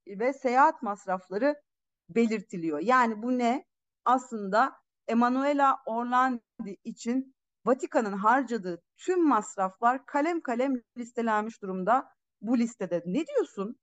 ve 0.06 0.32
seyahat 0.32 0.82
masrafları 0.82 1.62
belirtiliyor. 2.08 2.78
Yani 2.78 3.22
bu 3.22 3.38
ne? 3.38 3.64
Aslında 4.04 4.80
Emanuela 5.10 5.76
Orlandi 5.86 6.76
için 6.84 7.34
Vatikan'ın 7.66 8.12
harcadığı 8.12 8.82
tüm 8.96 9.28
masraflar 9.28 10.06
kalem 10.06 10.40
kalem 10.40 10.82
listelenmiş 10.98 11.62
durumda 11.62 12.08
bu 12.40 12.58
listede. 12.58 13.02
Ne 13.06 13.26
diyorsun? 13.26 13.76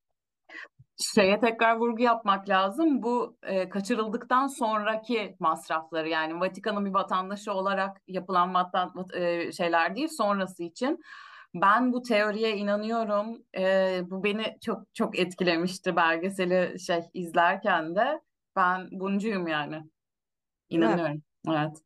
Şeye 1.15 1.39
tekrar 1.39 1.77
vurgu 1.77 2.01
yapmak 2.01 2.49
lazım. 2.49 3.03
Bu 3.03 3.37
e, 3.43 3.69
kaçırıldıktan 3.69 4.47
sonraki 4.47 5.35
masrafları 5.39 6.09
yani 6.09 6.39
Vatikan'ın 6.39 6.85
bir 6.85 6.93
vatandaşı 6.93 7.53
olarak 7.53 7.97
yapılan 8.07 8.53
vatan, 8.53 8.93
e, 9.13 9.51
şeyler 9.51 9.95
değil 9.95 10.09
sonrası 10.17 10.63
için. 10.63 10.99
Ben 11.55 11.93
bu 11.93 12.01
teoriye 12.01 12.57
inanıyorum. 12.57 13.43
E, 13.57 14.01
bu 14.09 14.23
beni 14.23 14.57
çok 14.65 14.95
çok 14.95 15.19
etkilemişti 15.19 15.95
belgeseli 15.95 16.79
şey 16.79 17.01
izlerken 17.13 17.95
de. 17.95 18.21
Ben 18.55 18.87
buncuyum 18.91 19.47
yani. 19.47 19.83
İnanıyorum. 20.69 21.21
Evet. 21.47 21.77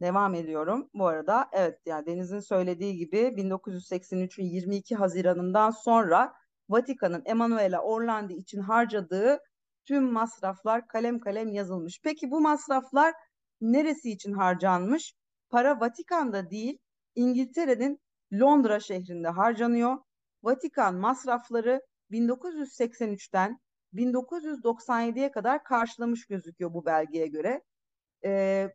Devam 0.00 0.34
ediyorum 0.34 0.90
bu 0.94 1.06
arada. 1.06 1.48
Evet 1.52 1.80
yani 1.86 2.06
Deniz'in 2.06 2.40
söylediği 2.40 2.96
gibi 2.96 3.16
1983'ün 3.18 4.44
22 4.44 4.94
Haziran'ından 4.96 5.70
sonra 5.70 6.32
Vatikan'ın 6.68 7.22
Emanuela 7.26 7.82
Orlandi 7.82 8.34
için 8.34 8.60
harcadığı 8.60 9.38
tüm 9.86 10.12
masraflar 10.12 10.88
kalem 10.88 11.20
kalem 11.20 11.48
yazılmış. 11.48 12.00
Peki 12.02 12.30
bu 12.30 12.40
masraflar 12.40 13.14
neresi 13.60 14.10
için 14.10 14.32
harcanmış? 14.32 15.14
Para 15.50 15.80
Vatikan'da 15.80 16.50
değil, 16.50 16.78
İngiltere'nin 17.14 18.00
Londra 18.32 18.80
şehrinde 18.80 19.28
harcanıyor. 19.28 19.96
Vatikan 20.42 20.94
masrafları 20.94 21.80
1983'ten 22.10 23.60
1997'ye 23.94 25.30
kadar 25.30 25.64
karşılamış 25.64 26.26
gözüküyor 26.26 26.74
bu 26.74 26.86
belgeye 26.86 27.26
göre. 27.26 27.62
Ee, 28.24 28.70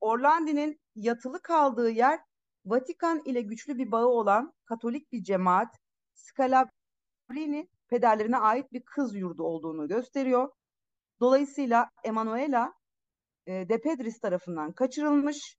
Orlandi'nin 0.00 0.80
yatılı 0.94 1.42
kaldığı 1.42 1.90
yer 1.90 2.20
Vatikan 2.64 3.22
ile 3.24 3.40
güçlü 3.40 3.78
bir 3.78 3.92
bağı 3.92 4.06
olan 4.06 4.52
Katolik 4.64 5.12
bir 5.12 5.22
cemaat 5.22 5.76
Scalabrini 6.14 7.68
pederlerine 7.88 8.36
ait 8.36 8.72
bir 8.72 8.82
kız 8.82 9.14
yurdu 9.14 9.42
olduğunu 9.42 9.88
gösteriyor. 9.88 10.52
Dolayısıyla 11.20 11.90
Emanuela 12.04 12.72
e, 13.46 13.68
De 13.68 13.80
Pedris 13.80 14.20
tarafından 14.20 14.72
kaçırılmış, 14.72 15.56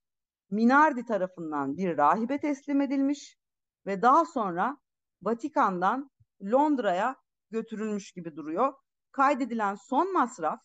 Minardi 0.52 1.06
tarafından 1.06 1.78
bir 1.78 1.98
rahibe 1.98 2.40
teslim 2.40 2.82
edilmiş 2.82 3.38
ve 3.86 4.02
daha 4.02 4.26
sonra 4.26 4.78
Vatikan'dan 5.22 6.10
Londra'ya 6.44 7.16
götürülmüş 7.52 8.12
gibi 8.12 8.36
duruyor. 8.36 8.74
Kaydedilen 9.12 9.76
son 9.76 10.14
masraf 10.14 10.60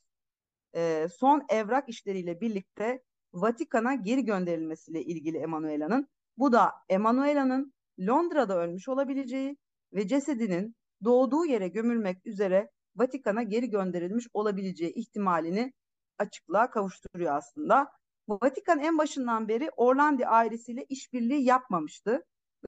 e, 0.75 1.09
son 1.18 1.43
evrak 1.49 1.89
işleriyle 1.89 2.41
birlikte 2.41 3.03
Vatikan'a 3.33 3.95
geri 3.95 4.25
gönderilmesiyle 4.25 5.03
ilgili 5.03 5.39
Emanuela'nın. 5.39 6.09
Bu 6.39 6.53
da 6.53 6.72
Emanuela'nın 6.89 7.72
Londra'da 8.01 8.59
ölmüş 8.59 8.89
olabileceği 8.89 9.57
ve 9.93 10.09
cesedinin 10.09 10.77
doğduğu 11.05 11.45
yere 11.45 11.68
gömülmek 11.68 12.27
üzere 12.27 12.70
Vatikan'a 12.97 13.43
geri 13.43 13.70
gönderilmiş 13.70 14.27
olabileceği 14.33 14.93
ihtimalini 14.93 15.72
açıklığa 16.18 16.70
kavuşturuyor 16.70 17.37
aslında. 17.37 17.89
Vatikan 18.29 18.79
en 18.79 18.99
başından 18.99 19.49
beri 19.49 19.70
Orlandi 19.77 20.27
ailesiyle 20.27 20.85
işbirliği 20.89 21.45
yapmamıştı 21.45 22.25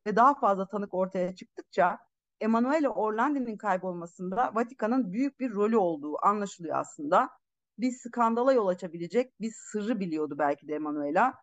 ve 0.06 0.16
daha 0.16 0.34
fazla 0.34 0.68
tanık 0.68 0.94
ortaya 0.94 1.34
çıktıkça 1.34 1.98
Emanuele 2.40 2.88
Orlandi'nin 2.88 3.56
kaybolmasında 3.56 4.54
Vatikan'ın 4.54 5.12
büyük 5.12 5.40
bir 5.40 5.50
rolü 5.50 5.76
olduğu 5.76 6.26
anlaşılıyor 6.26 6.76
aslında 6.76 7.30
bir 7.78 7.92
skandala 7.92 8.52
yol 8.52 8.66
açabilecek 8.66 9.40
bir 9.40 9.52
sırrı 9.56 10.00
biliyordu 10.00 10.36
belki 10.38 10.68
de 10.68 10.74
Emanuela 10.74 11.34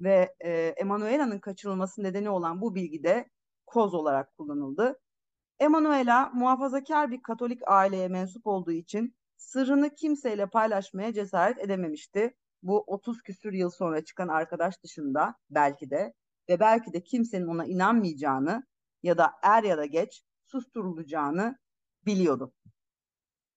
ve 0.00 0.34
e, 0.40 0.50
Emanuela'nın 0.76 1.38
kaçırılması 1.38 2.02
nedeni 2.02 2.30
olan 2.30 2.60
bu 2.60 2.74
bilgi 2.74 3.02
de 3.02 3.30
koz 3.66 3.94
olarak 3.94 4.36
kullanıldı. 4.36 5.00
Emanuela 5.60 6.30
muhafazakar 6.34 7.10
bir 7.10 7.22
Katolik 7.22 7.60
aileye 7.66 8.08
mensup 8.08 8.46
olduğu 8.46 8.72
için 8.72 9.16
sırrını 9.36 9.94
kimseyle 9.94 10.46
paylaşmaya 10.46 11.12
cesaret 11.12 11.58
edememişti. 11.58 12.36
Bu 12.62 12.84
30 12.86 13.22
küsür 13.22 13.52
yıl 13.52 13.70
sonra 13.70 14.04
çıkan 14.04 14.28
arkadaş 14.28 14.82
dışında 14.82 15.34
belki 15.50 15.90
de 15.90 16.14
ve 16.48 16.60
belki 16.60 16.92
de 16.92 17.02
kimsenin 17.02 17.46
ona 17.46 17.64
inanmayacağını 17.64 18.66
ya 19.02 19.18
da 19.18 19.32
er 19.42 19.62
ya 19.62 19.78
da 19.78 19.86
geç 19.86 20.22
susturulacağını 20.44 21.58
biliyordu. 22.06 22.52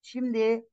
Şimdi 0.02 0.68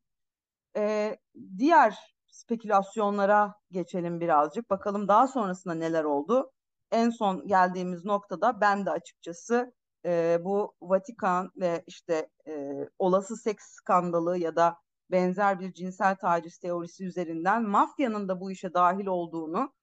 e, 0.78 1.18
diğer 1.58 1.98
spekülasyonlara 2.28 3.56
geçelim 3.72 4.20
birazcık. 4.20 4.70
Bakalım 4.70 5.08
daha 5.08 5.28
sonrasında 5.28 5.74
neler 5.74 6.04
oldu. 6.04 6.52
En 6.92 7.10
son 7.10 7.48
geldiğimiz 7.48 8.06
noktada 8.06 8.62
ben 8.62 8.86
de 8.86 8.92
açıkçası 8.92 9.74
e, 10.06 10.38
bu 10.42 10.76
Vatikan 10.82 11.52
ve 11.56 11.84
işte 11.88 12.30
e, 12.48 12.74
olası 13.00 13.38
seks 13.38 13.64
skandalı 13.66 14.38
ya 14.38 14.56
da 14.56 14.78
benzer 15.12 15.60
bir 15.60 15.74
cinsel 15.74 16.16
taciz 16.16 16.58
teorisi 16.58 17.06
üzerinden 17.06 17.64
mafyanın 17.64 18.28
da 18.28 18.40
bu 18.40 18.52
işe 18.52 18.74
dahil 18.74 19.06
olduğunu 19.06 19.74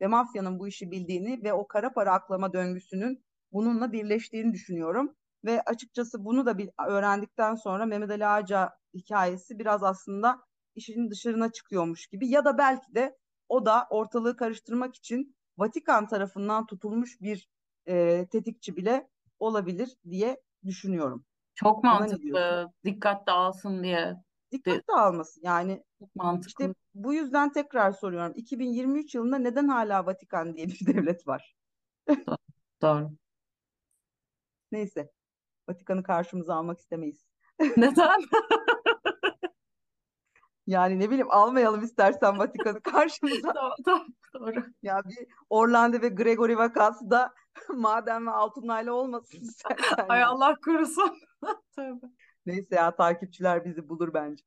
ve 0.00 0.06
mafyanın 0.06 0.58
bu 0.58 0.68
işi 0.68 0.90
bildiğini 0.90 1.44
ve 1.44 1.52
o 1.52 1.66
kara 1.66 1.92
para 1.92 2.12
aklama 2.12 2.52
döngüsünün 2.52 3.24
bununla 3.52 3.92
birleştiğini 3.92 4.52
düşünüyorum. 4.52 5.16
Ve 5.44 5.62
açıkçası 5.62 6.24
bunu 6.24 6.46
da 6.46 6.58
bir 6.58 6.70
öğrendikten 6.86 7.54
sonra 7.54 7.86
Mehmet 7.86 8.10
Ali 8.10 8.26
Ağaca 8.26 8.70
hikayesi 8.94 9.58
biraz 9.58 9.82
aslında 9.82 10.38
işin 10.74 11.10
dışarına 11.10 11.52
çıkıyormuş 11.52 12.06
gibi 12.06 12.28
ya 12.28 12.44
da 12.44 12.58
belki 12.58 12.94
de 12.94 13.18
o 13.48 13.66
da 13.66 13.86
ortalığı 13.90 14.36
karıştırmak 14.36 14.94
için 14.94 15.36
Vatikan 15.58 16.06
tarafından 16.06 16.66
tutulmuş 16.66 17.20
bir 17.20 17.48
e, 17.86 18.26
tetikçi 18.30 18.76
bile 18.76 19.08
olabilir 19.38 19.96
diye 20.10 20.42
düşünüyorum. 20.64 21.24
Çok 21.54 21.84
mantıklı. 21.84 22.72
Dikkat 22.84 23.26
dağılsın 23.26 23.82
diye. 23.82 24.16
Dikkat 24.52 24.88
dağılmasın. 24.88 25.40
Yani 25.44 25.84
Çok 25.98 26.16
mantıklı. 26.16 26.64
işte 26.64 26.74
bu 26.94 27.14
yüzden 27.14 27.52
tekrar 27.52 27.92
soruyorum. 27.92 28.32
2023 28.36 29.14
yılında 29.14 29.38
neden 29.38 29.68
hala 29.68 30.06
Vatikan 30.06 30.56
diye 30.56 30.66
bir 30.66 30.86
devlet 30.86 31.26
var? 31.26 31.56
Doğru. 32.82 33.10
Neyse. 34.72 35.10
Vatikan'ı 35.70 36.02
karşımıza 36.02 36.54
almak 36.54 36.78
istemeyiz. 36.78 37.26
Neden? 37.76 38.20
Yani 40.66 40.98
ne 41.00 41.10
bileyim 41.10 41.30
almayalım 41.30 41.82
istersen 41.82 42.38
Vatikan'ı 42.38 42.80
karşımıza. 42.80 43.54
Doğru, 43.86 44.06
doğru. 44.34 44.64
Ya 44.82 45.02
bir 45.04 45.26
Orlando 45.50 46.00
ve 46.02 46.08
Gregory 46.08 46.56
vakası 46.56 47.10
da 47.10 47.34
maden 47.74 48.26
ve 48.26 48.30
altınlarla 48.30 48.92
olmasın 48.92 49.40
istersen. 49.40 50.06
Ay. 50.08 50.22
Allah 50.22 50.56
korusun. 50.64 51.18
Tövbe. 51.76 52.06
Neyse 52.46 52.74
ya 52.74 52.96
takipçiler 52.96 53.64
bizi 53.64 53.88
bulur 53.88 54.14
bence. 54.14 54.44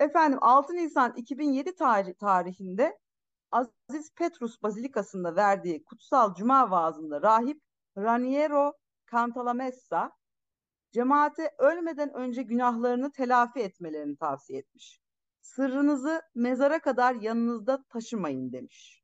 Efendim 0.00 0.38
6 0.42 0.74
Nisan 0.74 1.12
2007 1.16 1.74
tarih, 1.74 2.14
tarihinde 2.14 2.98
Aziz 3.50 4.14
Petrus 4.14 4.62
Bazilikası'nda 4.62 5.36
verdiği 5.36 5.84
kutsal 5.84 6.34
cuma 6.34 6.70
vaazında 6.70 7.22
rahip 7.22 7.62
Raniero 7.98 8.72
Cantalamessa 9.10 10.12
cemaate 10.92 11.54
ölmeden 11.58 12.12
önce 12.14 12.42
günahlarını 12.42 13.12
telafi 13.12 13.60
etmelerini 13.60 14.16
tavsiye 14.16 14.58
etmiş. 14.58 15.00
Sırrınızı 15.40 16.22
mezara 16.34 16.78
kadar 16.78 17.14
yanınızda 17.14 17.84
taşımayın 17.88 18.52
demiş. 18.52 19.02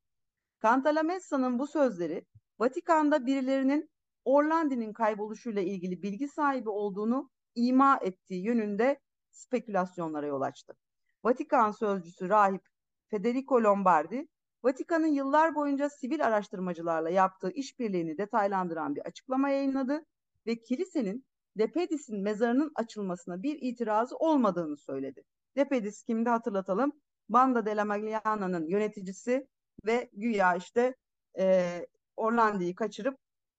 Cantalamessa'nın 0.63 1.59
bu 1.59 1.67
sözleri 1.67 2.27
Vatikan'da 2.59 3.27
birilerinin 3.27 3.91
Orlandi'nin 4.25 4.93
kayboluşuyla 4.93 5.63
ilgili 5.63 6.03
bilgi 6.03 6.29
sahibi 6.29 6.69
olduğunu 6.69 7.31
ima 7.55 7.99
ettiği 8.03 8.45
yönünde 8.45 9.01
spekülasyonlara 9.31 10.27
yol 10.27 10.41
açtı. 10.41 10.77
Vatikan 11.25 11.71
sözcüsü 11.71 12.29
rahip 12.29 12.63
Federico 13.11 13.63
Lombardi, 13.63 14.29
Vatikan'ın 14.65 15.07
yıllar 15.07 15.55
boyunca 15.55 15.91
sivil 15.91 16.27
araştırmacılarla 16.27 17.11
yaptığı 17.11 17.51
işbirliğini 17.51 18.19
detaylandıran 18.19 18.97
bir 18.97 19.01
açıklama 19.01 19.51
yayınladı 19.51 20.05
ve 20.47 20.63
kilisenin 20.63 21.27
Depedis'in 21.59 22.23
mezarının 22.23 22.73
açılmasına 22.75 23.43
bir 23.43 23.59
itirazı 23.61 24.17
olmadığını 24.17 24.77
söyledi. 24.77 25.25
Depedis 25.57 26.03
kimdi 26.03 26.31
hatırlatalım? 26.31 26.93
Banda 27.29 27.67
della 27.67 27.85
Magliana'nın 27.85 28.67
yöneticisi 28.67 29.49
ve 29.87 30.11
güya 30.13 30.57
işte 30.57 30.95
e, 31.39 31.87
Orlandi'yi 32.17 32.75
kaçırıp 32.75 33.19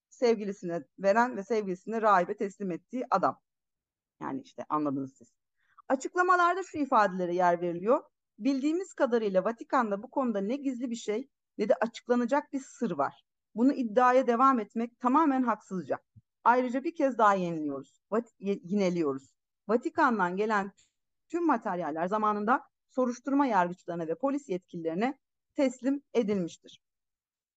sevgilisine 0.10 0.84
veren 0.99 1.38
ve 1.38 1.43
sevgilisini 1.43 2.01
rahibe 2.01 2.38
teslim 2.38 2.72
ettiği 2.72 3.06
adam. 3.10 3.39
Yani 4.22 4.41
işte 4.41 4.66
anladınız 4.70 5.14
siz. 5.18 5.34
Açıklamalarda 5.88 6.64
şu 6.64 6.78
ifadelere 6.78 7.36
yer 7.36 7.62
veriliyor. 7.62 8.03
Bildiğimiz 8.39 8.93
kadarıyla 8.93 9.43
Vatikan'da 9.43 10.03
bu 10.03 10.09
konuda 10.09 10.41
ne 10.41 10.55
gizli 10.55 10.91
bir 10.91 10.95
şey 10.95 11.29
ne 11.57 11.69
de 11.69 11.75
açıklanacak 11.75 12.53
bir 12.53 12.59
sır 12.59 12.91
var. 12.91 13.23
Bunu 13.55 13.73
iddiaya 13.73 14.27
devam 14.27 14.59
etmek 14.59 14.99
tamamen 14.99 15.43
haksızca. 15.43 15.99
Ayrıca 16.43 16.83
bir 16.83 16.95
kez 16.95 17.17
daha 17.17 17.33
yeniliyoruz, 17.33 18.01
vat- 18.11 18.33
yineliyoruz. 18.39 19.36
Vatikan'dan 19.67 20.38
gelen 20.38 20.71
tüm 21.29 21.45
materyaller 21.45 22.07
zamanında 22.07 22.63
soruşturma 22.89 23.45
yargıçlarına 23.45 24.07
ve 24.07 24.15
polis 24.15 24.49
yetkililerine 24.49 25.19
teslim 25.55 26.01
edilmiştir. 26.13 26.81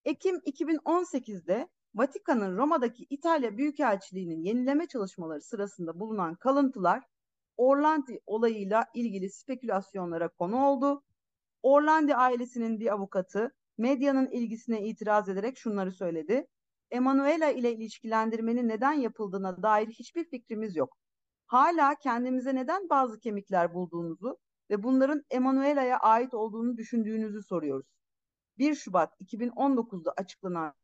Ekim 0.04 0.36
2018'de 0.36 1.68
Vatikan'ın 1.94 2.56
Roma'daki 2.56 3.06
İtalya 3.10 3.56
Büyükelçiliği'nin 3.56 4.42
yenileme 4.42 4.86
çalışmaları 4.86 5.40
sırasında 5.40 6.00
bulunan 6.00 6.34
kalıntılar 6.34 7.04
Orlandi 7.58 8.20
olayıyla 8.26 8.86
ilgili 8.94 9.30
spekülasyonlara 9.30 10.28
konu 10.28 10.66
oldu. 10.66 11.02
Orlandi 11.62 12.16
ailesinin 12.16 12.80
bir 12.80 12.92
avukatı 12.92 13.54
medyanın 13.78 14.26
ilgisine 14.30 14.88
itiraz 14.88 15.28
ederek 15.28 15.58
şunları 15.58 15.92
söyledi. 15.92 16.46
Emanuela 16.90 17.50
ile 17.50 17.74
ilişkilendirmenin 17.74 18.68
neden 18.68 18.92
yapıldığına 18.92 19.62
dair 19.62 19.86
hiçbir 19.86 20.24
fikrimiz 20.24 20.76
yok. 20.76 20.96
Hala 21.46 21.94
kendimize 21.94 22.54
neden 22.54 22.88
bazı 22.88 23.20
kemikler 23.20 23.74
bulduğunuzu 23.74 24.38
ve 24.70 24.82
bunların 24.82 25.24
Emanuela'ya 25.30 25.98
ait 25.98 26.34
olduğunu 26.34 26.76
düşündüğünüzü 26.76 27.42
soruyoruz. 27.42 27.86
1 28.58 28.74
Şubat 28.74 29.20
2019'da 29.20 30.14
açıklanan 30.16 30.74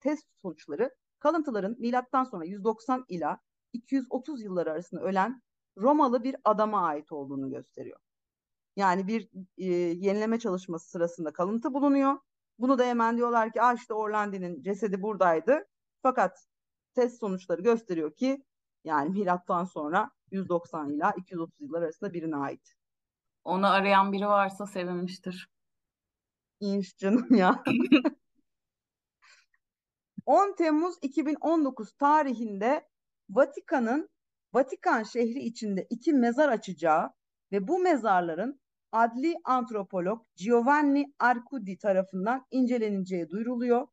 test 0.00 0.26
sonuçları 0.42 0.90
kalıntıların 1.18 1.76
milattan 1.78 2.24
sonra 2.24 2.44
190 2.44 3.04
ila 3.08 3.38
230 3.72 4.42
yılları 4.42 4.70
arasında 4.72 5.00
ölen 5.02 5.42
Romalı 5.78 6.24
bir 6.24 6.36
adama 6.44 6.86
ait 6.86 7.12
olduğunu 7.12 7.50
gösteriyor. 7.50 8.00
Yani 8.76 9.06
bir 9.08 9.28
e, 9.58 9.64
yenileme 9.74 10.38
çalışması 10.38 10.90
sırasında 10.90 11.32
kalıntı 11.32 11.74
bulunuyor. 11.74 12.18
Bunu 12.58 12.78
da 12.78 12.84
hemen 12.84 13.16
diyorlar 13.16 13.52
ki 13.52 13.62
ah 13.62 13.76
işte 13.76 13.94
Orlandi'nin 13.94 14.62
cesedi 14.62 15.02
buradaydı. 15.02 15.66
Fakat 16.02 16.46
test 16.94 17.18
sonuçları 17.20 17.62
gösteriyor 17.62 18.14
ki 18.14 18.44
yani 18.84 19.10
milattan 19.10 19.64
sonra 19.64 20.10
190 20.30 20.90
ila 20.90 21.12
230 21.12 21.60
yıllar 21.60 21.82
arasında 21.82 22.12
birine 22.12 22.36
ait. 22.36 22.74
Onu 23.44 23.66
arayan 23.66 24.12
biri 24.12 24.26
varsa 24.26 24.66
sevinmiştir. 24.66 25.48
İnş 26.60 26.96
canım 26.96 27.34
ya. 27.34 27.64
10 30.26 30.54
Temmuz 30.56 30.94
2019 31.02 31.92
tarihinde 31.92 32.88
Vatikan'ın 33.30 34.10
Vatikan 34.54 35.02
şehri 35.02 35.38
içinde 35.38 35.86
iki 35.90 36.12
mezar 36.12 36.48
açacağı 36.48 37.10
ve 37.52 37.68
bu 37.68 37.78
mezarların 37.78 38.60
adli 38.92 39.34
antropolog 39.44 40.26
Giovanni 40.36 41.06
Arcudi 41.18 41.78
tarafından 41.78 42.46
inceleneceği 42.50 43.28
duyuruluyor. 43.30 43.88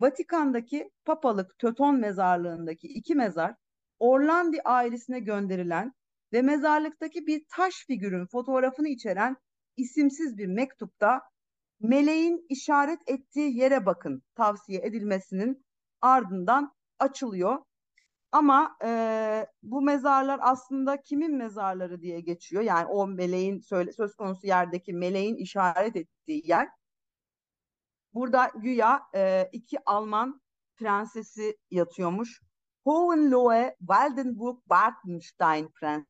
Vatikan'daki 0.00 0.90
papalık 1.04 1.58
Töton 1.58 2.00
mezarlığındaki 2.00 2.86
iki 2.86 3.14
mezar 3.14 3.54
Orlandi 3.98 4.62
ailesine 4.62 5.20
gönderilen 5.20 5.92
ve 6.32 6.42
mezarlıktaki 6.42 7.26
bir 7.26 7.44
taş 7.56 7.74
figürün 7.86 8.26
fotoğrafını 8.26 8.88
içeren 8.88 9.36
isimsiz 9.76 10.38
bir 10.38 10.46
mektupta 10.46 11.20
meleğin 11.80 12.46
işaret 12.48 13.00
ettiği 13.06 13.58
yere 13.58 13.86
bakın 13.86 14.22
tavsiye 14.34 14.80
edilmesinin 14.84 15.64
ardından 16.00 16.72
açılıyor. 16.98 17.58
Ama 18.32 18.76
e, 18.84 19.46
bu 19.62 19.82
mezarlar 19.82 20.40
aslında 20.42 21.02
kimin 21.02 21.36
mezarları 21.36 22.00
diye 22.02 22.20
geçiyor. 22.20 22.62
Yani 22.62 22.86
o 22.86 23.06
meleğin 23.06 23.60
söyle, 23.60 23.92
söz 23.92 24.16
konusu 24.16 24.46
yerdeki 24.46 24.92
meleğin 24.92 25.36
işaret 25.36 25.96
ettiği 25.96 26.48
yer. 26.48 26.68
Burada 28.14 28.50
güya 28.54 29.02
e, 29.14 29.48
iki 29.52 29.78
Alman 29.86 30.40
prensesi 30.76 31.56
yatıyormuş. 31.70 32.42
Hohenlohe 32.84 33.76
Waldenburg-Bartenstein 33.80 35.68
prensi 35.68 36.06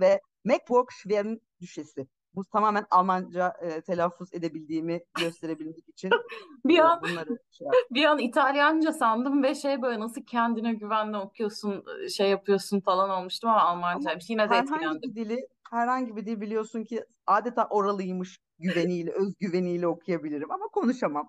ve 0.00 0.20
Meckburg-Schwerin 0.44 1.40
düşesi. 1.60 2.06
Bu 2.34 2.44
tamamen 2.44 2.86
Almanca 2.90 3.52
e, 3.62 3.80
telaffuz 3.80 4.34
edebildiğimi 4.34 5.00
gösterebilmek 5.20 5.88
için 5.88 6.10
Bir 6.64 6.78
e, 6.78 6.82
an 6.82 7.02
bunları 7.02 7.38
şey 7.50 7.66
bir 7.90 8.04
an 8.04 8.18
İtalyanca 8.18 8.92
sandım 8.92 9.42
ve 9.42 9.54
şey 9.54 9.82
böyle 9.82 10.00
nasıl 10.00 10.22
kendine 10.22 10.74
güvenle 10.74 11.16
okuyorsun, 11.16 11.84
şey 12.16 12.30
yapıyorsun 12.30 12.80
falan 12.80 13.10
olmuştum 13.10 13.50
ama 13.50 13.60
Almancaymış. 13.60 14.30
Yine 14.30 14.42
de 14.42 14.54
herhangi 14.54 14.74
etkilendim. 14.74 15.02
bir 15.02 15.14
dili, 15.14 15.48
herhangi 15.70 16.16
bir 16.16 16.26
dil 16.26 16.40
biliyorsun 16.40 16.84
ki 16.84 17.04
adeta 17.26 17.66
oralıymış 17.70 18.38
güveniyle, 18.58 19.12
özgüveniyle 19.20 19.86
okuyabilirim 19.86 20.50
ama 20.50 20.64
konuşamam. 20.72 21.28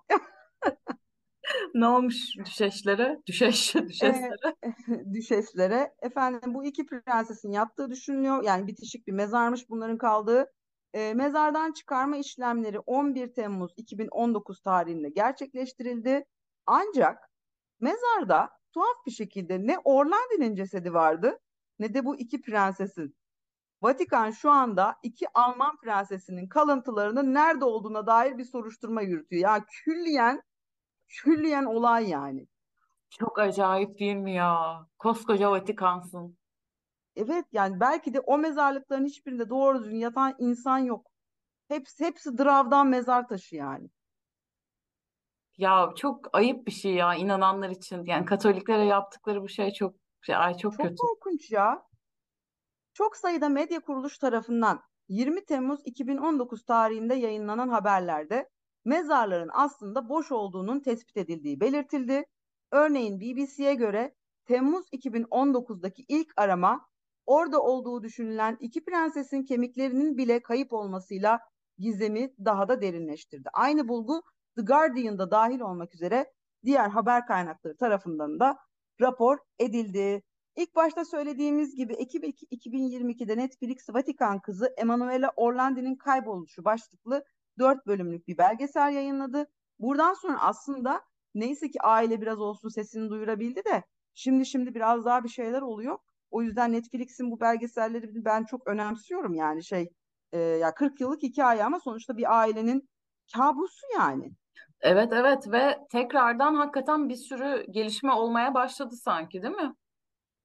Ne 1.74 1.86
olmuş 1.86 2.16
düşeşlere? 2.44 3.20
Düşeş, 3.26 3.74
düşeslere. 3.74 4.54
E, 4.64 5.14
düşeslere. 5.14 5.94
Efendim 6.02 6.54
bu 6.54 6.64
iki 6.64 6.86
prensesin 6.86 7.52
yattığı 7.52 7.90
düşünülüyor. 7.90 8.42
Yani 8.42 8.66
bitişik 8.66 9.06
bir 9.06 9.12
mezarmış 9.12 9.70
bunların 9.70 9.98
kaldığı. 9.98 10.46
E, 10.96 11.14
mezardan 11.14 11.72
çıkarma 11.72 12.16
işlemleri 12.16 12.78
11 12.78 13.34
Temmuz 13.34 13.72
2019 13.76 14.60
tarihinde 14.60 15.08
gerçekleştirildi. 15.08 16.24
Ancak 16.66 17.30
mezarda 17.80 18.50
tuhaf 18.72 19.06
bir 19.06 19.10
şekilde 19.10 19.66
ne 19.66 19.78
Orlandi'nin 19.78 20.54
cesedi 20.54 20.94
vardı 20.94 21.38
ne 21.78 21.94
de 21.94 22.04
bu 22.04 22.16
iki 22.16 22.40
prensesin. 22.40 23.16
Vatikan 23.82 24.30
şu 24.30 24.50
anda 24.50 24.96
iki 25.02 25.26
Alman 25.34 25.76
prensesinin 25.76 26.48
kalıntılarının 26.48 27.34
nerede 27.34 27.64
olduğuna 27.64 28.06
dair 28.06 28.38
bir 28.38 28.44
soruşturma 28.44 29.02
yürütüyor. 29.02 29.42
Ya 29.42 29.64
külliyen 29.84 30.42
külliyen 31.08 31.64
olay 31.64 32.08
yani. 32.08 32.46
Çok 33.10 33.38
acayip 33.38 33.98
değil 33.98 34.16
mi 34.16 34.34
ya? 34.34 34.86
Koskoca 34.98 35.50
Vatikansın. 35.50 36.38
Evet 37.16 37.44
yani 37.52 37.80
belki 37.80 38.14
de 38.14 38.20
o 38.20 38.38
mezarlıkların 38.38 39.04
hiçbirinde 39.04 39.50
doğru 39.50 39.84
düzgün 39.84 39.98
yatan 39.98 40.34
insan 40.38 40.78
yok. 40.78 41.06
Hepsi 41.68 42.04
hepsi 42.04 42.38
dravdan 42.38 42.86
mezar 42.86 43.28
taşı 43.28 43.56
yani. 43.56 43.90
Ya 45.58 45.92
çok 45.96 46.36
ayıp 46.36 46.66
bir 46.66 46.72
şey 46.72 46.94
ya 46.94 47.14
inananlar 47.14 47.70
için. 47.70 48.04
Yani 48.04 48.24
Katoliklere 48.24 48.84
yaptıkları 48.84 49.42
bu 49.42 49.48
şey 49.48 49.70
çok 49.72 49.94
şey, 50.20 50.36
ay 50.36 50.56
çok 50.56 50.72
Çok 50.72 50.80
kötü. 50.82 50.96
korkunç 50.96 51.50
ya. 51.50 51.82
Çok 52.94 53.16
sayıda 53.16 53.48
medya 53.48 53.80
kuruluş 53.80 54.18
tarafından 54.18 54.80
20 55.08 55.44
Temmuz 55.44 55.80
2019 55.84 56.64
tarihinde 56.64 57.14
yayınlanan 57.14 57.68
haberlerde 57.68 58.50
mezarların 58.84 59.50
aslında 59.52 60.08
boş 60.08 60.32
olduğunun 60.32 60.80
tespit 60.80 61.16
edildiği 61.16 61.60
belirtildi. 61.60 62.24
Örneğin 62.70 63.20
BBC'ye 63.20 63.74
göre 63.74 64.14
Temmuz 64.44 64.86
2019'daki 64.92 66.04
ilk 66.08 66.32
arama 66.36 66.88
orada 67.26 67.62
olduğu 67.62 68.02
düşünülen 68.02 68.56
iki 68.60 68.84
prensesin 68.84 69.42
kemiklerinin 69.42 70.16
bile 70.16 70.42
kayıp 70.42 70.72
olmasıyla 70.72 71.40
gizemi 71.78 72.34
daha 72.44 72.68
da 72.68 72.82
derinleştirdi. 72.82 73.48
Aynı 73.52 73.88
bulgu 73.88 74.22
The 74.56 74.62
Guardian'da 74.62 75.30
dahil 75.30 75.60
olmak 75.60 75.94
üzere 75.94 76.32
diğer 76.64 76.88
haber 76.88 77.26
kaynakları 77.26 77.76
tarafından 77.76 78.40
da 78.40 78.58
rapor 79.00 79.38
edildi. 79.58 80.22
İlk 80.56 80.76
başta 80.76 81.04
söylediğimiz 81.04 81.76
gibi 81.76 81.92
Ekim 81.92 82.22
2022'de 82.22 83.36
Netflix 83.36 83.88
Vatikan 83.90 84.40
kızı 84.40 84.74
Emanuela 84.76 85.32
Orlandi'nin 85.36 85.96
kayboluşu 85.96 86.64
başlıklı 86.64 87.24
4 87.58 87.86
bölümlük 87.86 88.28
bir 88.28 88.38
belgesel 88.38 88.92
yayınladı. 88.92 89.46
Buradan 89.78 90.14
sonra 90.14 90.40
aslında 90.40 91.02
neyse 91.34 91.70
ki 91.70 91.80
aile 91.82 92.20
biraz 92.20 92.40
olsun 92.40 92.68
sesini 92.68 93.10
duyurabildi 93.10 93.64
de 93.64 93.82
şimdi 94.14 94.46
şimdi 94.46 94.74
biraz 94.74 95.04
daha 95.04 95.24
bir 95.24 95.28
şeyler 95.28 95.62
oluyor. 95.62 95.98
O 96.30 96.42
yüzden 96.42 96.72
Netflix'in 96.72 97.30
bu 97.30 97.40
belgeselleri 97.40 98.24
ben 98.24 98.44
çok 98.44 98.66
önemsiyorum 98.66 99.34
yani 99.34 99.64
şey 99.64 99.88
e, 100.32 100.38
ya 100.38 100.74
40 100.74 101.00
yıllık 101.00 101.22
hikaye 101.22 101.64
ama 101.64 101.80
sonuçta 101.80 102.16
bir 102.16 102.38
ailenin 102.40 102.88
kabusu 103.34 103.86
yani. 103.98 104.30
Evet 104.80 105.12
evet 105.12 105.52
ve 105.52 105.78
tekrardan 105.92 106.54
hakikaten 106.54 107.08
bir 107.08 107.16
sürü 107.16 107.66
gelişme 107.70 108.12
olmaya 108.12 108.54
başladı 108.54 108.96
sanki 108.96 109.42
değil 109.42 109.54
mi? 109.54 109.74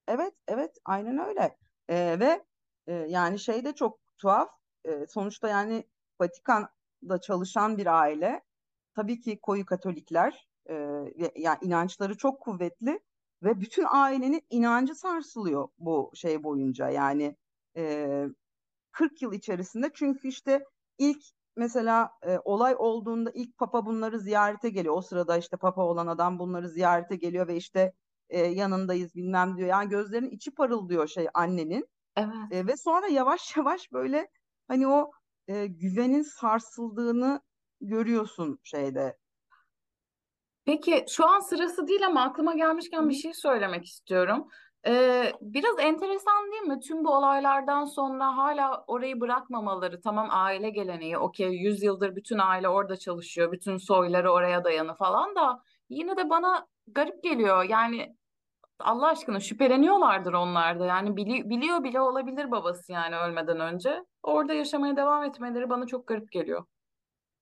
Evet, 0.08 0.34
evet, 0.48 0.72
aynen 0.86 1.18
öyle. 1.18 1.58
Ee, 1.90 2.20
ve 2.20 2.46
e, 2.88 2.94
yani 2.94 3.40
şey 3.40 3.66
de 3.66 3.76
çok 3.76 4.00
tuhaf. 4.18 4.50
Ee, 4.86 5.06
sonuçta 5.10 5.50
yani 5.50 5.84
Vatikan'da 6.22 7.22
çalışan 7.22 7.78
bir 7.78 8.00
aile. 8.00 8.42
Tabii 8.96 9.20
ki 9.20 9.40
koyu 9.42 9.66
Katolikler. 9.66 10.48
E, 10.70 10.74
yani 11.36 11.58
inançları 11.62 12.18
çok 12.18 12.42
kuvvetli 12.42 13.00
ve 13.44 13.62
bütün 13.62 13.86
ailenin 13.89 14.42
inancı 14.50 14.96
sarsılıyor 14.96 15.68
bu 15.80 16.12
şey 16.14 16.44
boyunca. 16.44 16.89
Yani 16.89 17.36
e, 17.78 18.26
40 18.92 19.22
yıl 19.22 19.34
içerisinde 19.34 19.92
çünkü 19.94 20.28
işte 20.28 20.66
ilk 20.98 21.24
mesela 21.56 22.12
e, 22.24 22.39
olay 22.44 22.76
olduğunda 22.78 23.32
ilk 23.32 23.58
papa 23.58 23.86
bunları 23.86 24.20
ziyarete 24.20 24.70
geliyor. 24.70 24.98
O 24.98 25.02
sırada 25.02 25.38
işte 25.38 25.58
papa 25.58 25.84
olan 25.84 26.08
adam 26.08 26.39
bunları 26.39 26.70
ziyarete 26.70 27.16
geliyor 27.16 27.48
ve 27.48 27.56
işte 27.56 27.94
e, 28.30 28.39
yanındayız 28.39 29.16
bilmem 29.16 29.58
diyor. 29.58 29.70
Yani 29.70 29.89
gözlerinin 29.89 30.30
içi 30.30 30.52
parıldıyor 30.52 31.08
şey 31.08 31.28
annenin. 31.34 31.88
Evet. 32.16 32.52
E, 32.52 32.68
ve 32.68 32.78
sonra 32.78 33.08
yavaş 33.08 33.42
yavaş 33.58 33.92
böyle 33.92 34.28
hani 34.68 34.88
o 34.88 35.12
e, 35.48 35.68
güvenin 35.68 36.22
sarsıldığını 36.22 37.42
görüyorsun 37.82 38.60
şeyde. 38.64 39.18
Peki 40.72 41.05
şu 41.09 41.28
an 41.28 41.39
sırası 41.39 41.88
değil 41.88 42.05
ama 42.05 42.22
aklıma 42.22 42.55
gelmişken 42.55 43.09
bir 43.09 43.13
şey 43.13 43.34
söylemek 43.34 43.86
istiyorum. 43.86 44.47
Ee, 44.88 45.32
biraz 45.41 45.80
enteresan 45.80 46.51
değil 46.51 46.63
mi? 46.63 46.80
Tüm 46.80 47.05
bu 47.05 47.09
olaylardan 47.15 47.86
sonra 47.86 48.38
hala 48.38 48.84
orayı 48.88 49.22
bırakmamaları. 49.22 50.01
Tamam 50.01 50.28
aile 50.32 50.69
geleneği, 50.69 51.17
okey 51.17 51.49
100 51.51 51.84
yıldır 51.84 52.15
bütün 52.15 52.38
aile 52.38 52.69
orada 52.69 52.97
çalışıyor, 52.97 53.51
bütün 53.51 53.78
soyları 53.78 54.32
oraya 54.32 54.63
dayanı 54.63 54.95
falan 54.95 55.36
da 55.36 55.63
yine 55.89 56.17
de 56.17 56.30
bana 56.30 56.67
garip 56.88 57.24
geliyor. 57.24 57.63
Yani 57.63 58.15
Allah 58.80 59.07
aşkına 59.07 59.39
şüpheleniyorlardır 59.39 60.34
onlar 60.34 60.80
da. 60.80 60.86
Yani 60.86 61.09
bili- 61.09 61.49
biliyor 61.49 61.84
bile 61.84 62.01
olabilir 62.01 62.51
babası 62.51 62.91
yani 62.91 63.17
ölmeden 63.17 63.59
önce. 63.59 64.05
Orada 64.24 64.53
yaşamaya 64.53 64.97
devam 64.97 65.24
etmeleri 65.24 65.69
bana 65.69 65.88
çok 65.88 66.07
garip 66.07 66.32
geliyor. 66.32 66.65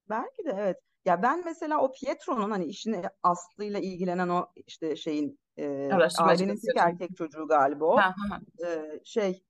Belki 0.10 0.46
de 0.46 0.52
evet. 0.58 0.89
Ya 1.10 1.22
ben 1.24 1.42
mesela 1.46 1.82
o 1.82 1.92
Pietro'nun 1.92 2.52
hani 2.52 2.66
işin 2.66 2.96
aslıyla 3.24 3.80
ilgilenen 3.80 4.30
o 4.30 4.46
işte 4.68 4.96
şeyin 4.96 5.40
e, 5.58 5.90
ailenin 6.20 6.56
tek 6.56 6.78
erkek 6.78 7.18
çocuğu 7.18 7.48
galiba 7.48 7.86
o. 7.86 7.98
Ha, 7.98 8.14
ha, 8.30 8.40
E, 8.68 9.00
şey 9.04 9.44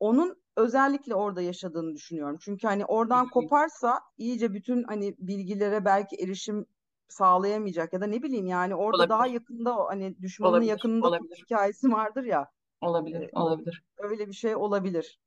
onun 0.00 0.42
özellikle 0.56 1.14
orada 1.14 1.42
yaşadığını 1.42 1.94
düşünüyorum. 1.94 2.36
Çünkü 2.40 2.66
hani 2.66 2.84
oradan 2.84 3.28
koparsa 3.28 4.00
iyice 4.18 4.54
bütün 4.54 4.82
hani 4.82 5.14
bilgilere 5.18 5.84
belki 5.84 6.16
erişim 6.16 6.66
sağlayamayacak 7.08 7.92
ya 7.92 8.00
da 8.00 8.06
ne 8.06 8.22
bileyim 8.22 8.46
yani 8.46 8.74
orada 8.74 9.08
daha 9.08 9.18
Olabilir. 9.18 9.34
yakında 9.34 9.78
o 9.78 9.88
hani 9.88 10.18
düşmanının 10.22 10.52
Olabilir. 10.54 10.70
yakınında 10.70 11.02
tut 11.02 11.20
Olabilir. 11.20 11.44
hikayesi 11.44 11.92
vardır 11.92 12.24
ya. 12.24 12.50
Olabilir. 12.80 13.30
Olabilir. 13.34 13.82
öyle 13.98 14.28
bir 14.28 14.32
şey 14.32 14.56
olabilir. 14.56 15.18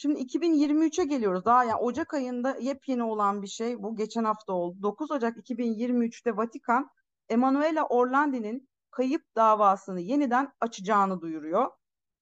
Şimdi 0.00 0.20
2023'e 0.20 1.04
geliyoruz. 1.04 1.44
Daha 1.44 1.64
yani 1.64 1.80
Ocak 1.80 2.14
ayında 2.14 2.56
yepyeni 2.60 3.02
olan 3.02 3.42
bir 3.42 3.46
şey. 3.46 3.82
Bu 3.82 3.96
geçen 3.96 4.24
hafta 4.24 4.52
oldu. 4.52 4.82
9 4.82 5.10
Ocak 5.10 5.36
2023'te 5.36 6.36
Vatikan 6.36 6.90
Emanuela 7.28 7.86
Orlandi'nin 7.86 8.68
kayıp 8.90 9.22
davasını 9.36 10.00
yeniden 10.00 10.52
açacağını 10.60 11.20
duyuruyor. 11.20 11.70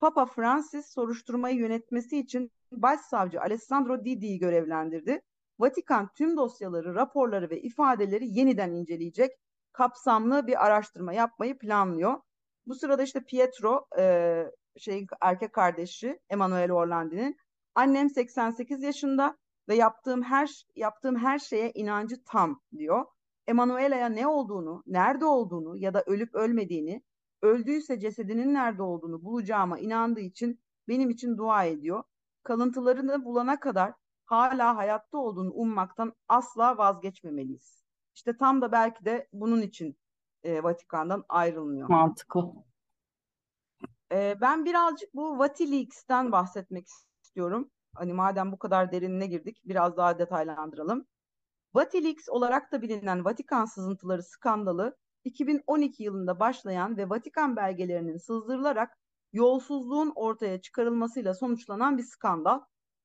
Papa 0.01 0.27
Francis 0.27 0.87
soruşturmayı 0.87 1.57
yönetmesi 1.57 2.19
için 2.19 2.51
Başsavcı 2.73 3.41
Alessandro 3.41 4.05
Didi'yi 4.05 4.39
görevlendirdi. 4.39 5.21
Vatikan 5.59 6.11
tüm 6.17 6.37
dosyaları, 6.37 6.95
raporları 6.95 7.51
ve 7.51 7.61
ifadeleri 7.61 8.39
yeniden 8.39 8.71
inceleyecek 8.71 9.33
kapsamlı 9.73 10.47
bir 10.47 10.67
araştırma 10.67 11.13
yapmayı 11.13 11.59
planlıyor. 11.59 12.21
Bu 12.67 12.75
sırada 12.75 13.03
işte 13.03 13.21
Pietro, 13.21 13.87
e, 13.99 14.45
şeyin 14.77 15.07
erkek 15.21 15.53
kardeşi 15.53 16.21
Emanuele 16.31 16.73
Orlandi'nin 16.73 17.37
Annem 17.77 18.11
88 18.11 18.83
yaşında 18.83 19.39
ve 19.69 19.75
yaptığım 19.75 20.23
her 20.23 20.67
yaptığım 20.77 21.17
her 21.17 21.39
şeye 21.39 21.73
inancı 21.73 22.25
tam 22.25 22.61
diyor. 22.77 23.05
Emanuela'ya 23.47 24.09
ne 24.09 24.27
olduğunu, 24.27 24.83
nerede 24.87 25.25
olduğunu 25.25 25.77
ya 25.77 25.95
da 25.95 26.03
ölüp 26.07 26.35
ölmediğini, 26.35 27.03
öldüyse 27.43 28.01
cesedinin 28.01 28.55
nerede 28.55 28.83
olduğunu 28.83 29.25
bulacağıma 29.25 29.79
inandığı 29.79 30.21
için 30.21 30.61
benim 30.89 31.11
için 31.11 31.39
dua 31.39 31.65
ediyor. 31.65 32.03
Kalıntılarını 32.43 33.25
bulana 33.25 33.61
kadar 33.61 33.93
hala 34.25 34.77
hayatta 34.77 35.19
olduğunu 35.19 35.53
ummaktan 35.53 36.13
asla 36.29 36.79
vazgeçmemeliyiz. 36.79 37.85
İşte 38.15 38.37
tam 38.37 38.63
da 38.63 38.73
belki 38.73 39.05
de 39.05 39.29
bunun 39.33 39.63
için 39.63 39.97
e, 40.43 40.63
Vatikan'dan 40.63 41.25
ayrılmıyor. 41.29 41.89
Mantıklı. 41.89 42.53
E, 44.13 44.37
ben 44.41 44.65
birazcık 44.65 45.15
bu 45.15 45.39
Vatileaks'ten 45.39 46.33
bahsetmek 46.33 46.87
istiyorum. 46.87 47.06
Hani 47.95 48.13
madem 48.13 48.53
bu 48.53 48.59
kadar 48.59 48.93
derinine 48.93 49.27
girdik 49.27 49.61
biraz 49.65 49.97
daha 49.97 50.19
detaylandıralım. 50.19 51.07
Vatileaks 51.75 52.29
olarak 52.29 52.73
da 52.73 52.83
bilinen 52.83 53.25
Vatikan 53.25 53.65
sızıntıları 53.65 54.23
skandalı 54.23 54.97
2012 55.25 56.03
yılında 56.03 56.41
başlayan 56.41 56.97
ve 56.97 57.09
Vatikan 57.09 57.57
belgelerinin 57.57 58.17
sızdırılarak 58.17 58.99
yolsuzluğun 59.33 60.13
ortaya 60.15 60.61
çıkarılmasıyla 60.61 61.35
sonuçlanan 61.35 61.99
bir 61.99 62.03
skandal. 62.03 62.61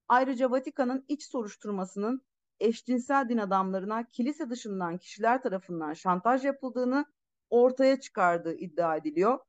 Ayrıca 0.08 0.52
Vatikan'ın 0.52 1.06
iç 1.08 1.24
soruşturmasının 1.24 2.22
eşcinsel 2.60 3.30
din 3.30 3.38
adamlarına 3.38 4.10
kilise 4.10 4.50
dışından 4.50 4.98
kişiler 4.98 5.42
tarafından 5.42 5.94
şantaj 5.94 6.46
yapıldığını 6.46 7.06
ortaya 7.50 8.00
çıkardığı 8.00 8.54
iddia 8.54 8.96
ediliyor. 8.96 9.40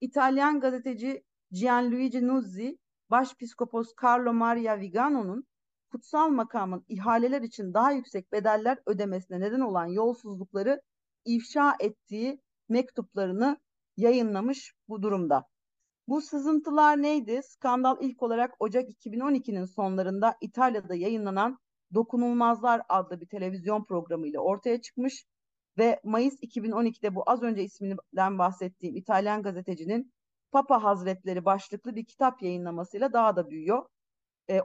İtalyan 0.00 0.60
gazeteci 0.60 1.24
Gianluigi 1.50 2.26
Nuzzi, 2.26 2.78
Başpiskopos 3.10 3.92
Carlo 4.02 4.32
Maria 4.32 4.80
Vigano'nun 4.80 5.44
kutsal 5.90 6.28
makamın 6.28 6.84
ihaleler 6.88 7.42
için 7.42 7.74
daha 7.74 7.92
yüksek 7.92 8.32
bedeller 8.32 8.78
ödemesine 8.86 9.40
neden 9.40 9.60
olan 9.60 9.86
yolsuzlukları 9.86 10.82
ifşa 11.24 11.76
ettiği 11.80 12.40
mektuplarını 12.68 13.58
yayınlamış 13.96 14.74
bu 14.88 15.02
durumda. 15.02 15.44
Bu 16.08 16.20
sızıntılar 16.20 17.02
neydi? 17.02 17.40
Skandal 17.44 17.96
ilk 18.00 18.22
olarak 18.22 18.54
Ocak 18.58 18.90
2012'nin 18.90 19.64
sonlarında 19.64 20.36
İtalya'da 20.40 20.94
yayınlanan 20.94 21.58
Dokunulmazlar 21.94 22.82
adlı 22.88 23.20
bir 23.20 23.26
televizyon 23.26 23.84
programı 23.84 24.26
ile 24.26 24.38
ortaya 24.40 24.80
çıkmış 24.80 25.24
ve 25.78 26.00
Mayıs 26.04 26.34
2012'de 26.42 27.14
bu 27.14 27.22
az 27.26 27.42
önce 27.42 27.62
isminden 27.62 28.38
bahsettiğim 28.38 28.96
İtalyan 28.96 29.42
gazetecinin 29.42 30.12
Papa 30.52 30.84
Hazretleri 30.84 31.44
başlıklı 31.44 31.96
bir 31.96 32.04
kitap 32.04 32.42
yayınlamasıyla 32.42 33.12
daha 33.12 33.36
da 33.36 33.50
büyüyor. 33.50 33.86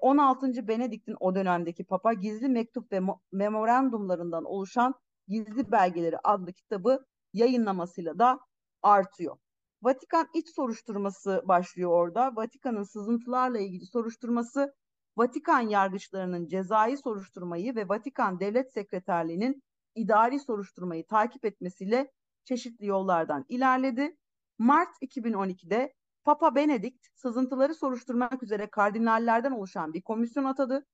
16. 0.01 0.67
Benedikt'in 0.67 1.15
o 1.19 1.35
dönemdeki 1.35 1.83
Papa 1.83 2.13
gizli 2.13 2.49
mektup 2.49 2.91
ve 2.91 2.99
memorandumlarından 3.31 4.43
oluşan 4.43 4.93
Gizli 5.27 5.71
Belgeleri 5.71 6.17
adlı 6.23 6.53
kitabı 6.53 7.05
yayınlamasıyla 7.33 8.19
da 8.19 8.39
artıyor. 8.81 9.37
Vatikan 9.81 10.27
iç 10.35 10.55
soruşturması 10.55 11.43
başlıyor 11.45 11.91
orada. 11.91 12.35
Vatikan'ın 12.35 12.83
sızıntılarla 12.83 13.59
ilgili 13.59 13.85
soruşturması, 13.85 14.73
Vatikan 15.17 15.61
yargıçlarının 15.61 16.47
cezai 16.47 16.97
soruşturmayı 16.97 17.75
ve 17.75 17.89
Vatikan 17.89 18.39
Devlet 18.39 18.73
Sekreterliği'nin 18.73 19.63
idari 19.95 20.39
soruşturmayı 20.39 21.05
takip 21.05 21.45
etmesiyle 21.45 22.11
çeşitli 22.43 22.85
yollardan 22.85 23.45
ilerledi. 23.49 24.17
Mart 24.61 25.01
2012'de 25.01 25.93
Papa 26.23 26.55
Benedikt 26.55 27.07
sızıntıları 27.15 27.75
soruşturmak 27.75 28.43
üzere 28.43 28.69
kardinallerden 28.69 29.51
oluşan 29.51 29.93
bir 29.93 30.01
komisyon 30.01 30.43
atadı. 30.43 30.85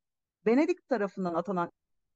Benedikt 0.45 0.87
tarafından 0.87 1.33
atanan 1.33 1.71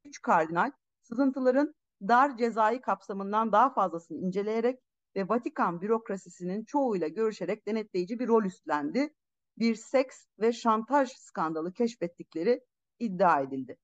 3 0.05 0.21
kardinal 0.21 0.71
sızıntıların 1.01 1.75
dar 2.01 2.37
cezai 2.37 2.81
kapsamından 2.81 3.51
daha 3.51 3.73
fazlasını 3.73 4.17
inceleyerek 4.17 4.79
ve 5.15 5.29
Vatikan 5.29 5.81
bürokrasisinin 5.81 6.63
çoğuyla 6.63 7.07
görüşerek 7.07 7.67
denetleyici 7.67 8.19
bir 8.19 8.27
rol 8.27 8.43
üstlendi. 8.43 9.13
Bir 9.57 9.75
seks 9.75 10.25
ve 10.39 10.53
şantaj 10.53 11.09
skandalı 11.09 11.73
keşfettikleri 11.73 12.61
iddia 12.99 13.41
edildi. 13.41 13.77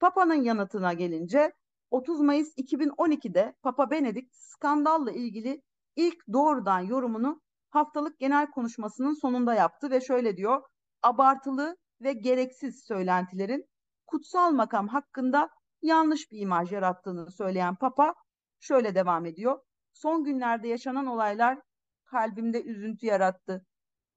Papa'nın 0.00 0.42
yanıtına 0.42 0.92
gelince 0.92 1.52
30 1.90 2.20
Mayıs 2.20 2.58
2012'de 2.58 3.54
Papa 3.62 3.90
Benedikt 3.90 4.34
skandalla 4.36 5.12
ilgili 5.12 5.62
ilk 5.96 6.16
doğrudan 6.32 6.80
yorumunu 6.80 7.40
haftalık 7.70 8.18
genel 8.18 8.50
konuşmasının 8.50 9.14
sonunda 9.20 9.54
yaptı 9.54 9.90
ve 9.90 10.00
şöyle 10.00 10.36
diyor. 10.36 10.62
Abartılı 11.02 11.76
ve 12.00 12.12
gereksiz 12.12 12.84
söylentilerin 12.84 13.66
kutsal 14.06 14.52
makam 14.52 14.88
hakkında 14.88 15.48
yanlış 15.82 16.32
bir 16.32 16.40
imaj 16.40 16.72
yarattığını 16.72 17.30
söyleyen 17.30 17.76
Papa 17.76 18.14
şöyle 18.60 18.94
devam 18.94 19.26
ediyor. 19.26 19.58
Son 19.92 20.24
günlerde 20.24 20.68
yaşanan 20.68 21.06
olaylar 21.06 21.58
kalbimde 22.04 22.62
üzüntü 22.62 23.06
yarattı. 23.06 23.66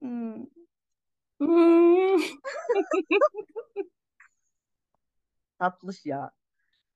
Hmm. 0.02 0.44
hmm. 1.38 2.20
Tatlış 5.58 6.06
ya. 6.06 6.30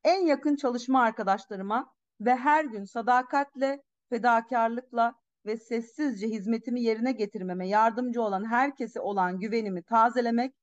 En 0.05 0.27
yakın 0.27 0.57
çalışma 0.57 1.03
arkadaşlarıma 1.03 1.93
ve 2.21 2.37
her 2.37 2.65
gün 2.65 2.85
sadakatle, 2.85 3.83
fedakarlıkla 4.09 5.15
ve 5.47 5.57
sessizce 5.57 6.27
hizmetimi 6.27 6.83
yerine 6.83 7.13
getirmeme 7.13 7.69
yardımcı 7.69 8.23
olan 8.23 8.51
herkese 8.51 9.01
olan 9.01 9.41
güvenimi 9.41 9.83
tazelemek 9.83 10.55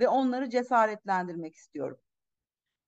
ve 0.00 0.08
onları 0.08 0.50
cesaretlendirmek 0.50 1.54
istiyorum. 1.54 1.98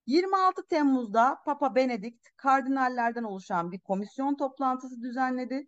26 0.06 0.66
Temmuz'da 0.66 1.38
Papa 1.44 1.74
Benedikt 1.74 2.28
kardinallerden 2.36 3.22
oluşan 3.22 3.72
bir 3.72 3.80
komisyon 3.80 4.36
toplantısı 4.36 5.02
düzenledi. 5.02 5.66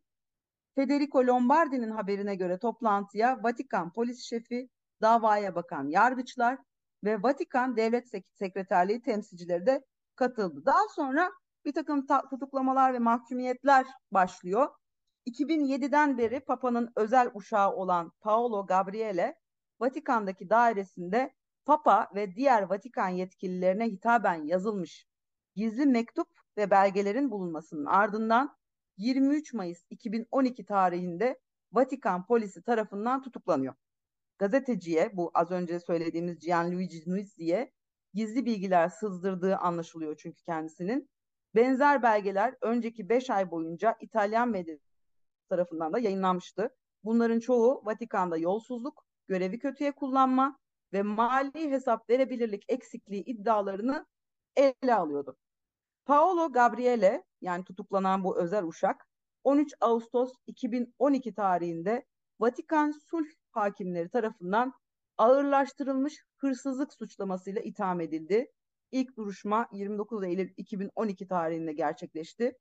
Federico 0.75 1.27
Lombardi'nin 1.27 1.91
haberine 1.91 2.35
göre 2.35 2.59
toplantıya 2.59 3.43
Vatikan 3.43 3.93
polis 3.93 4.23
şefi, 4.23 4.69
davaya 5.03 5.55
bakan 5.55 5.89
yargıçlar 5.89 6.59
ve 7.05 7.23
Vatikan 7.23 7.77
Devlet 7.77 8.09
Sekreterliği 8.35 9.03
temsilcileri 9.03 9.67
de 9.67 9.85
katıldı. 10.17 10.63
Daha 10.67 10.89
sonra 10.95 11.31
bir 11.65 11.73
takım 11.73 12.07
tutuklamalar 12.31 12.95
ve 12.95 12.99
mahkumiyetler 12.99 13.87
başlıyor. 14.11 14.69
2007'den 15.27 16.19
beri 16.19 16.41
Papa'nın 16.41 16.93
özel 16.97 17.31
uşağı 17.35 17.73
olan 17.73 18.13
Paolo 18.21 18.67
Gabriele, 18.67 19.37
Vatikan'daki 19.81 20.51
dairesinde 20.51 21.35
Papa 21.65 22.09
ve 22.15 22.35
diğer 22.37 22.63
Vatikan 22.63 23.09
yetkililerine 23.09 23.89
hitaben 23.89 24.45
yazılmış 24.47 25.07
gizli 25.55 25.87
mektup 25.87 26.29
ve 26.57 26.71
belgelerin 26.71 27.31
bulunmasının 27.31 27.87
ardından 27.87 28.57
23 28.97 29.55
Mayıs 29.55 29.85
2012 29.91 30.65
tarihinde 30.65 31.41
Vatikan 31.73 32.27
polisi 32.27 32.63
tarafından 32.63 33.23
tutuklanıyor. 33.23 33.75
Gazeteciye 34.39 35.17
bu 35.17 35.31
az 35.35 35.51
önce 35.51 35.81
söylediğimiz 35.81 36.39
Gianluigi 36.39 37.11
Nuzzi'ye 37.11 37.73
gizli 38.15 38.47
bilgiler 38.47 38.89
sızdırdığı 38.89 39.57
anlaşılıyor 39.57 40.17
çünkü 40.17 40.43
kendisinin. 40.43 41.12
Benzer 41.55 42.03
belgeler 42.03 42.55
önceki 42.61 43.09
5 43.09 43.31
ay 43.31 43.51
boyunca 43.51 43.97
İtalyan 44.01 44.49
medyası 44.49 44.93
tarafından 45.49 45.93
da 45.93 45.99
yayınlanmıştı. 45.99 46.71
Bunların 47.05 47.41
çoğu 47.41 47.83
Vatikan'da 47.85 48.37
yolsuzluk, 48.37 49.05
görevi 49.29 49.59
kötüye 49.59 49.93
kullanma 49.93 50.59
ve 50.93 51.03
mali 51.03 51.71
hesap 51.71 52.11
verebilirlik 52.11 52.65
eksikliği 52.69 53.25
iddialarını 53.25 54.07
ele 54.57 54.95
alıyordu. 54.95 55.37
Paolo 56.05 56.53
Gabriele 56.53 57.25
yani 57.41 57.65
tutuklanan 57.65 58.25
bu 58.25 58.39
özel 58.39 58.65
uşak 58.65 59.07
13 59.45 59.75
Ağustos 59.81 60.33
2012 60.47 61.35
tarihinde 61.35 62.07
Vatikan 62.41 62.91
sulh 62.91 63.27
hakimleri 63.51 64.09
tarafından 64.09 64.73
ağırlaştırılmış 65.19 66.25
hırsızlık 66.37 66.95
suçlamasıyla 66.95 67.63
itham 67.63 68.01
edildi. 68.01 68.53
İlk 68.93 69.17
duruşma 69.17 69.69
29 69.73 70.25
Eylül 70.25 70.51
2012 70.57 71.29
tarihinde 71.29 71.73
gerçekleşti. 71.73 72.59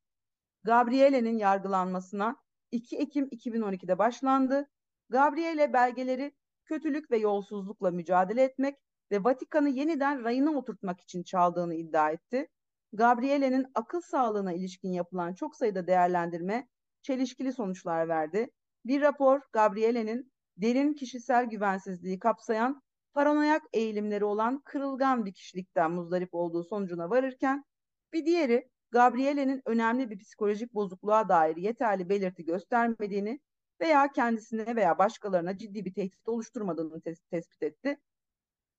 Gabriele'nin 0.64 1.38
yargılanmasına 1.38 2.36
2 2.72 2.98
Ekim 2.98 3.26
2012'de 3.28 3.98
başlandı. 3.98 4.70
Gabriele 5.10 5.74
belgeleri 5.74 6.32
kötülük 6.66 7.12
ve 7.12 7.18
yolsuzlukla 7.18 7.92
mücadele 7.92 8.44
etmek 8.44 8.76
ve 9.12 9.24
Vatikan'ı 9.24 9.70
yeniden 9.70 10.24
rayına 10.24 10.52
oturtmak 10.52 11.02
için 11.02 11.24
çaldığını 11.24 11.76
iddia 11.76 12.12
etti. 12.12 12.48
Gabriele'nin 12.94 13.66
akıl 13.76 14.02
sağlığına 14.02 14.54
ilişkin 14.54 14.90
yapılan 14.90 15.34
çok 15.34 15.56
sayıda 15.56 15.88
değerlendirme 15.88 16.68
çelişkili 17.02 17.54
sonuçlar 17.54 18.08
verdi. 18.08 18.52
Bir 18.86 19.02
rapor 19.02 19.42
Gabriele'nin 19.54 20.32
derin 20.58 20.94
kişisel 20.94 21.46
güvensizliği 21.46 22.20
kapsayan 22.20 22.82
paranoyak 23.14 23.64
eğilimleri 23.74 24.26
olan 24.26 24.62
kırılgan 24.62 25.26
bir 25.26 25.34
kişilikten 25.34 25.91
muzdarip 25.91 26.34
olduğu 26.34 26.64
sonucuna 26.64 27.09
varırken 27.09 27.66
bir 28.14 28.26
diğeri 28.26 28.70
Gabriele'nin 28.91 29.62
önemli 29.66 30.09
bir 30.09 30.20
psikolojik 30.20 30.74
bozukluğa 30.74 31.30
dair 31.30 31.57
yeterli 31.57 32.09
belirti 32.09 32.45
göstermediğini 32.45 33.39
veya 33.82 34.12
kendisine 34.12 34.76
veya 34.76 34.97
başkalarına 34.97 35.57
ciddi 35.57 35.86
bir 35.86 35.93
tehdit 35.93 36.28
oluşturmadığını 36.28 36.99
tes- 37.01 37.30
tespit 37.32 37.64
etti. 37.64 37.99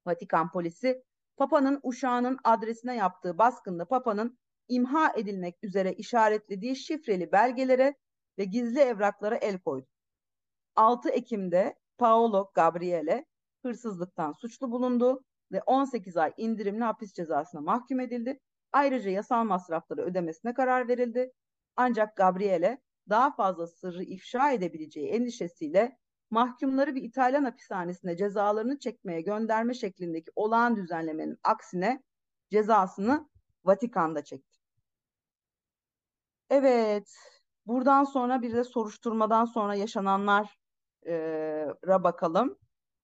Vatikan 0.06 0.50
polisi 0.50 1.02
Papa'nın 1.36 1.80
uşağının 1.82 2.38
adresine 2.44 2.96
yaptığı 2.96 3.38
baskında 3.38 3.84
Papa'nın 3.84 4.38
imha 4.68 5.12
edilmek 5.16 5.58
üzere 5.62 5.92
işaretlediği 5.92 6.76
şifreli 6.76 7.32
belgelere 7.32 7.94
ve 8.38 8.44
gizli 8.44 8.80
evraklara 8.80 9.36
el 9.36 9.58
koydu. 9.58 9.86
6 10.76 11.08
Ekim'de 11.08 11.74
Paolo 11.98 12.50
Gabriele 12.54 13.26
hırsızlıktan 13.64 14.32
suçlu 14.32 14.70
bulundu 14.70 15.24
ve 15.52 15.62
18 15.62 16.16
ay 16.16 16.32
indirimli 16.36 16.84
hapis 16.84 17.12
cezasına 17.12 17.60
mahkum 17.60 18.00
edildi. 18.00 18.40
Ayrıca 18.72 19.10
yasal 19.10 19.44
masrafları 19.44 20.02
ödemesine 20.02 20.54
karar 20.54 20.88
verildi. 20.88 21.32
Ancak 21.76 22.16
Gabriele 22.16 22.78
daha 23.08 23.34
fazla 23.34 23.66
sırrı 23.66 24.02
ifşa 24.02 24.50
edebileceği 24.52 25.08
endişesiyle 25.08 25.98
mahkumları 26.30 26.94
bir 26.94 27.02
İtalyan 27.02 27.44
hapishanesine 27.44 28.16
cezalarını 28.16 28.78
çekmeye 28.78 29.20
gönderme 29.20 29.74
şeklindeki 29.74 30.30
olağan 30.36 30.76
düzenlemenin 30.76 31.38
aksine 31.44 32.02
cezasını 32.50 33.28
Vatikan'da 33.64 34.24
çekti. 34.24 34.58
Evet, 36.50 37.16
buradan 37.66 38.04
sonra 38.04 38.42
bir 38.42 38.52
de 38.54 38.64
soruşturmadan 38.64 39.44
sonra 39.44 39.74
yaşananlara 39.74 40.48
bakalım. 41.86 42.58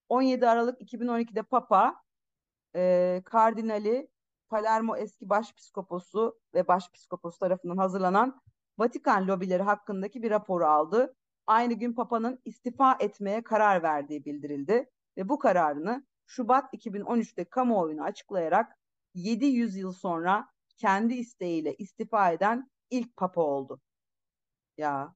17 0.08 0.48
Aralık 0.48 0.80
2012'de 0.80 1.42
Papa 1.42 2.02
e, 2.76 3.22
kardinali 3.24 4.10
Palermo 4.48 4.96
eski 4.96 5.28
başpiskoposu 5.28 6.38
ve 6.54 6.68
başpiskopos 6.68 7.38
tarafından 7.38 7.76
hazırlanan 7.76 8.40
Vatikan 8.78 9.28
lobileri 9.28 9.62
hakkındaki 9.62 10.22
bir 10.22 10.30
raporu 10.30 10.66
aldı. 10.66 11.14
Aynı 11.46 11.74
gün 11.74 11.92
Papa'nın 11.92 12.40
istifa 12.44 12.96
etmeye 13.00 13.42
karar 13.42 13.82
verdiği 13.82 14.24
bildirildi 14.24 14.90
ve 15.16 15.28
bu 15.28 15.38
kararını 15.38 16.06
Şubat 16.26 16.74
2013'te 16.74 17.44
kamuoyuna 17.44 18.04
açıklayarak 18.04 18.78
700 19.14 19.76
yıl 19.76 19.92
sonra 19.92 20.48
kendi 20.76 21.14
isteğiyle 21.14 21.74
istifa 21.74 22.32
eden 22.32 22.70
ilk 22.90 23.16
papa 23.16 23.40
oldu. 23.40 23.80
Ya 24.78 25.14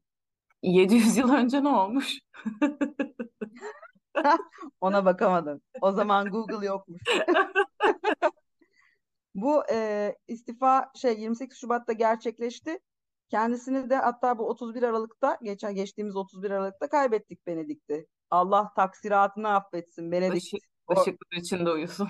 700 0.62 1.16
yıl 1.16 1.32
önce 1.32 1.64
ne 1.64 1.68
olmuş? 1.68 2.18
Ona 4.80 5.04
bakamadım. 5.04 5.60
O 5.80 5.92
zaman 5.92 6.30
Google 6.30 6.66
yokmuş. 6.66 7.02
Bu 9.34 9.62
e, 9.70 10.14
istifa 10.28 10.90
şey 10.94 11.20
28 11.20 11.58
Şubat'ta 11.58 11.92
gerçekleşti. 11.92 12.78
Kendisini 13.28 13.90
de 13.90 13.96
hatta 13.96 14.38
bu 14.38 14.48
31 14.48 14.82
Aralık'ta 14.82 15.38
geçen 15.42 15.74
geçtiğimiz 15.74 16.16
31 16.16 16.50
Aralık'ta 16.50 16.88
kaybettik 16.88 17.46
Benedikt'i. 17.46 18.06
Allah 18.30 18.72
taksiratını 18.76 19.48
affetsin 19.54 20.12
Benedikt. 20.12 20.44
Işık, 20.44 20.60
ışıklar 20.92 21.38
içinde 21.38 21.70
uyusun. 21.70 22.08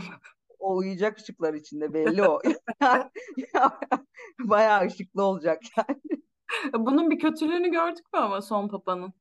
O 0.59 0.76
uyuyacak 0.76 1.18
ışıklar 1.18 1.55
içinde 1.55 1.94
belli 1.94 2.28
o. 2.28 2.40
Bayağı 4.38 4.86
ışıklı 4.86 5.22
olacak 5.22 5.62
yani. 5.76 6.00
Bunun 6.74 7.11
bir 7.11 7.18
kötülüğünü 7.18 7.70
gördük 7.70 8.12
mü 8.12 8.20
ama 8.20 8.42
son 8.42 8.68
papanın? 8.68 9.12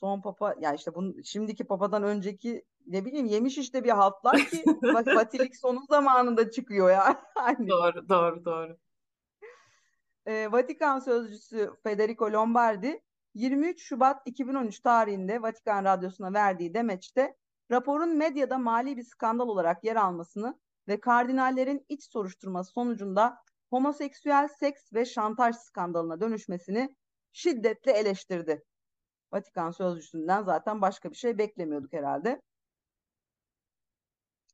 Son 0.00 0.20
papa 0.20 0.54
yani 0.60 0.76
işte 0.76 0.94
bunun 0.94 1.22
şimdiki 1.22 1.64
papadan 1.64 2.02
önceki 2.02 2.64
ne 2.86 3.04
bileyim 3.04 3.26
yemiş 3.26 3.58
işte 3.58 3.84
bir 3.84 3.90
haltlar 3.90 4.38
ki 4.38 4.64
Vatilik 5.16 5.56
sonu 5.56 5.80
zamanında 5.88 6.50
çıkıyor 6.50 6.90
yani. 6.90 7.16
Doğru 7.68 8.08
doğru 8.08 8.44
doğru. 8.44 8.76
Ee, 10.26 10.52
Vatikan 10.52 10.98
sözcüsü 10.98 11.70
Federico 11.82 12.32
Lombardi 12.32 13.02
23 13.34 13.82
Şubat 13.82 14.22
2013 14.26 14.80
tarihinde 14.80 15.42
Vatikan 15.42 15.84
Radyosu'na 15.84 16.32
verdiği 16.32 16.74
demeçte 16.74 17.36
raporun 17.70 18.16
medyada 18.16 18.58
mali 18.58 18.96
bir 18.96 19.04
skandal 19.04 19.48
olarak 19.48 19.84
yer 19.84 19.96
almasını 19.96 20.60
ve 20.88 21.00
kardinallerin 21.00 21.86
iç 21.88 22.04
soruşturması 22.04 22.72
sonucunda 22.72 23.36
homoseksüel 23.70 24.48
seks 24.48 24.92
ve 24.92 25.04
şantaj 25.04 25.56
skandalına 25.56 26.20
dönüşmesini 26.20 26.96
şiddetle 27.32 27.92
eleştirdi. 27.92 28.64
Vatikan 29.32 29.70
sözcüsünden 29.70 30.42
zaten 30.42 30.82
başka 30.82 31.10
bir 31.10 31.16
şey 31.16 31.38
beklemiyorduk 31.38 31.92
herhalde. 31.92 32.42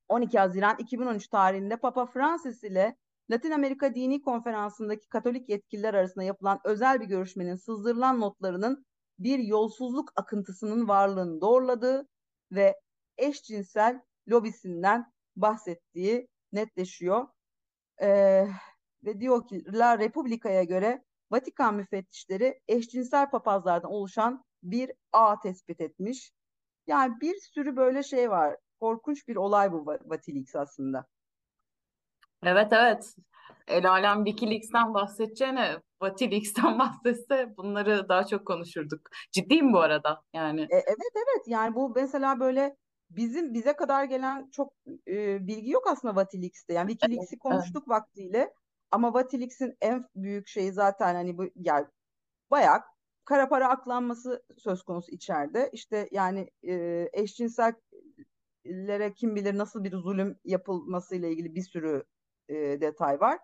12 0.08 0.38
Haziran 0.38 0.76
2013 0.78 1.28
tarihinde 1.28 1.76
Papa 1.76 2.06
Francis 2.06 2.64
ile 2.64 2.96
Latin 3.30 3.50
Amerika 3.50 3.94
Dini 3.94 4.22
Konferansı'ndaki 4.22 5.08
Katolik 5.08 5.48
yetkililer 5.48 5.94
arasında 5.94 6.24
yapılan 6.24 6.60
özel 6.64 7.00
bir 7.00 7.06
görüşmenin 7.06 7.56
sızdırılan 7.56 8.20
notlarının 8.20 8.86
bir 9.18 9.38
yolsuzluk 9.38 10.12
akıntısının 10.16 10.88
varlığını 10.88 11.40
doğruladığı 11.40 12.08
ve 12.52 12.80
eşcinsel 13.18 14.00
lobisinden 14.28 15.12
bahsettiği 15.36 16.28
netleşiyor. 16.52 17.26
Ee, 18.02 18.46
ve 19.04 19.20
diyor 19.20 19.48
ki 19.48 19.64
La 19.72 19.98
Republica'ya 19.98 20.64
göre 20.64 21.04
Vatikan 21.30 21.74
müfettişleri 21.74 22.60
eşcinsel 22.68 23.30
papazlardan 23.30 23.90
oluşan 23.90 24.44
bir 24.70 24.92
ağ 25.12 25.40
tespit 25.40 25.80
etmiş. 25.80 26.32
Yani 26.86 27.14
bir 27.20 27.36
sürü 27.54 27.76
böyle 27.76 28.02
şey 28.02 28.30
var. 28.30 28.56
Korkunç 28.80 29.28
bir 29.28 29.36
olay 29.36 29.72
bu 29.72 29.86
Vatilix 29.86 30.56
aslında. 30.56 31.06
Evet 32.42 32.72
evet. 32.72 33.14
El 33.68 33.90
alem 33.90 34.24
Wikileaks'ten 34.24 34.94
bahsedeceğine 34.94 35.76
Vatilix'ten 36.02 36.78
bahsetse 36.78 37.56
bunları 37.56 38.08
daha 38.08 38.26
çok 38.26 38.46
konuşurduk. 38.46 39.00
Ciddiyim 39.32 39.72
bu 39.72 39.80
arada 39.80 40.22
yani. 40.34 40.60
E, 40.60 40.76
evet 40.76 41.12
evet 41.16 41.42
yani 41.46 41.74
bu 41.74 41.92
mesela 41.96 42.40
böyle 42.40 42.76
bizim 43.10 43.54
bize 43.54 43.72
kadar 43.72 44.04
gelen 44.04 44.50
çok 44.50 44.72
e, 45.08 45.46
bilgi 45.46 45.70
yok 45.70 45.86
aslında 45.86 46.16
Vatilix'te. 46.16 46.72
Yani 46.72 46.90
Wikileaks'i 46.90 47.38
konuştuk 47.38 47.84
evet. 47.86 47.88
vaktiyle 47.88 48.52
ama 48.90 49.14
Vatilix'in 49.14 49.76
en 49.80 50.04
büyük 50.14 50.48
şeyi 50.48 50.72
zaten 50.72 51.14
hani 51.14 51.38
bu 51.38 51.44
yani 51.54 51.86
bayağı 52.50 52.80
kara 53.26 53.48
para 53.48 53.68
aklanması 53.68 54.42
söz 54.58 54.82
konusu 54.82 55.10
içeride. 55.10 55.70
İşte 55.72 56.08
yani 56.12 56.50
e, 56.62 57.08
eşcinsellere 57.12 59.14
kim 59.14 59.36
bilir 59.36 59.58
nasıl 59.58 59.84
bir 59.84 59.92
zulüm 59.92 60.38
yapılmasıyla 60.44 61.28
ilgili 61.28 61.54
bir 61.54 61.62
sürü 61.62 62.04
e, 62.48 62.54
detay 62.54 63.20
var. 63.20 63.38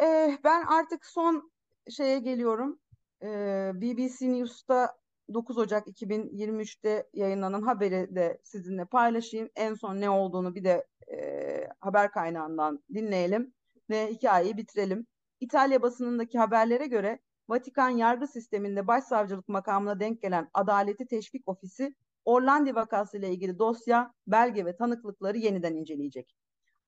E, 0.00 0.38
ben 0.44 0.66
artık 0.66 1.06
son 1.06 1.52
şeye 1.90 2.18
geliyorum. 2.18 2.78
E, 3.22 3.26
BBC 3.74 4.32
News'ta 4.32 4.96
9 5.34 5.58
Ocak 5.58 5.86
2023'te 5.86 7.08
yayınlanan 7.12 7.62
haberi 7.62 8.14
de 8.14 8.40
sizinle 8.44 8.84
paylaşayım. 8.84 9.50
En 9.56 9.74
son 9.74 10.00
ne 10.00 10.10
olduğunu 10.10 10.54
bir 10.54 10.64
de 10.64 10.86
e, 11.12 11.68
haber 11.80 12.10
kaynağından 12.10 12.82
dinleyelim 12.94 13.54
ve 13.90 14.06
hikayeyi 14.06 14.56
bitirelim. 14.56 15.06
İtalya 15.40 15.82
basınındaki 15.82 16.38
haberlere 16.38 16.86
göre 16.86 17.18
Vatikan 17.52 17.90
yargı 17.90 18.26
sisteminde 18.26 18.86
başsavcılık 18.86 19.48
makamına 19.48 20.00
denk 20.00 20.22
gelen 20.22 20.50
Adaleti 20.54 21.06
Teşvik 21.06 21.48
Ofisi 21.48 21.94
Orlandi 22.24 22.74
vakası 22.74 23.18
ile 23.18 23.30
ilgili 23.30 23.58
dosya, 23.58 24.14
belge 24.26 24.64
ve 24.64 24.76
tanıklıkları 24.76 25.38
yeniden 25.38 25.74
inceleyecek. 25.74 26.36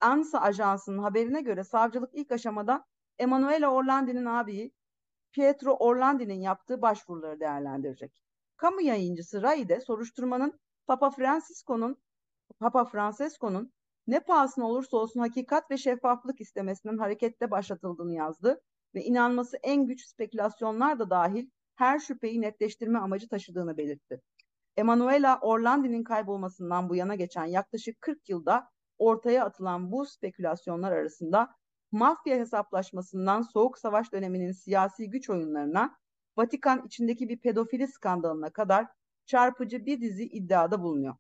ANSA 0.01 0.41
ajansının 0.41 0.99
haberine 0.99 1.41
göre 1.41 1.65
savcılık 1.65 2.11
ilk 2.13 2.33
aşamada 2.33 2.85
Emanuele 3.19 3.69
Orlandi'nin 3.69 4.25
abiyi 4.25 4.73
Pietro 5.33 5.77
Orlandi'nin 5.77 6.41
yaptığı 6.41 6.83
başvuruları 6.83 7.41
değerlendirecek. 7.41 8.23
Kamu 8.57 8.81
yayıncısı 8.81 9.43
Rai 9.43 9.69
de 9.69 9.81
soruşturmanın 9.81 10.61
Papa 10.87 11.11
Francisco'nun 11.11 11.97
Papa 12.59 12.85
Francesco'nun 12.85 13.73
ne 14.07 14.21
pahasına 14.21 14.69
olursa 14.69 14.97
olsun 14.97 15.21
hakikat 15.21 15.71
ve 15.71 15.77
şeffaflık 15.77 16.41
istemesinden 16.41 16.99
hareketle 16.99 17.51
başlatıldığını 17.51 18.13
yazdı 18.13 18.61
ve 18.95 19.05
inanması 19.05 19.57
en 19.63 19.87
güç 19.87 20.07
spekülasyonlar 20.07 20.99
da 20.99 21.11
dahil 21.11 21.51
her 21.77 21.99
şüpheyi 21.99 22.41
netleştirme 22.41 22.99
amacı 22.99 23.29
taşıdığını 23.29 23.77
belirtti. 23.77 24.21
Emanuela 24.77 25.39
Orlandi'nin 25.41 26.05
kaybolmasından 26.05 26.89
bu 26.89 26.97
yana 26.97 27.15
geçen 27.15 27.45
yaklaşık 27.45 28.01
40 28.01 28.29
yılda 28.29 28.69
ortaya 28.99 29.45
atılan 29.45 29.93
bu 29.93 30.07
spekülasyonlar 30.07 30.93
arasında 30.93 31.57
mafya 31.93 32.37
hesaplaşmasından 32.37 33.43
Soğuk 33.43 33.79
Savaş 33.79 34.13
döneminin 34.13 34.53
siyasi 34.53 35.11
güç 35.11 35.31
oyunlarına, 35.31 35.97
Vatikan 36.37 36.87
içindeki 36.87 37.29
bir 37.29 37.41
pedofili 37.41 37.89
skandalına 37.89 38.51
kadar 38.51 38.87
çarpıcı 39.27 39.87
bir 39.87 40.01
dizi 40.01 40.25
iddiada 40.25 40.83
bulunuyor. 40.83 41.15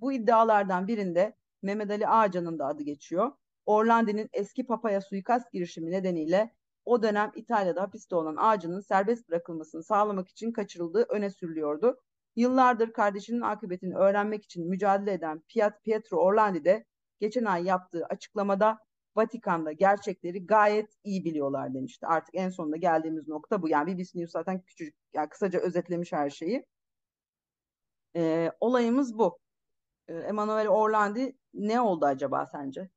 Bu 0.00 0.12
iddialardan 0.12 0.88
birinde 0.88 1.36
Mehmet 1.62 1.90
Ali 1.90 2.08
Ağcan'ın 2.08 2.58
da 2.58 2.66
adı 2.66 2.82
geçiyor. 2.82 3.32
Orlandi'nin 3.66 4.28
eski 4.32 4.66
papaya 4.66 5.00
suikast 5.00 5.52
girişimi 5.52 5.90
nedeniyle 5.90 6.54
o 6.86 7.02
dönem 7.02 7.32
İtalya'da 7.34 7.82
hapiste 7.82 8.16
olan 8.16 8.36
Ağcan'ın 8.38 8.80
serbest 8.80 9.28
bırakılmasını 9.28 9.82
sağlamak 9.82 10.28
için 10.28 10.52
kaçırıldığı 10.52 11.06
öne 11.08 11.30
sürülüyordu. 11.30 12.00
Yıllardır 12.36 12.92
kardeşinin 12.92 13.40
akıbetini 13.40 13.96
öğrenmek 13.96 14.44
için 14.44 14.68
mücadele 14.68 15.12
eden 15.12 15.42
Pietro 15.84 16.16
Orlandi 16.16 16.64
de 16.64 16.84
geçen 17.20 17.44
ay 17.44 17.64
yaptığı 17.64 18.06
açıklamada 18.06 18.78
Vatikan'da 19.16 19.72
gerçekleri 19.72 20.46
gayet 20.46 20.90
iyi 21.04 21.24
biliyorlar 21.24 21.74
demişti. 21.74 22.06
Artık 22.06 22.34
en 22.34 22.48
sonunda 22.48 22.76
geldiğimiz 22.76 23.28
nokta 23.28 23.62
bu. 23.62 23.68
Yani 23.68 23.94
BBC 23.94 24.18
News 24.18 24.32
zaten 24.32 24.60
küçücük, 24.60 24.94
yani 25.14 25.28
kısaca 25.28 25.60
özetlemiş 25.60 26.12
her 26.12 26.30
şeyi. 26.30 26.64
Ee, 28.16 28.50
olayımız 28.60 29.18
bu. 29.18 29.38
Ee, 30.08 30.14
Emanuele 30.14 30.68
Orlandi 30.68 31.36
ne 31.54 31.80
oldu 31.80 32.06
acaba 32.06 32.46
sence? 32.46 32.90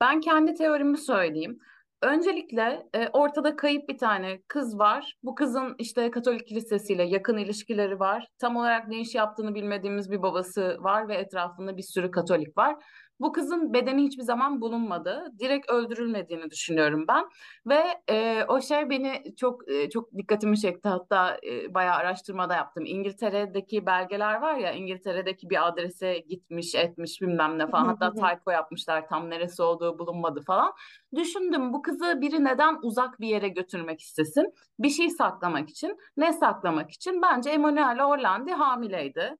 Ben 0.00 0.20
kendi 0.20 0.54
teorimi 0.54 0.98
söyleyeyim. 0.98 1.58
Öncelikle 2.02 2.86
e, 2.94 3.08
ortada 3.08 3.56
kayıp 3.56 3.88
bir 3.88 3.98
tane 3.98 4.42
kız 4.48 4.78
var. 4.78 5.14
Bu 5.22 5.34
kızın 5.34 5.74
işte 5.78 6.10
Katolik 6.10 6.46
kilisesiyle 6.46 7.02
yakın 7.02 7.36
ilişkileri 7.36 8.00
var. 8.00 8.26
Tam 8.38 8.56
olarak 8.56 8.88
ne 8.88 9.00
iş 9.00 9.14
yaptığını 9.14 9.54
bilmediğimiz 9.54 10.10
bir 10.10 10.22
babası 10.22 10.76
var 10.80 11.08
ve 11.08 11.14
etrafında 11.14 11.76
bir 11.76 11.82
sürü 11.82 12.10
Katolik 12.10 12.58
var. 12.58 12.76
Bu 13.20 13.32
kızın 13.32 13.72
bedeni 13.72 14.02
hiçbir 14.02 14.22
zaman 14.22 14.60
bulunmadı. 14.60 15.32
Direkt 15.38 15.70
öldürülmediğini 15.70 16.50
düşünüyorum 16.50 17.04
ben. 17.08 17.24
Ve 17.66 17.82
e, 18.10 18.44
o 18.48 18.60
şey 18.60 18.90
beni 18.90 19.36
çok 19.36 19.68
e, 19.68 19.90
çok 19.90 20.14
dikkatimi 20.14 20.60
çekti. 20.60 20.88
Hatta 20.88 21.38
e, 21.46 21.74
bayağı 21.74 21.96
araştırmada 21.96 22.54
yaptım. 22.54 22.84
İngiltere'deki 22.86 23.86
belgeler 23.86 24.34
var 24.34 24.54
ya 24.54 24.72
İngiltere'deki 24.72 25.50
bir 25.50 25.68
adrese 25.68 26.18
gitmiş 26.18 26.74
etmiş 26.74 27.20
bilmem 27.20 27.58
ne 27.58 27.66
falan. 27.66 27.84
Hatta 27.84 28.12
typo 28.14 28.50
yapmışlar 28.50 29.08
tam 29.08 29.30
neresi 29.30 29.62
olduğu 29.62 29.98
bulunmadı 29.98 30.40
falan. 30.46 30.72
Düşündüm 31.14 31.72
bu 31.72 31.82
kızı 31.82 32.20
biri 32.20 32.44
neden 32.44 32.78
uzak 32.82 33.20
bir 33.20 33.28
yere 33.28 33.48
götürmek 33.48 34.00
istesin? 34.00 34.54
Bir 34.78 34.90
şey 34.90 35.10
saklamak 35.10 35.70
için. 35.70 35.96
Ne 36.16 36.32
saklamak 36.32 36.90
için? 36.90 37.22
Bence 37.22 37.50
Emanuele 37.50 38.04
Orlandi 38.04 38.52
hamileydi. 38.52 39.36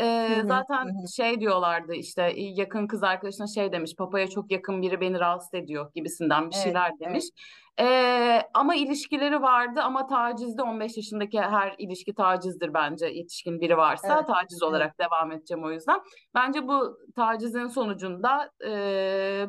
Ee, 0.00 0.42
zaten 0.46 1.06
şey 1.16 1.40
diyorlardı 1.40 1.94
işte 1.94 2.32
yakın 2.36 2.86
kız 2.86 3.02
arkadaşına 3.02 3.46
şey 3.46 3.72
demiş 3.72 3.94
papaya 3.98 4.26
çok 4.26 4.50
yakın 4.50 4.82
biri 4.82 5.00
beni 5.00 5.20
rahatsız 5.20 5.54
ediyor 5.54 5.90
gibisinden 5.94 6.50
bir 6.50 6.54
evet, 6.54 6.64
şeyler 6.64 7.00
demiş. 7.00 7.24
Evet. 7.24 7.66
Ee, 7.80 8.42
ama 8.54 8.74
ilişkileri 8.74 9.42
vardı 9.42 9.80
ama 9.82 10.06
tacizde 10.06 10.62
15 10.62 10.96
yaşındaki 10.96 11.40
her 11.40 11.74
ilişki 11.78 12.14
tacizdir 12.14 12.74
bence 12.74 13.06
yetişkin 13.06 13.60
biri 13.60 13.76
varsa 13.76 14.14
evet, 14.14 14.26
taciz 14.26 14.62
olarak 14.62 14.94
evet. 15.00 15.10
devam 15.10 15.32
edeceğim 15.32 15.64
o 15.64 15.70
yüzden. 15.70 16.00
Bence 16.34 16.68
bu 16.68 16.98
tacizin 17.16 17.66
sonucunda 17.66 18.50
e, 18.64 18.70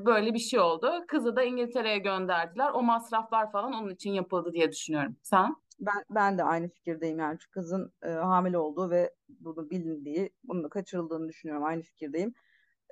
böyle 0.06 0.34
bir 0.34 0.39
şey 0.39 0.60
oldu. 0.60 0.91
Kızı 1.08 1.36
da 1.36 1.43
İngiltere'ye 1.43 1.98
gönderdiler. 1.98 2.72
O 2.74 2.84
masraflar 2.84 3.52
falan 3.52 3.74
onun 3.74 3.89
için 3.89 4.12
yapıldı 4.12 4.54
diye 4.54 4.72
düşünüyorum. 4.72 5.16
Sen? 5.24 5.56
Ben, 5.80 6.06
ben 6.10 6.38
de 6.38 6.44
aynı 6.44 6.70
fikirdeyim 6.70 7.20
yani 7.20 7.40
şu 7.40 7.52
kızın 7.52 7.94
e, 8.04 8.10
hamile 8.10 8.58
olduğu 8.58 8.90
ve 8.92 9.16
bunu 9.30 9.70
bilindiği, 9.70 10.30
bunun 10.44 10.64
da 10.64 10.70
kaçırıldığını 10.70 11.30
düşünüyorum. 11.30 11.66
Aynı 11.66 11.82
fikirdeyim. 11.82 12.34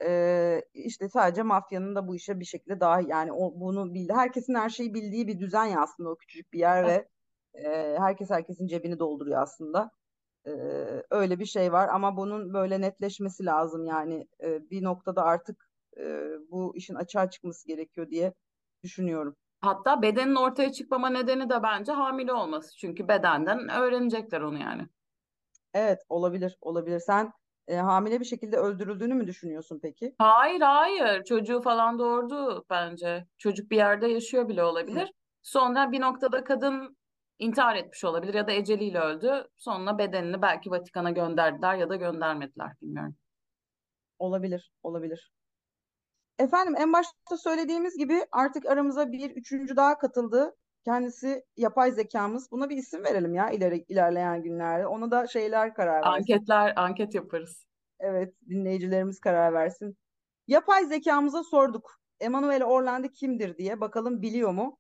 E, 0.03 0.61
işte 0.73 1.09
sadece 1.09 1.43
mafyanın 1.43 1.95
da 1.95 2.07
bu 2.07 2.15
işe 2.15 2.39
bir 2.39 2.45
şekilde 2.45 2.79
daha 2.79 3.01
yani 3.01 3.31
o, 3.33 3.59
bunu 3.59 3.93
bildi. 3.93 4.13
Herkesin 4.13 4.55
her 4.55 4.69
şeyi 4.69 4.93
bildiği 4.93 5.27
bir 5.27 5.39
düzen 5.39 5.65
ya 5.65 5.81
aslında 5.81 6.09
o 6.09 6.15
küçücük 6.17 6.53
bir 6.53 6.59
yer 6.59 6.85
ve 6.87 7.09
e, 7.53 7.97
herkes 7.99 8.29
herkesin 8.29 8.67
cebini 8.67 8.99
dolduruyor 8.99 9.41
aslında. 9.41 9.91
E, 10.47 10.51
öyle 11.11 11.39
bir 11.39 11.45
şey 11.45 11.71
var 11.73 11.89
ama 11.89 12.17
bunun 12.17 12.53
böyle 12.53 12.81
netleşmesi 12.81 13.45
lazım 13.45 13.85
yani 13.85 14.27
e, 14.43 14.69
bir 14.69 14.83
noktada 14.83 15.23
artık 15.23 15.69
e, 15.97 16.03
bu 16.51 16.77
işin 16.77 16.95
açığa 16.95 17.29
çıkması 17.29 17.67
gerekiyor 17.67 18.09
diye 18.09 18.33
düşünüyorum. 18.83 19.35
Hatta 19.65 20.01
bedenin 20.01 20.35
ortaya 20.35 20.71
çıkmama 20.71 21.09
nedeni 21.09 21.49
de 21.49 21.63
bence 21.63 21.91
hamile 21.91 22.33
olması. 22.33 22.77
Çünkü 22.77 23.07
bedenden 23.07 23.69
öğrenecekler 23.69 24.41
onu 24.41 24.59
yani. 24.59 24.87
Evet 25.73 25.99
olabilir 26.09 26.57
olabilir. 26.61 26.99
Sen 26.99 27.31
e, 27.67 27.75
hamile 27.75 28.19
bir 28.19 28.25
şekilde 28.25 28.57
öldürüldüğünü 28.57 29.13
mü 29.13 29.27
düşünüyorsun 29.27 29.79
peki? 29.83 30.15
Hayır 30.17 30.61
hayır 30.61 31.23
çocuğu 31.23 31.61
falan 31.61 31.99
doğurdu 31.99 32.65
bence. 32.69 33.25
Çocuk 33.37 33.71
bir 33.71 33.77
yerde 33.77 34.07
yaşıyor 34.07 34.49
bile 34.49 34.63
olabilir. 34.63 35.13
Sonra 35.41 35.91
bir 35.91 36.01
noktada 36.01 36.43
kadın 36.43 36.97
intihar 37.39 37.75
etmiş 37.75 38.03
olabilir 38.03 38.33
ya 38.33 38.47
da 38.47 38.51
eceliyle 38.51 38.99
öldü. 38.99 39.47
Sonra 39.55 39.97
bedenini 39.97 40.41
belki 40.41 40.71
Vatikan'a 40.71 41.11
gönderdiler 41.11 41.75
ya 41.75 41.89
da 41.89 41.95
göndermediler 41.95 42.71
bilmiyorum. 42.81 43.15
Olabilir 44.19 44.71
olabilir. 44.83 45.31
Efendim 46.39 46.75
en 46.77 46.93
başta 46.93 47.37
söylediğimiz 47.37 47.97
gibi 47.97 48.25
artık 48.31 48.65
aramıza 48.65 49.11
bir 49.11 49.31
üçüncü 49.31 49.75
daha 49.75 49.97
katıldı. 49.97 50.55
Kendisi 50.85 51.43
yapay 51.57 51.91
zekamız. 51.91 52.51
Buna 52.51 52.69
bir 52.69 52.77
isim 52.77 53.03
verelim 53.03 53.33
ya 53.33 53.49
ileri, 53.49 53.85
ilerleyen 53.87 54.43
günlerde. 54.43 54.87
Ona 54.87 55.11
da 55.11 55.27
şeyler 55.27 55.73
karar 55.73 55.95
versin. 55.95 56.09
Anketler, 56.09 56.73
anket 56.75 57.15
yaparız. 57.15 57.65
Evet, 57.99 58.33
dinleyicilerimiz 58.49 59.19
karar 59.19 59.53
versin. 59.53 59.97
Yapay 60.47 60.85
zekamıza 60.85 61.43
sorduk. 61.43 61.99
Emanuele 62.19 62.65
Orlandi 62.65 63.11
kimdir 63.11 63.57
diye. 63.57 63.81
Bakalım 63.81 64.21
biliyor 64.21 64.51
mu? 64.51 64.77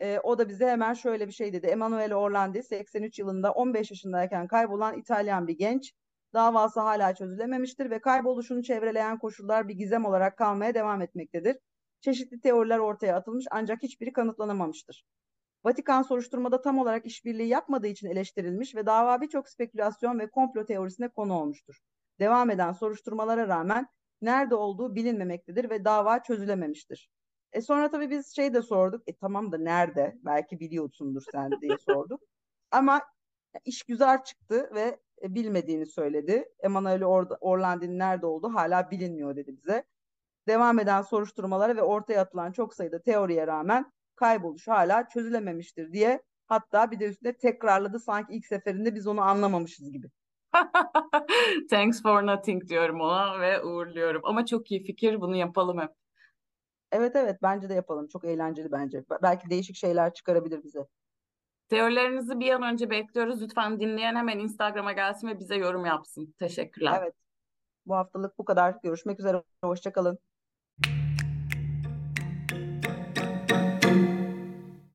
Ee, 0.00 0.18
o 0.22 0.38
da 0.38 0.48
bize 0.48 0.66
hemen 0.66 0.94
şöyle 0.94 1.26
bir 1.26 1.32
şey 1.32 1.52
dedi. 1.52 1.66
Emanuele 1.66 2.14
Orlandi 2.16 2.62
83 2.62 3.18
yılında 3.18 3.52
15 3.52 3.90
yaşındayken 3.90 4.46
kaybolan 4.46 4.98
İtalyan 4.98 5.48
bir 5.48 5.58
genç. 5.58 5.92
Davası 6.34 6.80
hala 6.80 7.14
çözülememiştir 7.14 7.90
ve 7.90 8.00
kayboluşunu 8.00 8.62
çevreleyen 8.62 9.18
koşullar 9.18 9.68
bir 9.68 9.74
gizem 9.74 10.04
olarak 10.04 10.38
kalmaya 10.38 10.74
devam 10.74 11.02
etmektedir. 11.02 11.56
Çeşitli 12.00 12.40
teoriler 12.40 12.78
ortaya 12.78 13.16
atılmış 13.16 13.46
ancak 13.50 13.82
hiçbiri 13.82 14.12
kanıtlanamamıştır. 14.12 15.04
Vatikan 15.64 16.02
soruşturmada 16.02 16.60
tam 16.62 16.78
olarak 16.78 17.06
işbirliği 17.06 17.48
yapmadığı 17.48 17.86
için 17.86 18.08
eleştirilmiş 18.08 18.74
ve 18.74 18.86
dava 18.86 19.20
birçok 19.20 19.48
spekülasyon 19.48 20.18
ve 20.18 20.30
komplo 20.30 20.64
teorisine 20.64 21.08
konu 21.08 21.34
olmuştur. 21.34 21.78
Devam 22.20 22.50
eden 22.50 22.72
soruşturmalara 22.72 23.48
rağmen 23.48 23.86
nerede 24.22 24.54
olduğu 24.54 24.94
bilinmemektedir 24.94 25.70
ve 25.70 25.84
dava 25.84 26.22
çözülememiştir. 26.22 27.10
E 27.52 27.60
sonra 27.60 27.90
tabii 27.90 28.10
biz 28.10 28.36
şey 28.36 28.54
de 28.54 28.62
sorduk. 28.62 29.02
E 29.06 29.16
tamam 29.16 29.52
da 29.52 29.58
nerede? 29.58 30.18
Belki 30.24 30.60
biliyorsundur 30.60 31.22
sen 31.32 31.50
diye 31.60 31.78
sorduk. 31.78 32.20
Ama 32.70 33.02
iş 33.64 33.82
güzel 33.82 34.24
çıktı 34.24 34.70
ve 34.74 35.00
e, 35.22 35.34
bilmediğini 35.34 35.86
söyledi. 35.86 36.44
Emanuele 36.60 37.06
Or 37.06 37.26
Orlandi'nin 37.40 37.98
nerede 37.98 38.26
olduğu 38.26 38.54
hala 38.54 38.90
bilinmiyor 38.90 39.36
dedi 39.36 39.56
bize. 39.56 39.84
Devam 40.48 40.78
eden 40.78 41.02
soruşturmalara 41.02 41.76
ve 41.76 41.82
ortaya 41.82 42.20
atılan 42.20 42.52
çok 42.52 42.74
sayıda 42.74 43.02
teoriye 43.02 43.46
rağmen 43.46 43.92
kayboluş 44.16 44.68
hala 44.68 45.08
çözülememiştir 45.08 45.92
diye 45.92 46.22
hatta 46.46 46.90
bir 46.90 47.00
de 47.00 47.08
üstüne 47.08 47.32
tekrarladı 47.32 48.00
sanki 48.00 48.32
ilk 48.32 48.46
seferinde 48.46 48.94
biz 48.94 49.06
onu 49.06 49.20
anlamamışız 49.20 49.92
gibi. 49.92 50.06
Thanks 51.70 52.02
for 52.02 52.26
nothing 52.26 52.68
diyorum 52.68 53.00
ona 53.00 53.40
ve 53.40 53.62
uğurluyorum. 53.62 54.22
Ama 54.24 54.46
çok 54.46 54.70
iyi 54.70 54.84
fikir 54.84 55.20
bunu 55.20 55.36
yapalım 55.36 55.80
hep. 55.80 55.90
Evet 56.92 57.16
evet 57.16 57.38
bence 57.42 57.68
de 57.68 57.74
yapalım. 57.74 58.08
Çok 58.08 58.24
eğlenceli 58.24 58.72
bence. 58.72 59.04
Belki 59.22 59.50
değişik 59.50 59.76
şeyler 59.76 60.14
çıkarabilir 60.14 60.64
bize. 60.64 60.78
Teorilerinizi 61.72 62.40
bir 62.40 62.50
an 62.50 62.62
önce 62.62 62.90
bekliyoruz. 62.90 63.42
Lütfen 63.42 63.80
dinleyen 63.80 64.14
hemen 64.14 64.38
Instagram'a 64.38 64.92
gelsin 64.92 65.28
ve 65.28 65.38
bize 65.38 65.56
yorum 65.56 65.86
yapsın. 65.86 66.34
Teşekkürler. 66.38 66.98
Evet. 67.02 67.14
Bu 67.86 67.94
haftalık 67.94 68.38
bu 68.38 68.44
kadar. 68.44 68.74
Görüşmek 68.82 69.20
üzere. 69.20 69.42
Hoşçakalın. 69.64 70.18